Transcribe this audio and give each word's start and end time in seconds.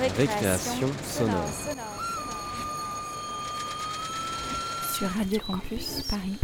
Récréation 0.00 0.88
sonore. 1.02 1.48
Sur 4.96 5.08
Radio 5.08 5.40
Campus 5.44 6.02
Paris. 6.08 6.38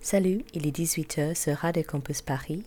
Salut, 0.00 0.44
il 0.54 0.68
est 0.68 0.76
18h 0.76 1.34
sur 1.34 1.56
Radio 1.56 1.82
Campus 1.82 2.22
Paris. 2.22 2.62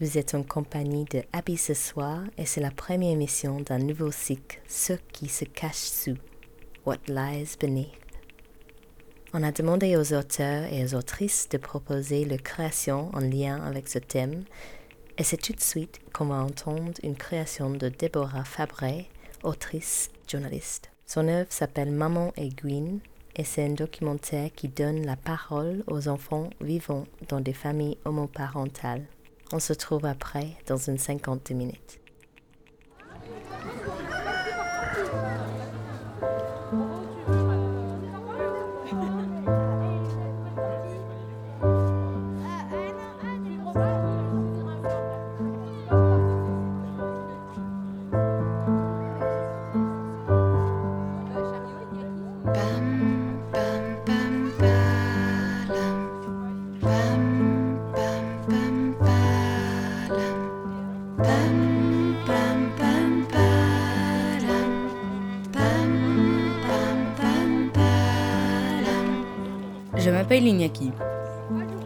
Vous 0.00 0.16
êtes 0.16 0.36
en 0.36 0.44
compagnie 0.44 1.06
de 1.06 1.24
Abby 1.32 1.56
ce 1.56 1.74
soir 1.74 2.20
et 2.38 2.46
c'est 2.46 2.60
la 2.60 2.70
première 2.70 3.10
émission 3.10 3.60
d'un 3.60 3.78
nouveau 3.78 4.12
cycle 4.12 4.60
Ce 4.68 4.92
qui 5.12 5.28
se 5.28 5.44
cache 5.44 5.74
sous 5.74 6.16
What 6.84 6.98
Lies 7.08 7.56
Beneath. 7.60 7.90
On 9.34 9.42
a 9.42 9.50
demandé 9.50 9.96
aux 9.96 10.14
auteurs 10.14 10.72
et 10.72 10.84
aux 10.84 10.94
autrices 10.94 11.48
de 11.48 11.58
proposer 11.58 12.26
leur 12.26 12.42
création 12.42 13.10
en 13.12 13.18
lien 13.20 13.60
avec 13.64 13.88
ce 13.88 13.98
thème 13.98 14.44
et 15.18 15.22
c'est 15.22 15.36
tout 15.36 15.52
de 15.52 15.60
suite 15.60 16.00
qu'on 16.12 16.26
va 16.26 16.36
entendre 16.36 16.92
une 17.02 17.16
création 17.16 17.70
de 17.70 17.88
Deborah 17.88 18.44
Fabré, 18.44 19.08
autrice, 19.42 20.10
journaliste. 20.28 20.90
Son 21.06 21.28
œuvre 21.28 21.50
s'appelle 21.50 21.90
Maman 21.90 22.32
et 22.36 22.48
Gwyn 22.48 22.98
et 23.36 23.44
c'est 23.44 23.64
un 23.64 23.74
documentaire 23.74 24.50
qui 24.54 24.68
donne 24.68 25.04
la 25.04 25.16
parole 25.16 25.84
aux 25.86 26.08
enfants 26.08 26.50
vivant 26.60 27.04
dans 27.28 27.40
des 27.40 27.52
familles 27.52 27.98
homoparentales. 28.04 29.04
On 29.52 29.60
se 29.60 29.72
trouve 29.72 30.06
après 30.06 30.48
dans 30.66 30.76
une 30.76 30.98
cinquantaine 30.98 31.58
de 31.58 31.64
minutes. 31.64 32.00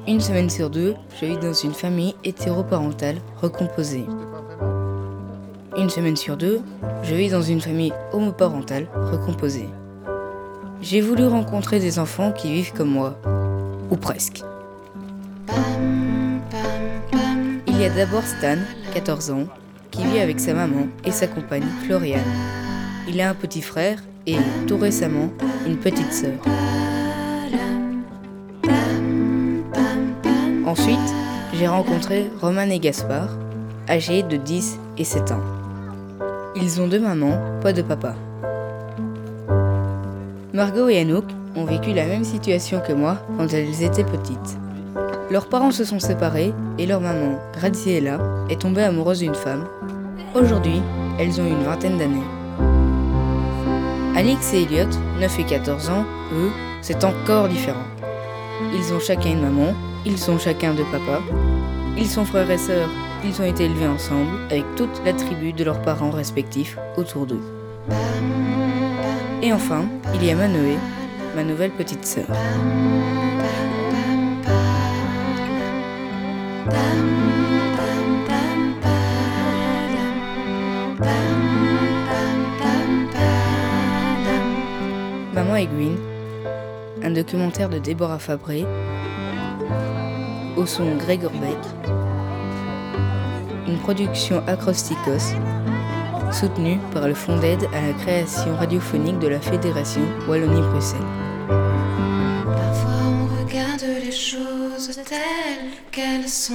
Une 0.09 0.21
semaine 0.21 0.51
sur 0.51 0.71
deux, 0.71 0.97
je 1.21 1.27
vis 1.27 1.39
dans 1.39 1.53
une 1.53 1.73
famille 1.73 2.17
hétéroparentale 2.25 3.19
recomposée. 3.41 4.07
Une 5.79 5.89
semaine 5.89 6.17
sur 6.17 6.37
deux, 6.37 6.61
je 7.05 7.15
vis 7.15 7.31
dans 7.31 7.43
une 7.43 7.61
famille 7.61 7.93
homoparentale 8.13 8.89
recomposée. 8.93 9.69
J'ai 10.83 11.01
voulu 11.01 11.27
rencontrer 11.27 11.79
des 11.79 12.01
enfants 12.01 12.33
qui 12.33 12.53
vivent 12.53 12.73
comme 12.73 12.91
moi, 12.91 13.15
ou 13.89 13.97
presque. 13.97 14.43
Il 17.69 17.81
y 17.81 17.85
a 17.85 17.91
d'abord 17.91 18.25
Stan, 18.25 18.59
14 18.95 19.31
ans, 19.31 19.47
qui 19.93 20.03
vit 20.07 20.19
avec 20.19 20.41
sa 20.41 20.55
maman 20.55 20.89
et 21.05 21.13
sa 21.13 21.29
compagne 21.29 21.69
Floriane. 21.85 22.21
Il 23.09 23.21
a 23.21 23.31
un 23.31 23.35
petit 23.35 23.63
frère 23.63 24.03
et, 24.27 24.39
tout 24.67 24.77
récemment, 24.77 25.31
une 25.69 25.77
petite 25.77 26.13
sœur. 26.13 26.41
Ensuite, 30.71 31.15
j'ai 31.53 31.67
rencontré 31.67 32.31
Roman 32.41 32.71
et 32.71 32.79
Gaspard, 32.79 33.31
âgés 33.89 34.23
de 34.23 34.37
10 34.37 34.79
et 34.99 35.03
7 35.03 35.33
ans. 35.33 35.43
Ils 36.55 36.81
ont 36.81 36.87
deux 36.87 37.01
mamans, 37.01 37.41
pas 37.61 37.73
de 37.73 37.83
papa. 37.83 38.15
Margot 40.55 40.89
et 40.89 41.01
Anouk 41.01 41.25
ont 41.57 41.65
vécu 41.65 41.93
la 41.93 42.07
même 42.07 42.23
situation 42.23 42.81
que 42.87 42.93
moi 42.93 43.17
quand 43.37 43.53
elles 43.53 43.83
étaient 43.83 44.05
petites. 44.05 44.59
Leurs 45.33 45.49
parents 45.49 45.73
se 45.73 45.83
sont 45.83 45.99
séparés 45.99 46.55
et 46.79 46.87
leur 46.87 47.01
maman, 47.01 47.41
Graziella, 47.53 48.21
est 48.49 48.61
tombée 48.61 48.85
amoureuse 48.85 49.19
d'une 49.19 49.35
femme. 49.35 49.67
Aujourd'hui, 50.37 50.81
elles 51.19 51.41
ont 51.41 51.49
une 51.49 51.65
vingtaine 51.65 51.99
d'années. 51.99 52.23
Alix 54.15 54.55
et 54.55 54.63
Elliot, 54.63 54.91
9 55.19 55.41
et 55.41 55.45
14 55.47 55.91
ans, 55.91 56.05
eux, 56.33 56.51
c'est 56.81 57.03
encore 57.03 57.49
différent. 57.49 57.89
Ils 58.73 58.95
ont 58.95 59.01
chacun 59.01 59.31
une 59.31 59.43
maman, 59.43 59.75
ils 60.05 60.19
sont 60.19 60.39
chacun 60.39 60.75
deux 60.75 60.85
papas, 60.85 61.23
ils 61.97 62.09
sont 62.09 62.25
frères 62.25 62.51
et 62.51 62.59
sœurs, 62.59 62.91
ils 63.25 63.41
ont 63.41 63.45
été 63.45 63.65
élevés 63.65 63.87
ensemble 63.87 64.31
avec 64.51 64.65
toute 64.77 65.01
la 65.05 65.13
tribu 65.13 65.53
de 65.53 65.65
leurs 65.65 65.83
parents 65.83 66.11
respectifs 66.11 66.79
autour 66.97 67.27
d'eux. 67.27 67.43
Et 69.43 69.53
enfin, 69.53 69.85
il 70.15 70.25
y 70.25 70.31
a 70.31 70.35
Manoé, 70.35 70.77
ma 71.37 71.43
nouvelle 71.43 71.71
petite 71.71 72.05
sœur. 72.05 72.27
Maman 85.35 85.57
et 85.57 85.67
Gwyn, 85.67 85.97
un 87.03 87.11
documentaire 87.11 87.71
de 87.71 87.79
Déborah 87.79 88.19
Fabré, 88.19 88.67
au 90.57 90.67
son 90.67 90.97
Greg 90.97 91.23
Beck, 91.23 91.59
une 93.67 93.79
production 93.79 94.43
Acrosticos, 94.47 95.35
soutenue 96.33 96.79
par 96.93 97.09
le 97.09 97.15
Fonds 97.15 97.39
d'aide 97.39 97.69
à 97.73 97.81
la 97.81 97.93
création 97.93 98.55
radiophonique 98.57 99.19
de 99.19 99.29
la 99.29 99.41
Fédération 99.41 100.03
Wallonie-Bruxelles. 100.29 101.01
Parfois 101.49 103.03
on 103.05 103.45
regarde 103.45 103.85
les 104.05 104.13
choses 104.13 105.01
telles 105.07 105.71
qu'elles 105.91 106.29
sont 106.29 106.55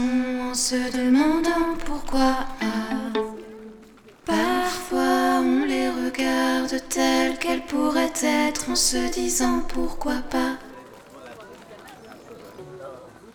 en 0.52 0.54
se 0.54 0.76
demandant 0.96 1.76
pourquoi. 1.86 2.46
Parfois 4.26 5.42
on 5.42 5.66
les 5.66 5.90
regarde 5.90 6.76
telles 6.90 7.38
qu'elles 7.38 7.66
pourraient 7.66 8.14
être 8.24 8.70
en 8.70 8.76
se 8.76 9.12
disant 9.14 9.62
pourquoi 9.68 10.16
pas. 10.30 10.58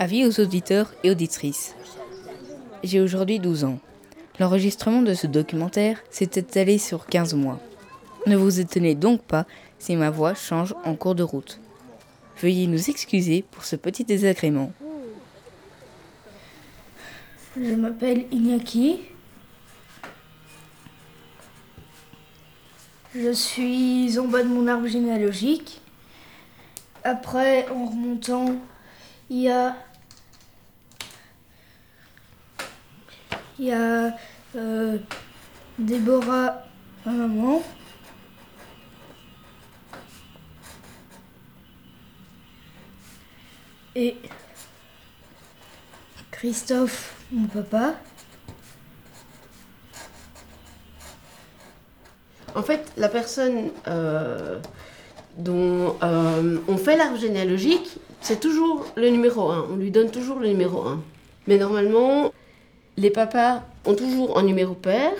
Avis 0.02 0.24
aux 0.24 0.40
auditeurs 0.40 0.94
et 1.04 1.10
auditrices. 1.10 1.74
J'ai 2.82 3.02
aujourd'hui 3.02 3.38
12 3.38 3.64
ans. 3.64 3.78
L'enregistrement 4.38 5.02
de 5.02 5.12
ce 5.12 5.26
documentaire 5.26 6.02
s'est 6.08 6.30
étalé 6.36 6.78
sur 6.78 7.04
15 7.04 7.34
mois. 7.34 7.60
Ne 8.26 8.34
vous 8.34 8.60
étonnez 8.60 8.94
donc 8.94 9.20
pas 9.20 9.44
si 9.78 9.96
ma 9.96 10.08
voix 10.08 10.32
change 10.32 10.74
en 10.86 10.94
cours 10.94 11.14
de 11.14 11.22
route. 11.22 11.60
Veuillez 12.40 12.66
nous 12.66 12.88
excuser 12.88 13.44
pour 13.50 13.66
ce 13.66 13.76
petit 13.76 14.04
désagrément. 14.04 14.72
Je 17.54 17.74
m'appelle 17.74 18.24
Iñaki. 18.32 19.00
Je 23.14 23.32
suis 23.32 24.18
en 24.18 24.28
bas 24.28 24.42
de 24.42 24.48
mon 24.48 24.66
arbre 24.66 24.86
généalogique. 24.86 25.82
Après, 27.04 27.68
en 27.68 27.84
remontant, 27.84 28.56
il 29.28 29.42
y 29.42 29.50
a. 29.50 29.76
Il 33.60 33.66
y 33.66 33.72
a 33.72 34.16
euh, 34.56 34.96
Déborah, 35.78 36.64
ma 37.04 37.12
maman. 37.12 37.62
Et 43.94 44.16
Christophe, 46.30 47.14
mon 47.30 47.48
papa. 47.48 47.96
En 52.54 52.62
fait, 52.62 52.90
la 52.96 53.10
personne 53.10 53.72
euh, 53.88 54.58
dont 55.36 55.98
euh, 56.02 56.56
on 56.66 56.78
fait 56.78 56.96
l'arbre 56.96 57.18
généalogique, 57.18 57.98
c'est 58.22 58.40
toujours 58.40 58.86
le 58.96 59.10
numéro 59.10 59.50
1. 59.50 59.66
On 59.70 59.76
lui 59.76 59.90
donne 59.90 60.10
toujours 60.10 60.38
le 60.38 60.48
numéro 60.48 60.80
1. 60.80 61.02
Mais 61.46 61.58
normalement, 61.58 62.32
les 63.00 63.10
papas 63.10 63.62
ont 63.86 63.94
toujours 63.94 64.38
un 64.38 64.42
numéro 64.42 64.74
père 64.74 65.12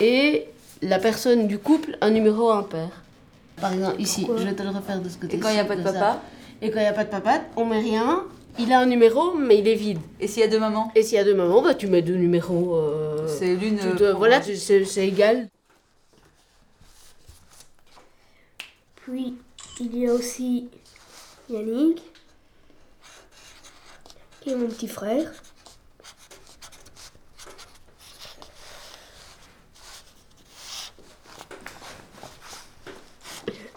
et 0.00 0.46
la 0.82 0.98
personne 0.98 1.46
du 1.46 1.58
couple 1.58 1.96
un 2.00 2.10
numéro 2.10 2.50
impair. 2.50 2.88
Par 3.60 3.72
exemple, 3.72 4.00
ici, 4.00 4.26
je 4.36 4.42
vais 4.42 4.54
te 4.54 4.62
le 4.62 4.70
refaire 4.70 5.00
de 5.00 5.08
ce 5.08 5.16
côté. 5.16 5.36
Et 5.36 5.38
quand 5.40 5.48
il 5.50 5.54
n'y 5.54 5.60
a 5.60 5.64
pas 5.64 5.76
de 5.76 5.82
papa 5.84 6.20
Et 6.60 6.70
quand 6.70 6.80
il 6.80 6.82
n'y 6.82 6.88
a 6.88 6.92
pas 6.92 7.04
de 7.04 7.10
papa, 7.10 7.42
on 7.56 7.64
met 7.66 7.78
rien. 7.78 8.24
Il 8.58 8.72
a 8.72 8.80
un 8.80 8.86
numéro, 8.86 9.34
mais 9.34 9.58
il 9.58 9.68
est 9.68 9.76
vide. 9.76 10.00
Et 10.20 10.26
s'il 10.26 10.40
y 10.40 10.44
a 10.44 10.48
deux 10.48 10.58
mamans 10.58 10.90
Et 10.96 11.02
s'il 11.04 11.14
y 11.16 11.20
a 11.20 11.24
deux 11.24 11.34
mamans, 11.34 11.62
bah, 11.62 11.74
tu 11.74 11.86
mets 11.86 12.02
deux 12.02 12.16
numéros. 12.16 12.74
euh, 12.76 13.28
C'est 13.28 13.54
l'une. 13.54 13.78
euh, 13.80 14.12
voilà, 14.14 14.42
c'est 14.42 14.84
c'est 14.84 15.06
égal. 15.06 15.48
Puis 18.96 19.34
il 19.80 19.98
y 19.98 20.08
a 20.08 20.12
aussi 20.12 20.68
Yannick 21.48 22.02
et 24.46 24.54
mon 24.54 24.66
petit 24.66 24.88
frère. 24.88 25.30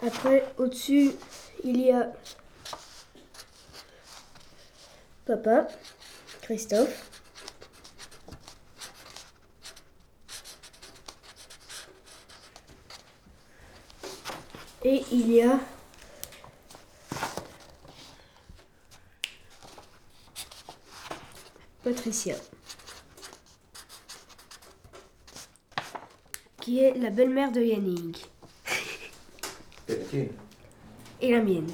Après, 0.06 0.46
au-dessus, 0.56 1.14
il 1.64 1.80
y 1.80 1.90
a 1.90 2.12
papa, 5.24 5.66
Christophe. 6.42 7.10
Et 14.84 15.02
il 15.10 15.32
y 15.32 15.42
a 15.42 15.58
Patricia, 21.82 22.36
qui 26.60 26.78
est 26.78 26.94
la 26.94 27.10
belle-mère 27.10 27.50
de 27.50 27.60
Yannick. 27.60 28.30
Et 30.14 31.32
la 31.32 31.42
mienne. 31.42 31.66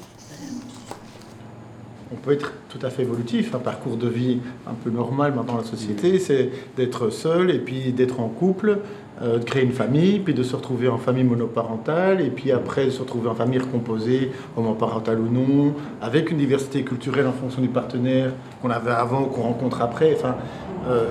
On 2.11 2.15
peut 2.15 2.33
être 2.33 2.53
tout 2.69 2.79
à 2.85 2.89
fait 2.89 3.01
évolutif, 3.01 3.55
un 3.55 3.59
parcours 3.59 3.97
de 3.97 4.07
vie 4.07 4.39
un 4.67 4.73
peu 4.73 4.91
normal 4.91 5.33
maintenant 5.33 5.53
dans 5.53 5.61
la 5.61 5.65
société, 5.65 6.19
c'est 6.19 6.51
d'être 6.77 7.09
seul 7.09 7.49
et 7.49 7.57
puis 7.57 7.91
d'être 7.91 8.19
en 8.19 8.29
couple, 8.29 8.79
euh, 9.21 9.39
de 9.39 9.43
créer 9.43 9.63
une 9.63 9.71
famille, 9.71 10.19
puis 10.19 10.35
de 10.35 10.43
se 10.43 10.55
retrouver 10.55 10.87
en 10.89 10.97
famille 10.97 11.23
monoparentale, 11.23 12.21
et 12.21 12.29
puis 12.29 12.51
après 12.51 12.85
de 12.85 12.91
se 12.91 13.01
retrouver 13.01 13.29
en 13.29 13.35
famille 13.35 13.59
recomposée, 13.59 14.31
homoparentale 14.55 15.19
ou 15.19 15.27
non, 15.27 15.73
avec 16.01 16.29
une 16.29 16.37
diversité 16.37 16.83
culturelle 16.83 17.25
en 17.25 17.31
fonction 17.31 17.61
du 17.61 17.67
partenaire 17.67 18.31
qu'on 18.61 18.69
avait 18.69 18.91
avant 18.91 19.23
ou 19.23 19.25
qu'on 19.27 19.43
rencontre 19.43 19.81
après. 19.81 20.13
Enfin, 20.15 20.35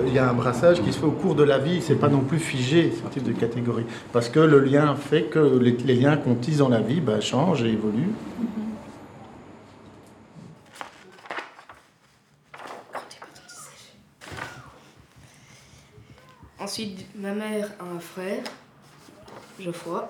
il 0.05 0.13
y 0.13 0.19
a 0.19 0.29
un 0.29 0.33
brassage 0.33 0.81
qui 0.81 0.93
se 0.93 0.99
fait 0.99 1.05
au 1.05 1.11
cours 1.11 1.35
de 1.35 1.43
la 1.43 1.57
vie, 1.57 1.81
c'est 1.81 1.95
pas 1.95 2.09
non 2.09 2.21
plus 2.21 2.39
figé 2.39 2.91
ce 2.91 3.09
type 3.11 3.23
de 3.23 3.31
catégorie, 3.31 3.85
parce 4.11 4.29
que 4.29 4.39
le 4.39 4.59
lien 4.59 4.95
fait 4.95 5.23
que 5.23 5.59
les, 5.59 5.71
les 5.71 5.95
liens 5.95 6.17
qu'on 6.17 6.35
tisse 6.35 6.57
dans 6.57 6.69
la 6.69 6.81
vie 6.81 7.01
bah, 7.01 7.19
changent 7.21 7.63
et 7.63 7.71
évoluent. 7.71 8.13
Ensuite, 16.59 17.05
ma 17.15 17.33
mère 17.33 17.69
a 17.79 17.95
un 17.95 17.99
frère, 17.99 18.43
Geoffroy. 19.59 20.09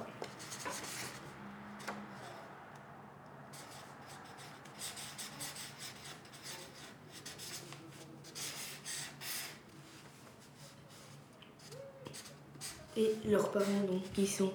Et 12.96 13.16
leurs 13.28 13.52
parents, 13.52 13.86
donc, 13.90 14.04
qui 14.14 14.28
sont 14.28 14.54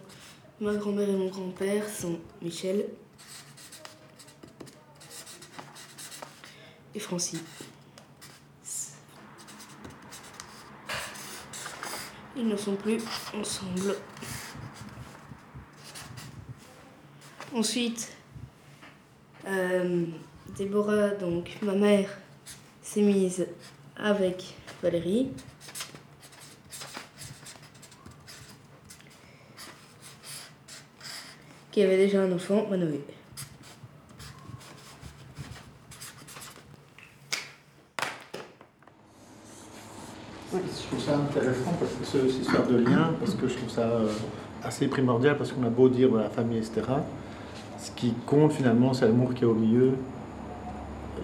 ma 0.61 0.75
grand-mère 0.75 1.09
et 1.09 1.17
mon 1.17 1.29
grand-père, 1.29 1.89
sont 1.89 2.19
Michel 2.41 2.87
et 6.95 7.01
Francie. 7.01 7.41
Ils 12.37 12.47
ne 12.47 12.57
sont 12.57 12.77
plus 12.77 13.03
ensemble. 13.35 13.97
Ensuite, 17.53 18.13
euh, 19.49 20.07
Déborah, 20.57 21.11
donc 21.11 21.57
ma 21.63 21.73
mère, 21.73 22.09
s'est 22.83 23.03
mise 23.03 23.47
avec 23.97 24.55
Valérie. 24.83 25.33
Qui 31.79 31.85
avait 31.85 31.97
déjà 31.97 32.23
un 32.23 32.33
enfant, 32.33 32.67
Manoé. 32.69 33.01
Oui, 40.53 40.61
je 40.67 40.87
trouve 40.87 41.01
ça 41.01 41.17
intéressant 41.17 41.73
parce 41.79 41.93
que 41.93 42.05
ce- 42.05 42.29
cette 42.33 42.43
histoire 42.43 42.67
de 42.67 42.77
lien, 42.79 43.11
parce 43.21 43.35
que 43.35 43.47
je 43.49 43.55
trouve 43.55 43.69
ça 43.71 43.83
euh, 43.83 44.09
assez 44.65 44.89
primordial, 44.89 45.37
parce 45.37 45.53
qu'on 45.53 45.63
a 45.65 45.69
beau 45.69 45.89
dire 45.89 46.15
la 46.15 46.31
famille, 46.31 46.59
etc. 46.59 46.83
Ce 47.79 47.91
qui 47.91 48.15
compte 48.27 48.53
finalement, 48.53 48.95
c'est 48.95 49.07
l'amour 49.07 49.35
qui 49.35 49.45
est 49.45 49.47
au 49.47 49.55
milieu 49.55 49.93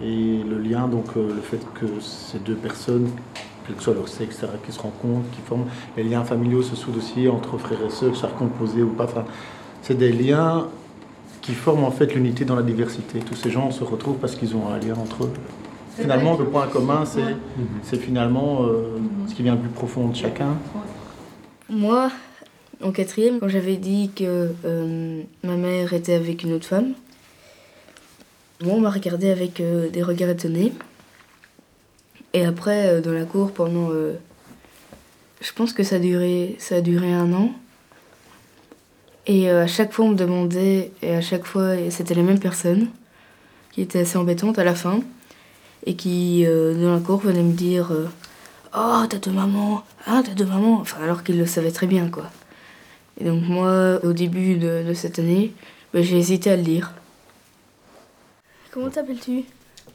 et 0.01 0.43
le 0.43 0.59
lien, 0.59 0.87
donc 0.87 1.05
euh, 1.17 1.27
le 1.35 1.41
fait 1.41 1.59
que 1.73 1.99
ces 2.01 2.37
deux 2.39 2.55
personnes, 2.55 3.09
quel 3.65 3.75
que 3.75 3.81
soit 3.83 3.95
leur 3.95 4.07
sexe, 4.07 4.35
etc., 4.37 4.53
qui 4.63 4.71
se 4.71 4.79
rencontrent, 4.79 5.29
qui 5.31 5.41
forment 5.41 5.65
les 5.97 6.03
liens 6.03 6.23
familiaux 6.23 6.61
se 6.61 6.75
soudent 6.75 6.97
aussi 6.99 7.27
entre 7.27 7.57
frères 7.57 7.79
et 7.85 7.89
sœurs, 7.89 8.11
que 8.11 8.17
ce 8.17 8.21
ou 8.83 8.89
pas. 8.93 9.25
C'est 9.85 9.97
des 9.97 10.11
liens 10.11 10.67
qui 11.41 11.53
forment 11.53 11.83
en 11.83 11.91
fait 11.91 12.15
l'unité 12.15 12.43
dans 12.43 12.55
la 12.55 12.63
diversité. 12.63 13.19
Tous 13.19 13.35
ces 13.35 13.51
gens 13.51 13.69
se 13.69 13.83
retrouvent 13.83 14.17
parce 14.17 14.35
qu'ils 14.35 14.55
ont 14.55 14.67
un 14.67 14.79
lien 14.79 14.95
entre 14.95 15.25
eux. 15.25 15.33
Finalement, 15.95 16.35
le 16.37 16.45
point 16.45 16.67
commun, 16.67 17.03
c'est 17.05 17.97
finalement 17.97 18.63
euh, 18.63 18.97
ce 19.27 19.35
qui 19.35 19.43
vient 19.43 19.53
le 19.53 19.61
plus 19.61 19.69
profond 19.69 20.07
de 20.07 20.15
chacun. 20.15 20.57
Moi, 21.69 22.11
en 22.83 22.91
quatrième, 22.91 23.39
quand 23.39 23.47
j'avais 23.47 23.77
dit 23.77 24.09
que 24.13 24.51
euh, 24.65 25.21
ma 25.43 25.55
mère 25.55 25.93
était 25.93 26.15
avec 26.15 26.43
une 26.43 26.53
autre 26.53 26.65
femme, 26.65 26.93
moi, 28.63 28.73
on 28.73 28.79
m'a 28.81 28.89
regardé 28.89 29.29
avec 29.29 29.61
euh, 29.61 29.89
des 29.89 30.01
regards 30.01 30.31
étonnés. 30.31 30.73
Et 32.33 32.43
après, 32.43 33.01
dans 33.01 33.13
la 33.13 33.23
cour, 33.23 33.51
pendant. 33.51 33.91
je 33.91 35.53
pense 35.55 35.71
que 35.71 35.83
ça 35.83 35.97
a 35.97 35.99
duré, 35.99 36.55
ça 36.59 36.75
a 36.75 36.81
duré 36.81 37.13
un 37.13 37.31
an. 37.31 37.51
Et 39.27 39.49
euh, 39.49 39.63
à 39.63 39.67
chaque 39.67 39.91
fois, 39.91 40.05
on 40.05 40.09
me 40.09 40.15
demandait, 40.15 40.91
et 41.01 41.15
à 41.15 41.21
chaque 41.21 41.45
fois, 41.45 41.75
c'était 41.89 42.13
les 42.13 42.21
mêmes 42.21 42.39
personnes, 42.39 42.89
qui 43.71 43.81
étaient 43.81 43.99
assez 43.99 44.17
embêtantes 44.17 44.59
à 44.59 44.63
la 44.63 44.75
fin, 44.75 45.01
et 45.85 45.95
qui, 45.95 46.45
euh, 46.45 46.73
dans 46.75 46.93
la 46.93 46.99
cour, 46.99 47.19
venaient 47.19 47.43
me 47.43 47.53
dire 47.53 47.91
euh, 47.91 48.07
Oh, 48.75 49.03
t'as 49.09 49.17
deux 49.17 49.31
mamans 49.31 49.83
Ah, 50.05 50.21
t'as 50.23 50.33
deux 50.33 50.45
mamans 50.45 50.79
Enfin, 50.79 51.01
alors 51.03 51.23
qu'ils 51.23 51.37
le 51.37 51.45
savaient 51.45 51.71
très 51.71 51.87
bien, 51.87 52.09
quoi. 52.09 52.29
Et 53.19 53.23
donc, 53.23 53.43
moi, 53.43 53.99
au 54.03 54.13
début 54.13 54.57
de, 54.57 54.83
de 54.87 54.93
cette 54.93 55.19
année, 55.19 55.53
ben, 55.93 56.03
j'ai 56.03 56.17
hésité 56.17 56.51
à 56.51 56.55
le 56.57 56.63
dire. 56.63 56.93
Comment 58.71 58.89
t'appelles-tu? 58.89 59.45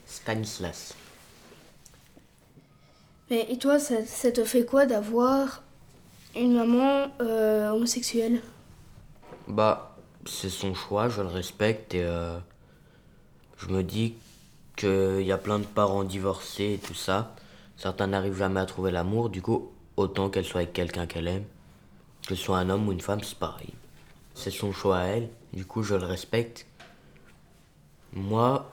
Stanislas. 0.07 0.95
Mais 3.29 3.45
et 3.49 3.57
toi, 3.57 3.79
ça, 3.79 4.05
ça 4.05 4.31
te 4.31 4.43
fait 4.43 4.65
quoi 4.65 4.85
d'avoir 4.85 5.61
une 6.35 6.55
maman 6.55 7.07
euh, 7.21 7.69
homosexuelle? 7.69 8.41
Bah, 9.51 9.97
c'est 10.25 10.49
son 10.49 10.73
choix, 10.73 11.09
je 11.09 11.21
le 11.21 11.27
respecte 11.27 11.93
et 11.93 12.05
euh, 12.05 12.39
je 13.57 13.67
me 13.67 13.83
dis 13.83 14.15
qu'il 14.77 15.23
y 15.23 15.31
a 15.33 15.37
plein 15.37 15.59
de 15.59 15.65
parents 15.65 16.05
divorcés 16.05 16.75
et 16.75 16.77
tout 16.77 16.93
ça. 16.93 17.35
Certains 17.75 18.07
n'arrivent 18.07 18.37
jamais 18.37 18.61
à 18.61 18.65
trouver 18.65 18.91
l'amour, 18.91 19.29
du 19.29 19.41
coup, 19.41 19.69
autant 19.97 20.29
qu'elle 20.29 20.45
soit 20.45 20.61
avec 20.61 20.71
quelqu'un 20.71 21.05
qu'elle 21.05 21.27
aime. 21.27 21.43
Que 22.25 22.33
ce 22.33 22.41
soit 22.41 22.59
un 22.59 22.69
homme 22.69 22.87
ou 22.87 22.93
une 22.93 23.01
femme, 23.01 23.21
c'est 23.23 23.37
pareil. 23.37 23.73
C'est 24.35 24.51
son 24.51 24.71
choix 24.71 24.99
à 24.99 25.03
elle, 25.07 25.27
du 25.51 25.65
coup, 25.65 25.83
je 25.83 25.95
le 25.95 26.05
respecte. 26.05 26.65
Moi, 28.13 28.71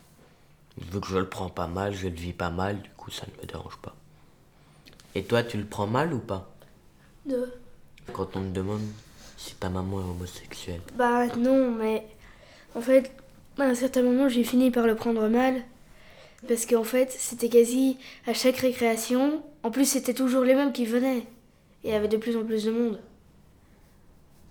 vu 0.77 1.01
que 1.01 1.09
je 1.09 1.19
le 1.19 1.29
prends 1.29 1.51
pas 1.51 1.67
mal, 1.67 1.93
je 1.93 2.07
le 2.07 2.15
vis 2.15 2.33
pas 2.33 2.51
mal, 2.51 2.81
du 2.83 2.91
coup, 2.91 3.11
ça 3.11 3.27
ne 3.27 3.43
me 3.43 3.49
dérange 3.49 3.79
pas. 3.79 3.97
Et 5.17 5.25
toi, 5.25 5.43
tu 5.43 5.57
le 5.57 5.67
prends 5.67 5.89
mal 5.89 6.15
ou 6.15 6.21
pas? 6.21 6.49
De... 7.27 7.53
Quand 8.13 8.37
on 8.37 8.43
te 8.43 8.55
demande? 8.55 8.83
Si 9.39 9.55
ta 9.55 9.71
maman 9.71 10.01
est 10.01 10.05
homosexuelle. 10.05 10.81
Bah 10.97 11.29
non, 11.37 11.71
mais 11.71 12.05
en 12.75 12.81
fait, 12.81 13.13
à 13.57 13.63
un 13.63 13.75
certain 13.75 14.03
moment, 14.03 14.29
j'ai 14.29 14.45
fini 14.45 14.71
par 14.71 14.87
le 14.87 14.97
prendre 14.97 15.29
mal. 15.29 15.63
Parce 16.47 16.67
qu'en 16.67 16.85
fait, 16.85 17.11
c'était 17.11 17.49
quasi 17.49 17.97
à 18.27 18.35
chaque 18.35 18.59
récréation. 18.59 19.43
En 19.63 19.71
plus, 19.71 19.87
c'était 19.87 20.15
toujours 20.15 20.45
les 20.45 20.55
mêmes 20.55 20.73
qui 20.73 20.85
venaient. 20.85 21.27
Et 21.85 21.89
il 21.89 21.91
y 21.91 21.95
avait 21.95 22.09
de 22.09 22.17
plus 22.17 22.37
en 22.37 22.45
plus 22.45 22.65
de 22.65 22.71
monde. 22.71 23.01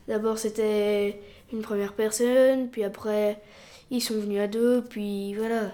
D'abord, 0.08 0.38
c'était 0.38 1.20
une 1.52 1.62
première 1.62 1.94
personne, 1.94 2.70
puis 2.70 2.84
après, 2.84 3.42
ils 3.92 4.02
sont 4.02 4.16
venus 4.16 4.40
à 4.40 4.48
deux, 4.48 4.82
puis 4.82 5.34
voilà. 5.36 5.72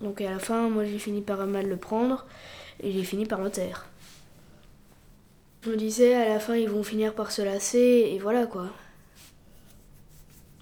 Donc 0.00 0.20
à 0.20 0.30
la 0.30 0.38
fin, 0.38 0.68
moi, 0.68 0.84
j'ai 0.84 0.98
fini 0.98 1.20
par 1.20 1.44
mal 1.46 1.68
le 1.68 1.76
prendre, 1.76 2.26
et 2.80 2.92
j'ai 2.92 3.02
fini 3.02 3.26
par 3.26 3.40
le 3.40 3.50
taire. 3.50 3.86
Je 5.66 5.72
me 5.72 5.76
disais, 5.76 6.14
à 6.14 6.28
la 6.28 6.38
fin, 6.38 6.54
ils 6.54 6.68
vont 6.68 6.84
finir 6.84 7.12
par 7.12 7.32
se 7.32 7.42
lasser, 7.42 8.12
et 8.12 8.20
voilà 8.20 8.46
quoi. 8.46 8.68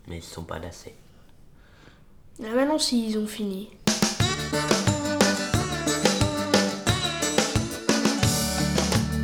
Mais 0.08 0.16
ils 0.16 0.22
sont 0.22 0.44
pas 0.44 0.58
lassés. 0.58 0.94
Là 2.38 2.48
maintenant, 2.54 2.78
si 2.78 3.06
ils 3.06 3.18
ont 3.18 3.26
fini. 3.26 3.68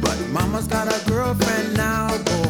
But 0.02 0.18
mama's 0.30 0.68
got 0.68 0.86
a 0.86 1.00
girlfriend 1.08 1.74
now, 1.74 2.08
boy. 2.26 2.49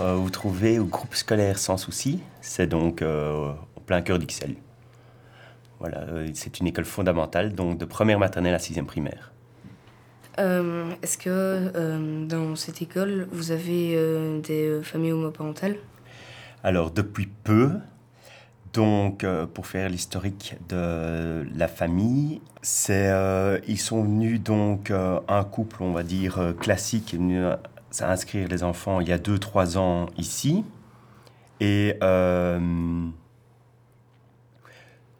Euh, 0.00 0.14
Vous 0.14 0.30
trouvez 0.30 0.78
au 0.78 0.84
groupe 0.84 1.14
scolaire 1.14 1.58
sans 1.58 1.76
souci, 1.76 2.20
c'est 2.40 2.66
donc 2.66 3.00
euh, 3.02 3.52
au 3.76 3.80
plein 3.80 4.02
cœur 4.02 4.18
d'Ixelles. 4.18 4.56
Voilà, 5.80 6.00
euh, 6.00 6.28
c'est 6.34 6.60
une 6.60 6.66
école 6.66 6.84
fondamentale, 6.84 7.54
donc 7.54 7.78
de 7.78 7.84
première 7.84 8.18
maternelle 8.18 8.54
à 8.54 8.58
sixième 8.58 8.86
primaire. 8.86 9.32
Euh, 10.38 10.90
Est-ce 11.02 11.16
que 11.16 12.26
dans 12.26 12.56
cette 12.56 12.82
école, 12.82 13.26
vous 13.32 13.52
avez 13.52 14.40
des 14.42 14.80
familles 14.82 15.12
homoparentales? 15.12 15.76
Alors, 16.62 16.90
depuis 16.90 17.26
peu, 17.26 17.70
donc 18.74 19.24
pour 19.54 19.66
faire 19.66 19.88
l'historique 19.88 20.56
de 20.68 21.46
la 21.56 21.68
famille, 21.68 22.42
c'est 22.60 23.10
ils 23.66 23.78
sont 23.78 24.02
venus 24.02 24.42
donc 24.42 24.90
un 24.90 25.44
couple, 25.44 25.82
on 25.82 25.92
va 25.92 26.02
dire 26.02 26.52
classique, 26.60 27.14
est 27.14 27.18
à 28.02 28.10
inscrire 28.10 28.48
les 28.48 28.62
enfants 28.62 29.00
il 29.00 29.08
y 29.08 29.12
a 29.12 29.18
2-3 29.18 29.76
ans 29.78 30.06
ici, 30.18 30.64
et 31.60 31.96
euh, 32.02 33.08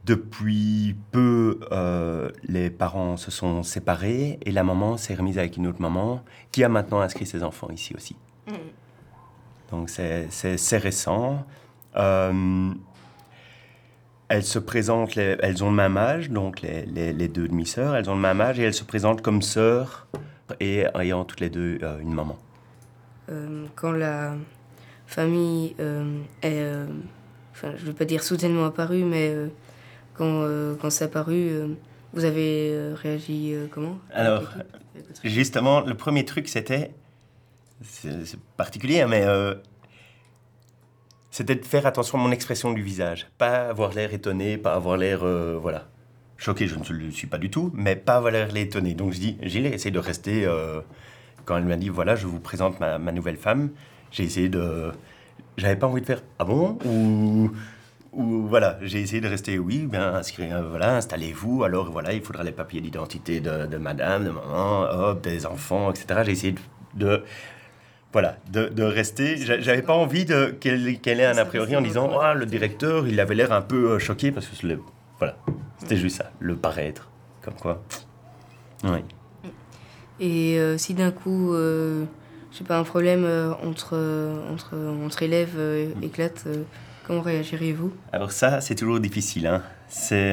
depuis 0.05 0.95
peu, 1.11 1.59
euh, 1.73 2.31
les 2.45 2.71
parents 2.71 3.17
se 3.17 3.31
sont 3.31 3.63
séparés 3.65 4.39
et 4.45 4.53
la 4.53 4.63
maman 4.63 4.97
s'est 4.97 5.15
remise 5.15 5.39
avec 5.39 5.57
une 5.57 5.67
autre 5.67 5.81
maman 5.81 6.23
qui 6.53 6.63
a 6.63 6.69
maintenant 6.69 7.01
inscrit 7.01 7.27
ses 7.27 7.43
enfants 7.43 7.69
ici 7.73 7.95
aussi. 7.97 8.17
Donc 9.73 9.91
c'est- 9.91 10.29
c'est 10.31 10.57
c'est 10.59 10.79
récent. 10.79 11.45
Euh, 11.97 12.71
elles 14.29 14.45
se 14.45 14.61
présentent, 14.61 15.17
les- 15.17 15.37
elles 15.41 15.65
ont 15.65 15.71
le 15.71 15.77
même 15.77 15.97
âge, 15.97 16.31
donc 16.31 16.61
les, 16.61 16.87
les- 16.87 17.13
les 17.13 17.29
deux 17.29 17.49
demi-sœurs, 17.49 17.97
elles 17.97 18.09
ont 18.09 18.15
le 18.15 18.21
même 18.21 18.41
âge 18.41 18.61
et 18.61 18.63
elles 18.65 18.75
se 18.75 18.85
présentent 18.85 19.23
comme 19.23 19.43
sœurs 19.43 20.07
et 20.61 20.85
ayant 20.95 21.25
toutes 21.25 21.41
les 21.41 21.51
deux 21.51 21.79
euh, 21.83 21.99
une 22.01 22.13
maman. 22.15 22.37
Euh, 23.29 23.67
Quand 23.75 23.93
la 23.93 24.35
famille 25.07 25.75
euh, 25.81 26.21
est, 26.43 26.61
euh, 26.61 26.87
enfin, 27.53 27.73
je 27.77 27.83
ne 27.83 27.87
veux 27.89 27.93
pas 27.95 28.05
dire 28.05 28.23
soudainement 28.23 28.67
apparue, 28.67 29.05
mais 29.05 29.35
quand, 30.15 30.47
quand 30.81 30.91
c'est 30.91 31.05
apparu, 31.05 31.51
vous 32.13 32.25
avez 32.25 32.93
réagi 32.95 33.55
comment? 33.71 33.99
Alors, 34.13 34.45
justement, 35.25 35.81
le 35.81 35.95
premier 35.95 36.25
truc, 36.25 36.49
c'était. 36.49 36.93
C'est 37.83 38.41
particulier, 38.57 39.03
hein, 39.03 39.09
mais. 39.09 39.25
euh, 39.25 39.55
c'était 41.31 41.55
de 41.55 41.65
faire 41.67 41.85
attention 41.87 42.19
à 42.19 42.23
mon 42.23 42.31
expression 42.33 42.73
du 42.73 42.81
visage. 42.83 43.29
Pas 43.37 43.69
avoir 43.69 43.93
l'air 43.93 44.15
étonné, 44.15 44.57
pas 44.57 44.73
avoir 44.75 44.97
l'air. 44.97 45.23
euh, 45.23 45.59
voilà. 45.61 45.89
Choqué, 46.39 46.67
je 46.67 46.77
ne 46.79 46.85
le 46.99 47.11
suis 47.11 47.27
pas 47.27 47.37
du 47.39 47.51
tout, 47.51 47.71
mais 47.75 47.95
pas 47.97 48.17
avoir 48.17 48.33
l'air 48.33 48.55
étonné. 48.57 48.95
Donc 48.95 49.13
je 49.13 49.19
dis, 49.19 49.37
j'ai 49.43 49.65
essayé 49.67 49.91
de 49.91 49.99
rester. 49.99 50.47
euh, 50.47 50.81
quand 51.47 51.57
elle 51.57 51.65
m'a 51.65 51.77
dit, 51.77 51.89
voilà, 51.89 52.15
je 52.17 52.27
vous 52.27 52.41
présente 52.41 52.79
ma, 52.81 52.99
ma 52.99 53.13
nouvelle 53.13 53.37
femme, 53.39 53.71
j'ai 54.11 54.25
essayé 54.25 54.49
de. 54.51 54.93
J'avais 55.57 55.77
pas 55.77 55.87
envie 55.87 56.03
de 56.03 56.07
faire, 56.07 56.21
ah 56.39 56.45
bon? 56.45 56.79
Ou. 56.85 57.51
Ou 58.13 58.47
voilà, 58.47 58.79
j'ai 58.81 59.03
essayé 59.03 59.21
de 59.21 59.29
rester, 59.29 59.59
oui, 59.59 59.87
euh, 59.93 60.63
voilà, 60.71 60.97
installez-vous, 60.97 61.65
alors 61.65 61.91
voilà, 61.93 62.15
il 62.15 62.23
faudra 62.23 62.45
les 62.45 62.53
papiers 62.53 62.81
d'identité 62.81 63.41
de, 63.41 63.67
de 63.67 63.77
madame, 63.77 64.25
de 64.25 64.31
maman, 64.31 64.83
hop, 64.91 65.21
des 65.23 65.45
enfants, 65.45 65.91
etc. 65.91 66.21
J'ai 66.25 66.33
essayé 66.33 66.53
de, 66.53 66.61
de- 67.07 67.23
voilà, 68.15 68.39
de, 68.51 68.69
de 68.69 68.83
rester. 68.85 69.37
J'a- 69.37 69.61
J'avais 69.61 69.83
pas 69.83 69.93
envie 69.93 70.25
de 70.25 70.47
qu'elle 70.47 70.99
qu'elle 71.01 71.21
ait 71.21 71.27
un 71.27 71.37
a 71.37 71.45
priori 71.45 71.77
en 71.77 71.83
disant, 71.83 72.19
ah, 72.19 72.33
le 72.33 72.47
directeur, 72.47 73.07
il 73.07 73.21
avait 73.21 73.35
l'air 73.35 73.53
un 73.53 73.61
peu 73.61 73.91
euh, 73.93 73.99
choqué 73.99 74.33
parce 74.33 74.47
que 74.47 74.67
le- 74.67 74.81
voilà, 75.19 75.37
c'était 75.77 75.97
juste 75.97 76.17
ça, 76.17 76.31
le 76.41 76.57
paraître, 76.57 77.11
comme 77.43 77.55
quoi. 77.55 77.83
Oui. 78.85 79.01
Et 80.21 80.59
euh, 80.59 80.79
si 80.79 80.95
d'un 80.95 81.11
coup, 81.11 81.53
euh, 81.53 82.05
je 82.53 82.59
sais 82.59 82.65
pas, 82.65 82.79
un 82.79 82.85
problème 82.85 83.25
euh, 83.25 83.53
entre, 83.65 83.91
euh, 83.95 84.53
entre, 84.53 84.75
entre 85.05 85.23
élèves 85.23 85.59
éclate, 86.03 86.47
comment 87.07 87.21
réagiriez-vous 87.21 87.93
Alors 88.13 88.33
ça, 88.33 88.61
c'est 88.61 88.75
toujours 88.75 89.01
difficile. 89.01 89.47
Hein. 89.47 89.63
C'est, 89.89 90.33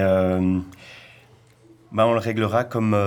bah, 1.92 2.08
on 2.08 2.14
le 2.14 2.20
réglera 2.20 2.64
comme 2.64 2.98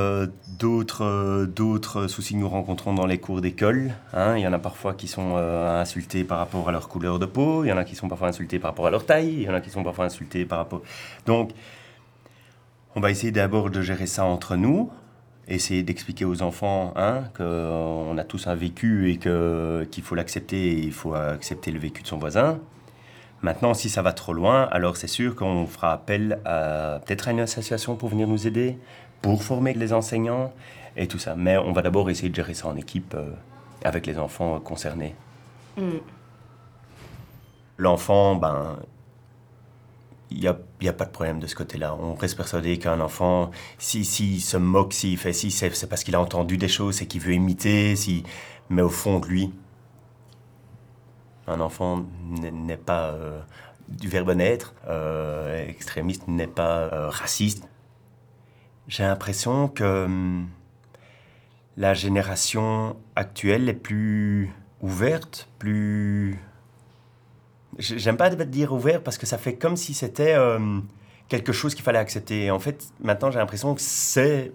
d'autres, 0.60 1.46
d'autres 1.46 2.06
soucis 2.06 2.34
que 2.34 2.38
nous 2.38 2.48
rencontrons 2.48 2.94
dans 2.94 3.06
les 3.06 3.18
cours 3.18 3.40
d'école. 3.40 3.92
hein. 4.12 4.36
Il 4.36 4.42
y 4.42 4.46
en 4.46 4.52
a 4.52 4.60
parfois 4.60 4.94
qui 4.94 5.08
sont 5.08 5.36
insultés 5.36 6.22
par 6.22 6.38
rapport 6.38 6.68
à 6.68 6.72
leur 6.72 6.88
couleur 6.88 7.18
de 7.18 7.26
peau, 7.26 7.64
il 7.64 7.68
y 7.68 7.72
en 7.72 7.78
a 7.78 7.84
qui 7.84 7.96
sont 7.96 8.08
parfois 8.08 8.28
insultés 8.28 8.60
par 8.60 8.70
rapport 8.70 8.86
à 8.86 8.90
leur 8.90 9.04
taille, 9.04 9.32
il 9.32 9.42
y 9.42 9.48
en 9.48 9.54
a 9.54 9.60
qui 9.60 9.70
sont 9.70 9.82
parfois 9.82 10.04
insultés 10.04 10.44
par 10.44 10.58
rapport... 10.58 10.82
Donc, 11.26 11.50
on 12.94 13.00
va 13.00 13.10
essayer 13.10 13.32
d'abord 13.32 13.70
de 13.70 13.82
gérer 13.82 14.06
ça 14.06 14.24
entre 14.24 14.54
nous, 14.56 14.90
essayer 15.48 15.82
d'expliquer 15.82 16.24
aux 16.24 16.42
enfants 16.42 16.92
hein, 16.96 17.24
qu'on 17.36 18.16
a 18.18 18.24
tous 18.24 18.46
un 18.46 18.54
vécu 18.54 19.10
et 19.10 19.16
que, 19.16 19.86
qu'il 19.90 20.02
faut 20.02 20.14
l'accepter 20.14 20.72
et 20.72 20.78
il 20.78 20.92
faut 20.92 21.14
accepter 21.14 21.70
le 21.70 21.78
vécu 21.78 22.02
de 22.02 22.06
son 22.08 22.18
voisin. 22.18 22.58
Maintenant, 23.42 23.74
si 23.74 23.88
ça 23.88 24.02
va 24.02 24.12
trop 24.12 24.32
loin, 24.32 24.64
alors 24.72 24.96
c'est 24.96 25.06
sûr 25.06 25.36
qu'on 25.36 25.66
fera 25.66 25.92
appel 25.92 26.40
à 26.44 27.00
peut-être 27.04 27.28
à 27.28 27.32
une 27.32 27.40
association 27.40 27.94
pour 27.96 28.08
venir 28.08 28.26
nous 28.26 28.46
aider, 28.46 28.78
pour 29.22 29.42
former 29.42 29.74
les 29.74 29.92
enseignants 29.92 30.52
et 30.96 31.06
tout 31.06 31.18
ça. 31.18 31.34
Mais 31.36 31.56
on 31.56 31.72
va 31.72 31.82
d'abord 31.82 32.10
essayer 32.10 32.28
de 32.28 32.34
gérer 32.34 32.54
ça 32.54 32.68
en 32.68 32.76
équipe 32.76 33.14
euh, 33.14 33.30
avec 33.84 34.06
les 34.06 34.18
enfants 34.18 34.58
concernés. 34.60 35.14
Mm. 35.76 35.98
L'enfant, 37.78 38.36
ben, 38.36 38.78
il 40.30 40.40
n'y 40.40 40.48
a, 40.88 40.92
pas 40.92 41.04
de 41.04 41.10
problème 41.10 41.38
de 41.40 41.46
ce 41.46 41.54
côté-là. 41.54 41.94
On 42.00 42.14
reste 42.14 42.36
persuadé 42.36 42.78
qu'un 42.78 43.00
enfant, 43.00 43.50
s'il 43.78 44.04
si, 44.04 44.40
se 44.40 44.56
moque, 44.56 44.92
s'il 44.92 45.18
fait 45.18 45.32
si, 45.32 45.50
c'est 45.50 45.88
parce 45.88 46.04
qu'il 46.04 46.14
a 46.14 46.20
entendu 46.20 46.56
des 46.58 46.68
choses, 46.68 46.96
c'est 46.96 47.06
qu'il 47.06 47.20
veut 47.20 47.32
imiter, 47.34 47.96
si... 47.96 48.24
mais 48.68 48.82
au 48.82 48.88
fond 48.88 49.20
de 49.20 49.26
lui, 49.26 49.52
un 51.46 51.60
enfant 51.60 52.04
n'est- 52.24 52.50
n'est 52.50 52.76
pas 52.76 53.10
euh, 53.10 53.40
du 53.88 54.08
verbe 54.08 54.30
naître, 54.32 54.74
euh, 54.88 55.66
extrémiste 55.68 56.26
n'est 56.28 56.46
pas 56.48 56.78
euh, 56.92 57.08
raciste. 57.08 57.68
J'ai 58.88 59.04
l'impression 59.04 59.68
que 59.68 60.04
hum, 60.06 60.48
la 61.76 61.94
génération 61.94 62.96
actuelle 63.14 63.68
est 63.68 63.74
plus 63.74 64.50
ouverte, 64.80 65.48
plus... 65.58 66.38
J'aime 67.78 68.16
pas 68.16 68.30
dire 68.30 68.72
ouvert 68.72 69.02
parce 69.02 69.18
que 69.18 69.26
ça 69.26 69.38
fait 69.38 69.56
comme 69.56 69.76
si 69.76 69.92
c'était 69.94 70.34
euh, 70.34 70.80
quelque 71.28 71.52
chose 71.52 71.74
qu'il 71.74 71.84
fallait 71.84 71.98
accepter. 71.98 72.50
En 72.50 72.58
fait, 72.58 72.84
maintenant 73.00 73.30
j'ai 73.30 73.38
l'impression 73.38 73.74
que 73.74 73.80
c'est 73.80 74.52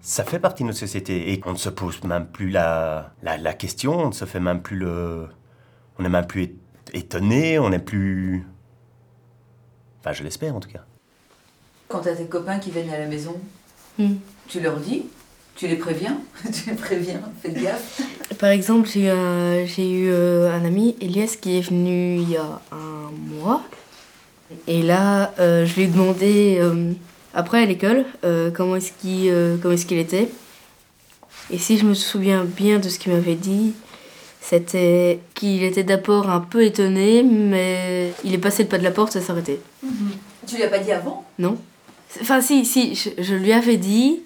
ça 0.00 0.24
fait 0.24 0.38
partie 0.38 0.62
de 0.62 0.68
notre 0.68 0.78
société 0.78 1.32
et 1.32 1.40
on 1.44 1.52
ne 1.52 1.56
se 1.56 1.68
pose 1.68 2.02
même 2.04 2.26
plus 2.26 2.48
la, 2.50 3.12
la, 3.22 3.36
la 3.36 3.52
question, 3.52 3.98
on 3.98 4.08
ne 4.08 4.12
se 4.12 4.24
fait 4.24 4.40
même 4.40 4.62
plus 4.62 4.76
le... 4.76 5.28
On 5.98 6.02
n'est 6.02 6.08
même 6.08 6.26
plus 6.26 6.56
étonné, 6.94 7.58
on 7.58 7.68
n'est 7.68 7.78
plus... 7.78 8.46
Enfin, 10.00 10.12
je 10.12 10.22
l'espère 10.22 10.54
en 10.54 10.60
tout 10.60 10.70
cas. 10.70 10.84
Quand 11.88 12.00
t'as 12.00 12.14
tes 12.14 12.26
copains 12.26 12.58
qui 12.58 12.70
viennent 12.70 12.90
à 12.90 12.98
la 12.98 13.06
maison, 13.06 13.38
Hmm. 13.98 14.14
tu 14.46 14.60
leur 14.60 14.76
dis, 14.78 15.06
tu 15.58 15.66
les 15.66 15.74
préviens, 15.74 16.18
tu 16.52 16.70
les 16.70 16.76
préviens, 16.76 17.20
faites 17.42 17.60
gaffe. 17.60 18.00
Par 18.38 18.50
exemple, 18.50 18.88
j'ai 18.88 19.06
eu, 19.06 19.08
un, 19.08 19.66
j'ai 19.66 19.90
eu 19.90 20.08
euh, 20.08 20.54
un 20.54 20.64
ami, 20.64 20.94
Elias, 21.00 21.36
qui 21.40 21.58
est 21.58 21.62
venu 21.62 22.20
il 22.20 22.30
y 22.30 22.36
a 22.36 22.60
un 22.70 23.10
mois. 23.10 23.62
Et 24.68 24.82
là, 24.82 25.34
euh, 25.40 25.66
je 25.66 25.74
lui 25.74 25.82
ai 25.82 25.86
demandé, 25.88 26.58
euh, 26.60 26.92
après 27.34 27.60
à 27.60 27.66
l'école, 27.66 28.04
euh, 28.24 28.50
comment 28.52 28.76
est-ce 28.76 28.92
qu'il 29.00 29.30
euh, 29.30 29.70
est-ce 29.72 29.84
qu'il 29.84 29.98
était. 29.98 30.30
Et 31.50 31.58
si 31.58 31.76
je 31.76 31.84
me 31.84 31.94
souviens 31.94 32.44
bien 32.44 32.78
de 32.78 32.88
ce 32.88 33.00
qu'il 33.00 33.12
m'avait 33.12 33.34
dit, 33.34 33.72
c'était 34.40 35.18
qu'il 35.34 35.64
était 35.64 35.82
d'abord 35.82 36.30
un 36.30 36.40
peu 36.40 36.62
étonné, 36.62 37.24
mais 37.24 38.12
il 38.24 38.32
est 38.32 38.38
passé 38.38 38.62
le 38.62 38.68
pas 38.68 38.78
de 38.78 38.84
la 38.84 38.92
porte, 38.92 39.12
ça 39.12 39.20
s'est 39.20 39.32
arrêté. 39.32 39.60
Tu 40.46 40.56
lui 40.56 40.62
as 40.62 40.68
pas 40.68 40.78
dit 40.78 40.92
avant? 40.92 41.24
Non 41.38 41.58
Enfin, 42.22 42.40
si, 42.40 42.64
si, 42.64 42.94
je, 42.94 43.10
je 43.22 43.34
lui 43.34 43.52
avais 43.52 43.76
dit, 43.76 44.20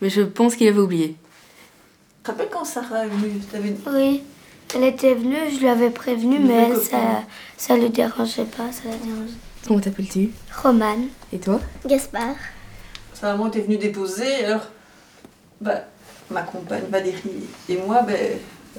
mais 0.00 0.10
je 0.10 0.22
pense 0.22 0.56
qu'il 0.56 0.68
avait 0.68 0.78
oublié. 0.80 1.08
Tu 1.08 2.22
te 2.24 2.30
rappelles 2.30 2.48
quand 2.50 2.64
Sarah 2.64 3.04
est 3.06 3.08
venue? 3.08 3.38
T'avais- 3.50 3.74
Oui, 3.86 4.22
elle 4.74 4.84
était 4.84 5.14
venue, 5.14 5.36
je 5.52 5.58
lui 5.60 5.68
avais 5.68 5.90
prévenu, 5.90 6.36
Une 6.36 6.46
mais 6.46 6.68
nouvelle 6.68 6.82
ça, 6.84 7.22
ça 7.56 7.76
le 7.76 7.88
dérangeait 7.88 8.44
pas, 8.44 8.70
ça 8.72 8.82
la 8.90 8.96
dérangeait. 8.96 9.32
Comment 9.66 9.80
t'appelles-tu? 9.80 10.30
Romane. 10.62 11.06
Et 11.32 11.38
toi? 11.38 11.60
Gaspard. 11.86 12.36
Sa 13.14 13.32
maman 13.32 13.48
était 13.48 13.60
venue 13.60 13.76
déposer, 13.78 14.44
alors 14.44 14.66
bah, 15.60 15.84
ma 16.30 16.42
compagne 16.42 16.84
Valérie 16.90 17.20
et 17.68 17.76
moi, 17.76 18.02
ben, 18.02 18.16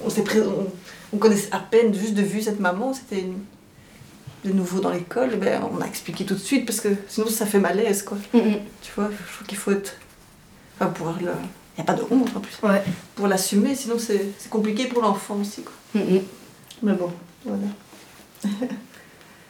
on 0.06 0.10
s'est 0.10 0.24
pré- 0.24 0.42
on, 0.42 0.68
on 1.12 1.18
connaissait 1.18 1.50
à 1.52 1.60
peine 1.60 1.94
juste 1.94 2.14
de 2.14 2.22
vue 2.22 2.42
cette 2.42 2.60
maman, 2.60 2.94
c'était 2.94 3.22
une- 3.22 3.40
de 4.46 4.54
nouveau 4.54 4.80
dans 4.80 4.92
l'école, 4.92 5.36
ben, 5.36 5.62
on 5.74 5.82
a 5.82 5.86
expliqué 5.86 6.24
tout 6.26 6.36
de 6.36 6.40
suite 6.40 6.66
parce 6.66 6.80
que 6.80 6.88
sinon 7.10 7.28
ça 7.28 7.46
fait 7.46 7.60
malaise 7.60 8.04
quoi. 8.04 8.18
Tu 8.32 8.92
vois, 8.96 9.10
je 9.12 9.34
trouve 9.36 9.48
qu'il 9.48 9.58
faut 9.58 9.72
être. 9.72 9.96
Enfin, 10.80 10.92
pour 10.92 11.08
le. 11.08 11.32
Il 11.78 11.82
n'y 11.82 11.82
a 11.82 11.84
pas 11.84 11.94
de 11.94 12.04
honte 12.10 12.36
en 12.36 12.40
plus. 12.40 12.58
Ouais. 12.64 12.84
Pour 13.16 13.28
l'assumer, 13.28 13.76
sinon 13.76 13.98
c'est 13.98 14.32
c'est 14.38 14.50
compliqué 14.50 14.88
pour 14.88 15.02
l'enfant 15.02 15.38
aussi 15.42 15.64
quoi. 15.64 15.74
Mais 15.94 16.94
bon, 16.94 17.12
voilà. 17.46 17.64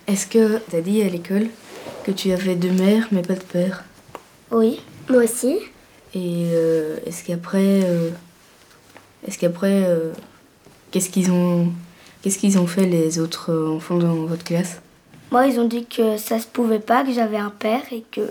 Est-ce 0.07 0.25
que 0.25 0.57
t'as 0.69 0.81
dit 0.81 1.01
à 1.03 1.09
l'école 1.09 1.47
que 2.03 2.11
tu 2.11 2.31
avais 2.31 2.55
deux 2.55 2.71
mères 2.71 3.07
mais 3.11 3.21
pas 3.21 3.35
de 3.35 3.43
père? 3.43 3.83
Oui, 4.51 4.81
moi 5.07 5.23
aussi. 5.23 5.59
Et 6.15 6.49
euh, 6.53 6.97
est-ce 7.05 7.23
qu'après, 7.23 7.83
euh, 7.83 8.09
est-ce 9.27 9.37
qu'après, 9.37 9.83
euh, 9.85 10.11
qu'est-ce 10.89 11.11
qu'ils 11.11 11.31
ont, 11.31 11.71
qu'est-ce 12.21 12.39
qu'ils 12.39 12.57
ont 12.57 12.65
fait 12.65 12.87
les 12.87 13.19
autres 13.19 13.53
enfants 13.53 13.97
dans 13.97 14.25
votre 14.25 14.43
classe? 14.43 14.81
Moi, 15.31 15.45
ils 15.45 15.59
ont 15.59 15.67
dit 15.67 15.85
que 15.85 16.17
ça 16.17 16.39
se 16.39 16.47
pouvait 16.47 16.79
pas, 16.79 17.03
que 17.03 17.13
j'avais 17.13 17.37
un 17.37 17.51
père 17.51 17.83
et 17.91 18.03
que 18.11 18.21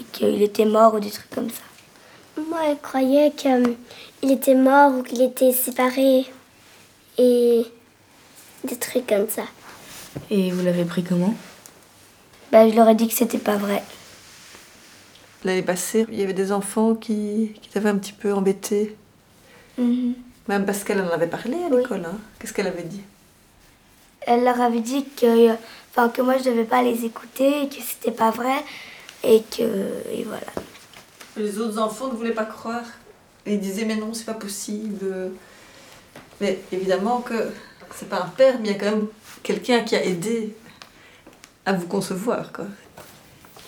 et 0.00 0.04
qu'il 0.10 0.42
était 0.42 0.64
mort 0.64 0.94
ou 0.94 1.00
des 1.00 1.10
trucs 1.10 1.30
comme 1.30 1.50
ça. 1.50 1.62
Moi, 2.36 2.60
elle 2.68 2.78
croyait 2.80 3.30
qu'il 3.32 3.76
était 4.22 4.54
mort 4.54 4.92
ou 4.94 5.02
qu'il 5.02 5.22
était 5.22 5.52
séparé 5.52 6.26
et 7.18 7.62
des 8.64 8.76
trucs 8.76 9.06
comme 9.06 9.28
ça. 9.28 9.44
Et 10.30 10.50
vous 10.50 10.64
l'avez 10.64 10.84
pris 10.84 11.02
comment? 11.02 11.34
Bah, 12.50 12.68
je 12.68 12.74
leur 12.74 12.88
ai 12.88 12.94
dit 12.94 13.08
que 13.08 13.14
c'était 13.14 13.38
pas 13.38 13.56
vrai. 13.56 13.82
L'année 15.44 15.62
passée, 15.62 16.06
il 16.10 16.18
y 16.20 16.22
avait 16.22 16.32
des 16.32 16.52
enfants 16.52 16.94
qui, 16.94 17.52
qui 17.60 17.68
t'avaient 17.68 17.88
un 17.90 17.98
petit 17.98 18.12
peu 18.12 18.32
embêté. 18.32 18.96
Mhm. 19.78 20.14
Même 20.48 20.64
parce 20.64 20.84
qu'elle 20.84 21.00
en 21.00 21.08
avait 21.10 21.26
parlé 21.28 21.56
à 21.64 21.68
l'école. 21.74 22.04
hein. 22.04 22.18
Qu'est-ce 22.38 22.52
qu'elle 22.52 22.66
avait 22.66 22.82
dit? 22.82 23.02
Elle 24.22 24.44
leur 24.44 24.60
avait 24.60 24.80
dit 24.80 25.04
que, 25.16 25.50
enfin, 25.90 26.08
que 26.08 26.22
moi 26.22 26.38
je 26.38 26.44
devais 26.44 26.64
pas 26.64 26.82
les 26.82 27.04
écouter, 27.04 27.68
que 27.68 27.76
c'était 27.82 28.12
pas 28.12 28.30
vrai 28.30 28.62
et 29.24 29.42
que 29.42 29.62
et 30.12 30.22
voilà. 30.24 30.46
Les 31.36 31.58
autres 31.58 31.78
enfants 31.78 32.08
ne 32.08 32.14
voulaient 32.14 32.32
pas 32.32 32.44
croire. 32.44 32.84
Et 33.46 33.54
ils 33.54 33.60
disaient 33.60 33.84
mais 33.84 33.96
non, 33.96 34.14
c'est 34.14 34.26
pas 34.26 34.34
possible. 34.34 35.06
Mais 36.40 36.58
évidemment 36.72 37.20
que 37.20 37.34
c'est 37.94 38.08
pas 38.08 38.22
un 38.22 38.28
père, 38.28 38.56
mais 38.60 38.68
il 38.68 38.72
y 38.72 38.74
a 38.74 38.78
quand 38.78 38.96
même 38.96 39.06
quelqu'un 39.42 39.80
qui 39.80 39.96
a 39.96 40.04
aidé 40.04 40.54
à 41.66 41.72
vous 41.72 41.86
concevoir. 41.86 42.52
Quoi. 42.52 42.66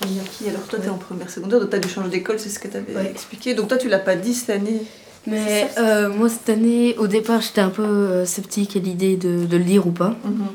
Il 0.03 0.17
y 0.17 0.21
a 0.21 0.23
qui? 0.23 0.49
Alors 0.49 0.63
toi, 0.63 0.79
tu 0.79 0.87
es 0.87 0.91
en 0.91 0.99
première 0.99 1.31
secondaire, 1.31 1.61
donc 1.61 1.71
tu 1.71 1.77
as 1.77 1.79
dû 1.79 1.89
changer 1.89 2.11
d'école, 2.11 2.39
c'est 2.39 2.49
ce 2.49 2.59
que 2.59 2.69
tu 2.69 2.77
avais 2.77 3.11
expliqué. 3.11 3.55
Donc 3.55 3.69
toi, 3.69 3.77
tu 3.77 3.89
l'as 3.89 3.99
pas 3.99 4.17
dit 4.17 4.35
cette 4.35 4.51
année. 4.51 4.83
Mais 5.27 5.71
euh, 5.79 6.11
moi, 6.11 6.29
cette 6.29 6.49
année, 6.51 6.97
au 6.99 7.07
départ, 7.07 7.41
j'étais 7.41 7.63
un 7.63 7.71
peu 7.71 7.83
euh, 7.83 8.25
sceptique 8.27 8.77
à 8.77 8.81
l'idée 8.81 9.17
de, 9.17 9.47
de 9.47 9.57
le 9.57 9.65
dire 9.65 9.87
ou 9.87 9.91
pas. 9.91 10.17
Mhm. 10.25 10.47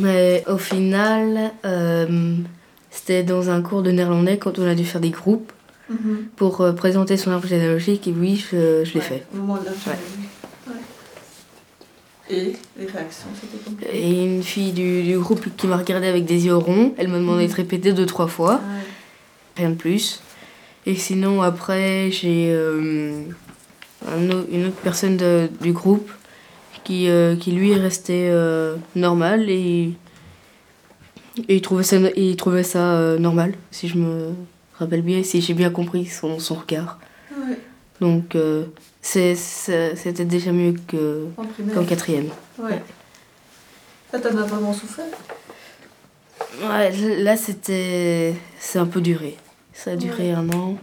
Mais 0.00 0.44
au 0.46 0.58
final, 0.58 1.52
euh, 1.64 2.34
c'était 2.90 3.22
dans 3.22 3.50
un 3.50 3.62
cours 3.62 3.82
de 3.82 3.90
néerlandais 3.90 4.38
quand 4.38 4.58
on 4.58 4.66
a 4.66 4.74
dû 4.74 4.84
faire 4.84 5.00
des 5.00 5.10
groupes 5.10 5.52
Mhm. 5.90 6.26
pour 6.36 6.60
euh, 6.60 6.72
présenter 6.72 7.16
son 7.16 7.30
arbre 7.30 7.46
généalogique. 7.46 8.06
Et 8.08 8.12
oui, 8.12 8.36
je, 8.50 8.84
je 8.84 8.94
l'ai 8.94 9.00
fait. 9.00 9.24
De 9.32 9.38
la 9.38 9.44
Ouais. 9.44 9.98
Ouais. 10.68 10.74
Et 12.30 12.56
les 12.78 12.86
réactions, 12.86 13.28
c'était 13.40 13.62
compliqué. 13.64 13.90
Et 13.96 14.24
une 14.24 14.42
fille 14.42 14.72
du, 14.72 15.02
du 15.02 15.18
groupe 15.18 15.46
qui 15.56 15.66
m'a 15.66 15.76
regardé 15.78 16.06
avec 16.08 16.26
des 16.26 16.44
yeux 16.46 16.56
ronds, 16.56 16.94
elle 16.98 17.08
m'a 17.08 17.16
demandé 17.18 17.46
de 17.48 17.52
répéter 17.54 17.92
deux, 17.92 18.04
trois 18.06 18.26
fois. 18.26 18.60
Rien 19.56 19.70
de 19.70 19.74
plus. 19.76 20.20
Et 20.86 20.94
sinon, 20.94 21.40
après, 21.42 22.10
j'ai 22.10 22.48
euh, 22.52 23.22
une 24.06 24.66
autre 24.66 24.76
personne 24.82 25.16
de- 25.16 25.48
du 25.60 25.72
groupe 25.72 26.10
qui, 26.84 27.08
euh, 27.08 27.34
qui 27.34 27.52
lui 27.52 27.72
est 27.72 27.76
resté 27.80 28.28
euh, 28.30 28.76
normal 28.94 29.48
et, 29.50 29.90
et 31.48 31.56
il 31.56 31.60
trouvait 31.62 31.82
ça, 31.82 31.96
il 32.16 32.36
trouvait 32.36 32.62
ça 32.62 32.94
euh, 32.94 33.18
normal, 33.18 33.54
si 33.70 33.88
je 33.88 33.96
me 33.98 34.30
rappelle 34.78 35.02
bien, 35.02 35.22
si 35.22 35.40
j'ai 35.40 35.54
bien 35.54 35.70
compris 35.70 36.06
son, 36.06 36.38
son 36.38 36.54
regard. 36.54 36.98
Ouais. 37.36 37.58
Donc, 38.00 38.34
euh, 38.36 38.64
c'est- 39.02 39.34
c'est- 39.34 39.96
c'était 39.96 40.24
déjà 40.24 40.52
mieux 40.52 40.74
que- 40.86 41.26
En 41.36 41.44
primaire. 41.44 41.74
qu'en 41.74 41.84
quatrième. 41.84 42.28
Ouais. 42.58 42.82
Ça, 44.10 44.18
t'en 44.20 44.36
as 44.38 44.42
vraiment 44.44 44.72
souffert? 44.72 45.04
Ouais, 46.62 46.90
là, 47.18 47.36
c'était. 47.36 48.34
C'est 48.58 48.78
un 48.78 48.86
peu 48.86 49.00
duré. 49.00 49.36
Ça 49.72 49.92
a 49.92 49.96
duré 49.96 50.32
un 50.32 50.48
an. 50.50 50.76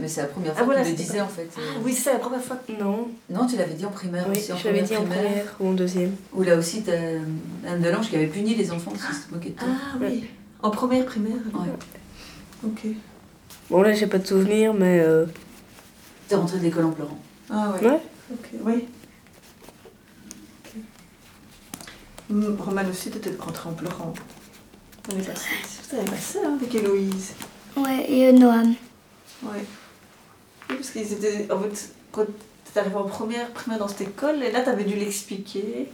Mais 0.00 0.08
c'est 0.08 0.20
la 0.22 0.26
première 0.26 0.52
Ah, 0.52 0.56
fois 0.56 0.64
voilà, 0.66 0.80
que 0.82 0.86
tu 0.86 0.92
le 0.92 0.96
disais 0.96 1.18
pas- 1.18 1.24
en 1.24 1.28
fait. 1.28 1.48
euh. 1.58 1.60
Ah 1.74 1.80
oui, 1.82 1.92
c'est 1.92 2.12
la 2.12 2.18
première 2.18 2.42
fois. 2.42 2.56
Non. 2.78 3.08
Non, 3.30 3.46
tu 3.46 3.56
l'avais 3.56 3.74
dit 3.74 3.84
en 3.86 3.90
primaire 3.90 4.26
Oui, 4.28 4.36
aussi. 4.36 4.52
En 4.52 4.56
je 4.56 4.64
l'avais 4.66 4.82
dit 4.82 4.96
en 4.96 5.00
primaire. 5.02 5.18
première 5.24 5.54
ou 5.60 5.68
en 5.68 5.72
deuxième. 5.72 6.12
Ou 6.34 6.42
là 6.42 6.56
aussi, 6.56 6.82
t'as 6.82 6.92
Anne 7.66 7.80
Delange 7.82 8.08
qui 8.10 8.16
avait 8.16 8.26
puni 8.26 8.54
les 8.54 8.70
enfants 8.72 8.90
qui 8.92 8.98
se 9.00 9.32
moquaient 9.32 9.50
de 9.50 9.54
toi. 9.58 9.68
Ah 9.70 9.96
oui. 10.00 10.24
En 10.62 10.70
première 10.70 11.04
primaire 11.06 11.36
Ouais. 11.54 11.70
Ok. 12.66 12.86
Bon, 13.70 13.82
là, 13.82 13.92
j'ai 13.92 14.06
pas 14.06 14.18
de 14.18 14.26
souvenir, 14.26 14.72
mais. 14.74 15.00
euh, 15.00 15.26
T'es 16.28 16.34
rentrée 16.36 16.58
de 16.58 16.62
l'école 16.64 16.86
en 16.86 16.90
pleurant. 16.92 17.18
Ah 17.50 17.72
ouais. 17.80 17.88
Ouais. 17.88 18.00
Ok, 18.32 18.48
oui. 18.64 18.88
Hmm, 22.28 22.56
Romane 22.58 22.90
aussi, 22.90 23.10
t'étais 23.10 23.30
rentrée 23.38 23.68
en 23.68 23.72
pleurant. 23.72 24.12
On 25.12 25.16
est 25.18 25.22
passé. 25.22 26.38
Hein, 26.44 26.54
avec 26.60 26.74
Héloïse. 26.74 27.34
Ouais, 27.76 28.04
et 28.10 28.26
euh, 28.28 28.32
Noam. 28.32 28.74
Ouais. 29.44 29.64
Oui, 30.70 30.76
parce 30.76 30.90
qu'ils 30.90 31.12
étaient. 31.12 31.46
En 31.52 31.60
fait, 31.60 31.90
quand 32.10 32.24
t'es 32.72 32.80
arrivée 32.80 32.96
en 32.96 33.04
première 33.04 33.48
primaire 33.50 33.78
dans 33.78 33.86
cette 33.86 34.00
école, 34.00 34.42
et 34.42 34.50
là, 34.50 34.62
t'avais 34.62 34.82
dû 34.84 34.96
l'expliquer. 34.96 35.88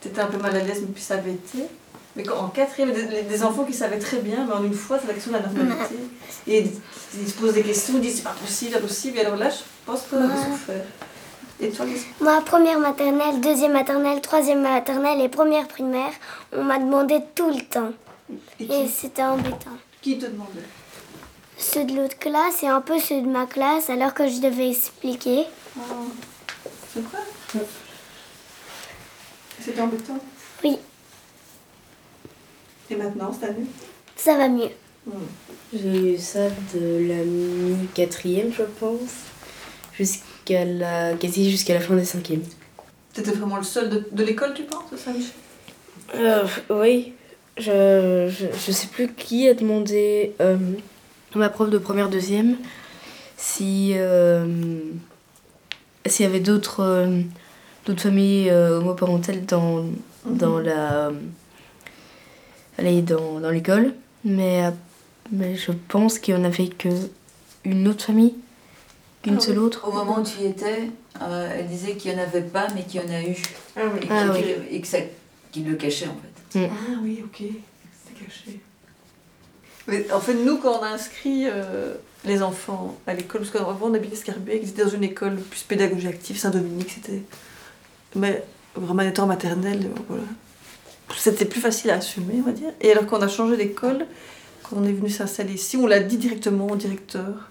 T'étais 0.00 0.20
un 0.20 0.26
peu 0.26 0.38
mal 0.38 0.54
à 0.54 0.60
l'aise, 0.62 0.82
mais 0.82 0.92
puis 0.94 1.02
ça 1.02 1.14
avait 1.14 1.32
été. 1.32 1.64
Mais 2.16 2.22
quand, 2.22 2.38
en 2.38 2.48
quatrième, 2.48 2.92
des, 2.92 3.22
des 3.22 3.42
enfants 3.44 3.64
qui 3.64 3.74
savaient 3.74 3.98
très 3.98 4.18
bien, 4.18 4.46
mais 4.46 4.54
en 4.54 4.64
une 4.64 4.72
fois, 4.74 4.98
c'est 4.98 5.06
l'action 5.06 5.32
de 5.32 5.36
la 5.36 5.42
normalité. 5.42 5.96
Et 6.46 6.64
ils, 7.20 7.28
se 7.28 7.34
posent 7.34 7.52
des 7.52 7.62
questions, 7.62 7.94
ils 7.96 8.00
disent 8.00 8.16
c'est 8.16 8.22
pas 8.22 8.30
possible, 8.30 8.72
c'est 8.74 8.80
possible. 8.80 9.18
Et 9.18 9.20
alors 9.20 9.36
là, 9.36 9.50
je 9.50 9.56
pense 9.84 10.08
t'avais 10.08 10.24
Ouais. 10.24 10.44
souffert. 10.44 10.84
Et 11.60 11.70
toi, 11.70 11.86
Moi, 12.20 12.40
première 12.44 12.78
maternelle, 12.78 13.40
deuxième 13.40 13.72
maternelle, 13.72 14.20
troisième 14.20 14.60
maternelle 14.62 15.20
et 15.22 15.28
première 15.28 15.66
primaire, 15.66 16.12
on 16.52 16.64
m'a 16.64 16.78
demandé 16.78 17.18
tout 17.34 17.50
le 17.50 17.62
temps. 17.62 17.92
Et 18.60 18.86
c'était 18.88 19.22
embêtant. 19.22 19.76
Qui 20.02 20.18
te 20.18 20.26
demandait? 20.26 20.60
Ceux 21.58 21.84
de 21.84 21.96
l'autre 21.96 22.18
classe 22.18 22.62
et 22.62 22.68
un 22.68 22.82
peu 22.82 22.98
ceux 22.98 23.22
de 23.22 23.26
ma 23.26 23.46
classe, 23.46 23.88
alors 23.88 24.12
que 24.12 24.28
je 24.28 24.40
devais 24.40 24.68
expliquer. 24.70 25.44
C'est 26.92 27.00
vrai 27.00 27.64
C'était 29.60 29.80
embêtant? 29.80 30.18
Oui, 30.62 30.78
Et 32.90 32.96
maintenant, 32.96 33.32
cette 33.32 33.50
année 33.50 33.66
ça 34.16 34.36
va 34.36 34.48
mieux. 34.48 34.70
J'ai 35.72 36.14
eu 36.14 36.18
ça 36.18 36.48
de 36.74 37.06
la 37.08 37.22
mi-quatrième, 37.24 38.52
je 38.52 38.62
pense, 38.80 39.12
jusqu'à 39.96 40.64
la. 40.64 41.14
quasi 41.14 41.50
jusqu'à 41.50 41.74
la 41.74 41.80
fin 41.80 41.94
des 41.94 42.04
cinquièmes. 42.04 42.42
T'étais 43.12 43.32
vraiment 43.32 43.56
le 43.58 43.62
seul 43.62 43.88
de, 43.90 44.04
de 44.10 44.24
l'école, 44.24 44.52
tu 44.54 44.62
penses, 44.64 44.90
de 44.90 44.96
Saint-Michel 44.96 45.32
Euh, 46.14 46.46
oui, 46.70 47.12
je, 47.56 48.28
je, 48.30 48.46
je 48.66 48.72
sais 48.72 48.88
plus 48.88 49.12
qui 49.12 49.48
a 49.48 49.54
demandé 49.54 50.32
euh, 50.40 50.56
à 51.34 51.38
ma 51.38 51.48
prof 51.48 51.70
de 51.70 51.78
première, 51.78 52.08
deuxième 52.08 52.56
si 53.36 53.92
euh, 53.94 54.46
s'il 56.06 56.24
y 56.24 56.28
avait 56.28 56.40
d'autres 56.40 56.80
euh, 56.82 57.20
d'autres 57.84 58.02
familles 58.02 58.48
euh, 58.50 58.78
homoparentales 58.78 59.44
dans, 59.44 59.84
dans 60.24 60.58
la 60.58 61.12
allez, 62.78 63.02
dans, 63.02 63.40
dans 63.40 63.50
l'école, 63.50 63.94
mais, 64.24 64.64
euh, 64.64 64.70
mais 65.32 65.56
je 65.56 65.72
pense 65.88 66.18
qu'il 66.18 66.34
y 66.34 66.36
en 66.36 66.44
avait 66.44 66.68
que 66.68 66.88
une 67.64 67.88
autre 67.88 68.04
famille, 68.04 68.34
qu'une 69.22 69.36
Ah 69.36 69.40
seule 69.40 69.58
oui. 69.58 69.64
autre. 69.66 69.86
Au 69.88 69.92
moment 69.92 70.20
où 70.20 70.24
tu 70.24 70.40
y 70.42 70.46
étais, 70.46 70.90
euh, 71.22 71.52
elle 71.58 71.68
disait 71.68 71.94
qu'il 71.96 72.12
n'y 72.14 72.20
en 72.20 72.22
avait 72.22 72.42
pas, 72.42 72.68
mais 72.74 72.82
qu'il 72.84 73.00
y 73.00 73.04
en 73.04 73.08
a 73.12 73.22
eu. 73.22 73.36
Ah 73.76 73.80
oui. 73.92 74.00
Et, 74.02 74.06
Ah 74.10 74.28
qu'il- 74.34 74.44
oui. 74.44 74.54
et 74.70 74.80
que 74.80 74.86
ça, 74.86 74.98
qu'il 75.52 75.68
le 75.68 75.74
cachait 75.76 76.06
en 76.08 76.16
fait. 76.52 76.58
Mm. 76.60 76.68
Ah 76.70 77.00
oui, 77.02 77.22
ok. 77.24 77.42
C'est 78.06 78.24
caché. 78.24 78.60
Mais 79.88 80.10
en 80.12 80.20
fait, 80.20 80.34
nous, 80.34 80.58
quand 80.58 80.78
on 80.80 80.82
a 80.82 80.88
inscrit 80.88 81.44
euh, 81.46 81.94
les 82.24 82.42
enfants 82.42 82.96
à 83.06 83.14
l'école, 83.14 83.42
parce 83.42 83.52
qu'avant 83.52 83.78
on 83.90 83.94
habitait 83.94 84.16
Scarbeck, 84.16 84.60
ils 84.62 84.68
étaient 84.70 84.84
dans 84.84 84.90
une 84.90 85.04
école 85.04 85.36
plus 85.36 85.62
pédagogie 85.62 86.08
active, 86.08 86.36
Saint-Dominique, 86.38 86.90
c'était. 86.90 87.22
Mais 88.14 88.42
vraiment 88.74 89.02
étant 89.02 89.26
maternelle, 89.26 89.90
voilà. 90.08 90.24
C'était 91.16 91.44
plus 91.44 91.60
facile 91.60 91.90
à 91.90 91.94
assumer, 91.94 92.34
on 92.38 92.42
va 92.42 92.52
dire. 92.52 92.70
Et 92.80 92.90
alors 92.90 93.06
qu'on 93.06 93.22
a 93.22 93.28
changé 93.28 93.56
d'école, 93.56 94.06
quand 94.62 94.76
on 94.76 94.84
est 94.84 94.92
venu 94.92 95.08
s'installer 95.10 95.54
ici, 95.54 95.76
on 95.76 95.86
l'a 95.86 96.00
dit 96.00 96.16
directement 96.16 96.66
au 96.66 96.76
directeur. 96.76 97.48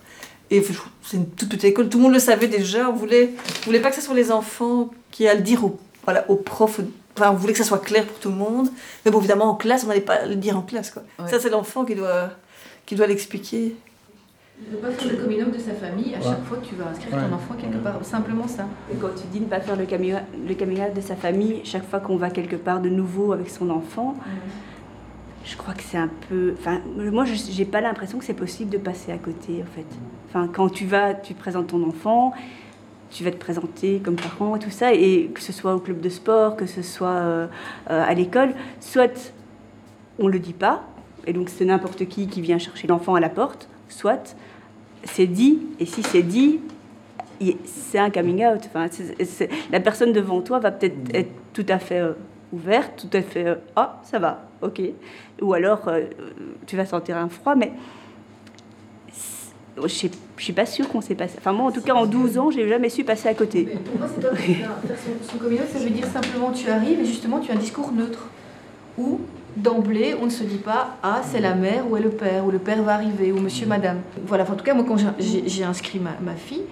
Et 0.51 0.63
c'est 1.03 1.17
une 1.17 1.27
toute 1.27 1.49
petite 1.49 1.63
école, 1.63 1.89
tout 1.89 1.97
le 1.97 2.03
monde 2.03 2.13
le 2.13 2.19
savait 2.19 2.47
déjà. 2.47 2.89
On 2.89 2.93
voulait, 2.93 3.31
on 3.63 3.65
voulait 3.65 3.79
pas 3.79 3.89
que 3.89 3.95
ce 3.95 4.01
soit 4.01 4.15
les 4.15 4.31
enfants 4.31 4.91
qui 5.11 5.23
aient 5.23 5.29
à 5.29 5.35
le 5.35 5.41
dire 5.41 5.63
aux, 5.63 5.79
voilà, 6.03 6.29
aux 6.29 6.35
profs. 6.35 6.81
Enfin, 7.17 7.31
on 7.31 7.35
voulait 7.35 7.53
que 7.53 7.59
ça 7.59 7.65
soit 7.65 7.79
clair 7.79 8.05
pour 8.05 8.19
tout 8.19 8.29
le 8.29 8.35
monde. 8.35 8.69
Mais 9.03 9.11
bon, 9.11 9.19
évidemment, 9.19 9.45
en 9.45 9.55
classe, 9.55 9.83
on 9.85 9.87
n'allait 9.87 10.01
pas 10.01 10.25
le 10.25 10.35
dire 10.35 10.57
en 10.57 10.61
classe. 10.61 10.91
Quoi. 10.91 11.03
Ouais. 11.17 11.29
Ça, 11.29 11.39
c'est 11.39 11.49
l'enfant 11.49 11.85
qui 11.85 11.95
doit, 11.95 12.29
qui 12.85 12.95
doit 12.95 13.07
l'expliquer. 13.07 13.75
Ne 14.71 14.77
pas 14.77 14.89
faire 14.91 15.11
le 15.11 15.17
coming 15.21 15.43
out 15.43 15.53
de 15.53 15.59
sa 15.59 15.73
famille 15.73 16.15
à 16.15 16.17
Ouais. 16.17 16.23
chaque 16.23 16.43
fois 16.45 16.57
que 16.57 16.65
tu 16.65 16.75
vas 16.75 16.87
inscrire 16.89 17.13
Ouais. 17.13 17.21
ton 17.27 17.35
enfant 17.35 17.55
quelque 17.55 17.77
part. 17.77 18.03
Simplement 18.03 18.47
ça. 18.47 18.65
Et 18.91 18.95
quand 18.95 19.09
tu 19.15 19.27
dis 19.31 19.41
ne 19.41 19.45
pas 19.47 19.59
faire 19.59 19.75
le 19.75 19.85
coming, 19.85 20.15
le 20.47 20.55
coming 20.55 20.79
out 20.81 20.93
de 20.95 21.01
sa 21.01 21.15
famille 21.15 21.59
chaque 21.65 21.83
fois 21.85 21.99
qu'on 21.99 22.15
va 22.15 22.29
quelque 22.29 22.55
part 22.55 22.79
de 22.79 22.89
nouveau 22.89 23.33
avec 23.33 23.49
son 23.49 23.69
enfant, 23.69 24.15
je 25.43 25.57
crois 25.57 25.73
que 25.73 25.83
c'est 25.83 25.97
un 25.97 26.09
peu. 26.29 26.53
Enfin, 26.57 26.79
moi, 27.11 27.25
je 27.25 27.33
j'ai 27.35 27.65
pas 27.65 27.81
l'impression 27.81 28.17
que 28.17 28.23
c'est 28.23 28.33
possible 28.33 28.69
de 28.71 28.77
passer 28.77 29.11
à 29.11 29.17
côté, 29.17 29.61
en 29.61 29.75
fait. 29.75 29.85
Enfin, 30.29 30.47
quand 30.51 30.69
tu 30.69 30.85
vas, 30.85 31.13
tu 31.13 31.33
présentes 31.33 31.67
ton 31.67 31.85
enfant, 31.85 32.31
tu 33.11 33.23
vas 33.25 33.31
te 33.31 33.37
présenter 33.37 33.99
comme 34.03 34.15
parent 34.15 34.55
et 34.55 34.59
tout 34.59 34.71
ça, 34.71 34.93
et 34.93 35.29
que 35.33 35.41
ce 35.41 35.51
soit 35.51 35.75
au 35.75 35.79
club 35.79 35.99
de 35.99 36.09
sport, 36.09 36.55
que 36.55 36.65
ce 36.65 36.81
soit 36.81 37.09
euh, 37.09 37.47
euh, 37.91 38.03
à 38.07 38.13
l'école, 38.13 38.53
soit 38.79 39.33
on 40.17 40.27
le 40.29 40.39
dit 40.39 40.53
pas, 40.53 40.83
et 41.27 41.33
donc 41.33 41.49
c'est 41.49 41.65
n'importe 41.65 42.05
qui 42.07 42.27
qui 42.27 42.39
vient 42.41 42.57
chercher 42.57 42.87
l'enfant 42.87 43.15
à 43.15 43.19
la 43.19 43.29
porte, 43.29 43.67
soit 43.89 44.35
c'est 45.05 45.27
dit, 45.27 45.59
et 45.79 45.85
si 45.85 46.03
c'est 46.03 46.23
dit, 46.23 46.59
c'est 47.65 47.99
un 47.99 48.09
coming 48.09 48.45
out. 48.45 48.61
Enfin, 48.67 48.87
la 49.71 49.79
personne 49.79 50.13
devant 50.13 50.41
toi 50.41 50.59
va 50.59 50.71
peut-être 50.71 50.95
être 51.13 51.31
tout 51.53 51.65
à 51.69 51.79
fait 51.79 51.99
euh, 51.99 52.13
ouverte, 52.51 53.07
tout 53.09 53.17
à 53.17 53.21
fait 53.21 53.45
euh, 53.45 53.55
ah 53.75 54.01
ça 54.03 54.19
va, 54.19 54.47
ok. 54.61 54.81
Ou 55.41 55.53
alors 55.53 55.87
euh, 55.87 56.05
tu 56.65 56.75
vas 56.75 56.85
sentir 56.85 57.17
un 57.17 57.29
froid, 57.29 57.55
mais 57.55 57.73
je 59.81 59.87
suis, 59.87 60.11
je 60.37 60.43
suis 60.43 60.53
pas 60.53 60.65
sûre 60.65 60.87
qu'on 60.89 61.01
s'est 61.01 61.15
passé. 61.15 61.35
Enfin 61.37 61.53
moi 61.53 61.67
en 61.67 61.71
tout 61.71 61.81
cas 61.81 61.93
en 61.93 62.05
12 62.05 62.37
ans 62.37 62.51
j'ai 62.51 62.67
jamais 62.67 62.89
su 62.89 63.03
passer 63.03 63.29
à 63.29 63.33
côté. 63.33 63.65
Pour 63.65 63.97
moi, 63.97 64.07
c'est 64.13 64.21
pas. 64.21 64.35
Faire 64.35 64.71
son, 64.97 65.31
son 65.31 65.37
coming 65.37 65.59
out, 65.59 65.67
ça 65.71 65.79
veut 65.79 65.89
dire 65.89 66.07
simplement 66.07 66.51
tu 66.51 66.69
arrives 66.69 66.99
et 66.99 67.05
justement 67.05 67.39
tu 67.39 67.51
as 67.51 67.55
un 67.55 67.59
discours 67.59 67.91
neutre. 67.91 68.29
Où 68.97 69.19
d'emblée 69.55 70.15
on 70.21 70.25
ne 70.25 70.29
se 70.29 70.43
dit 70.43 70.57
pas 70.57 70.97
ah 71.03 71.21
c'est 71.23 71.39
la 71.39 71.55
mère 71.55 71.89
ou 71.89 71.97
est 71.97 72.01
le 72.01 72.09
père 72.09 72.45
ou 72.45 72.51
le 72.51 72.59
père 72.59 72.81
va 72.83 72.93
arriver 72.93 73.31
ou 73.31 73.39
monsieur 73.39 73.65
madame. 73.67 73.99
Voilà, 74.25 74.43
en 74.43 74.55
tout 74.55 74.63
cas 74.63 74.73
moi 74.73 74.85
quand 74.87 74.97
j'ai- 75.19 75.63
inscrit 75.63 75.99
ma, 75.99 76.35
fille, 76.35 76.63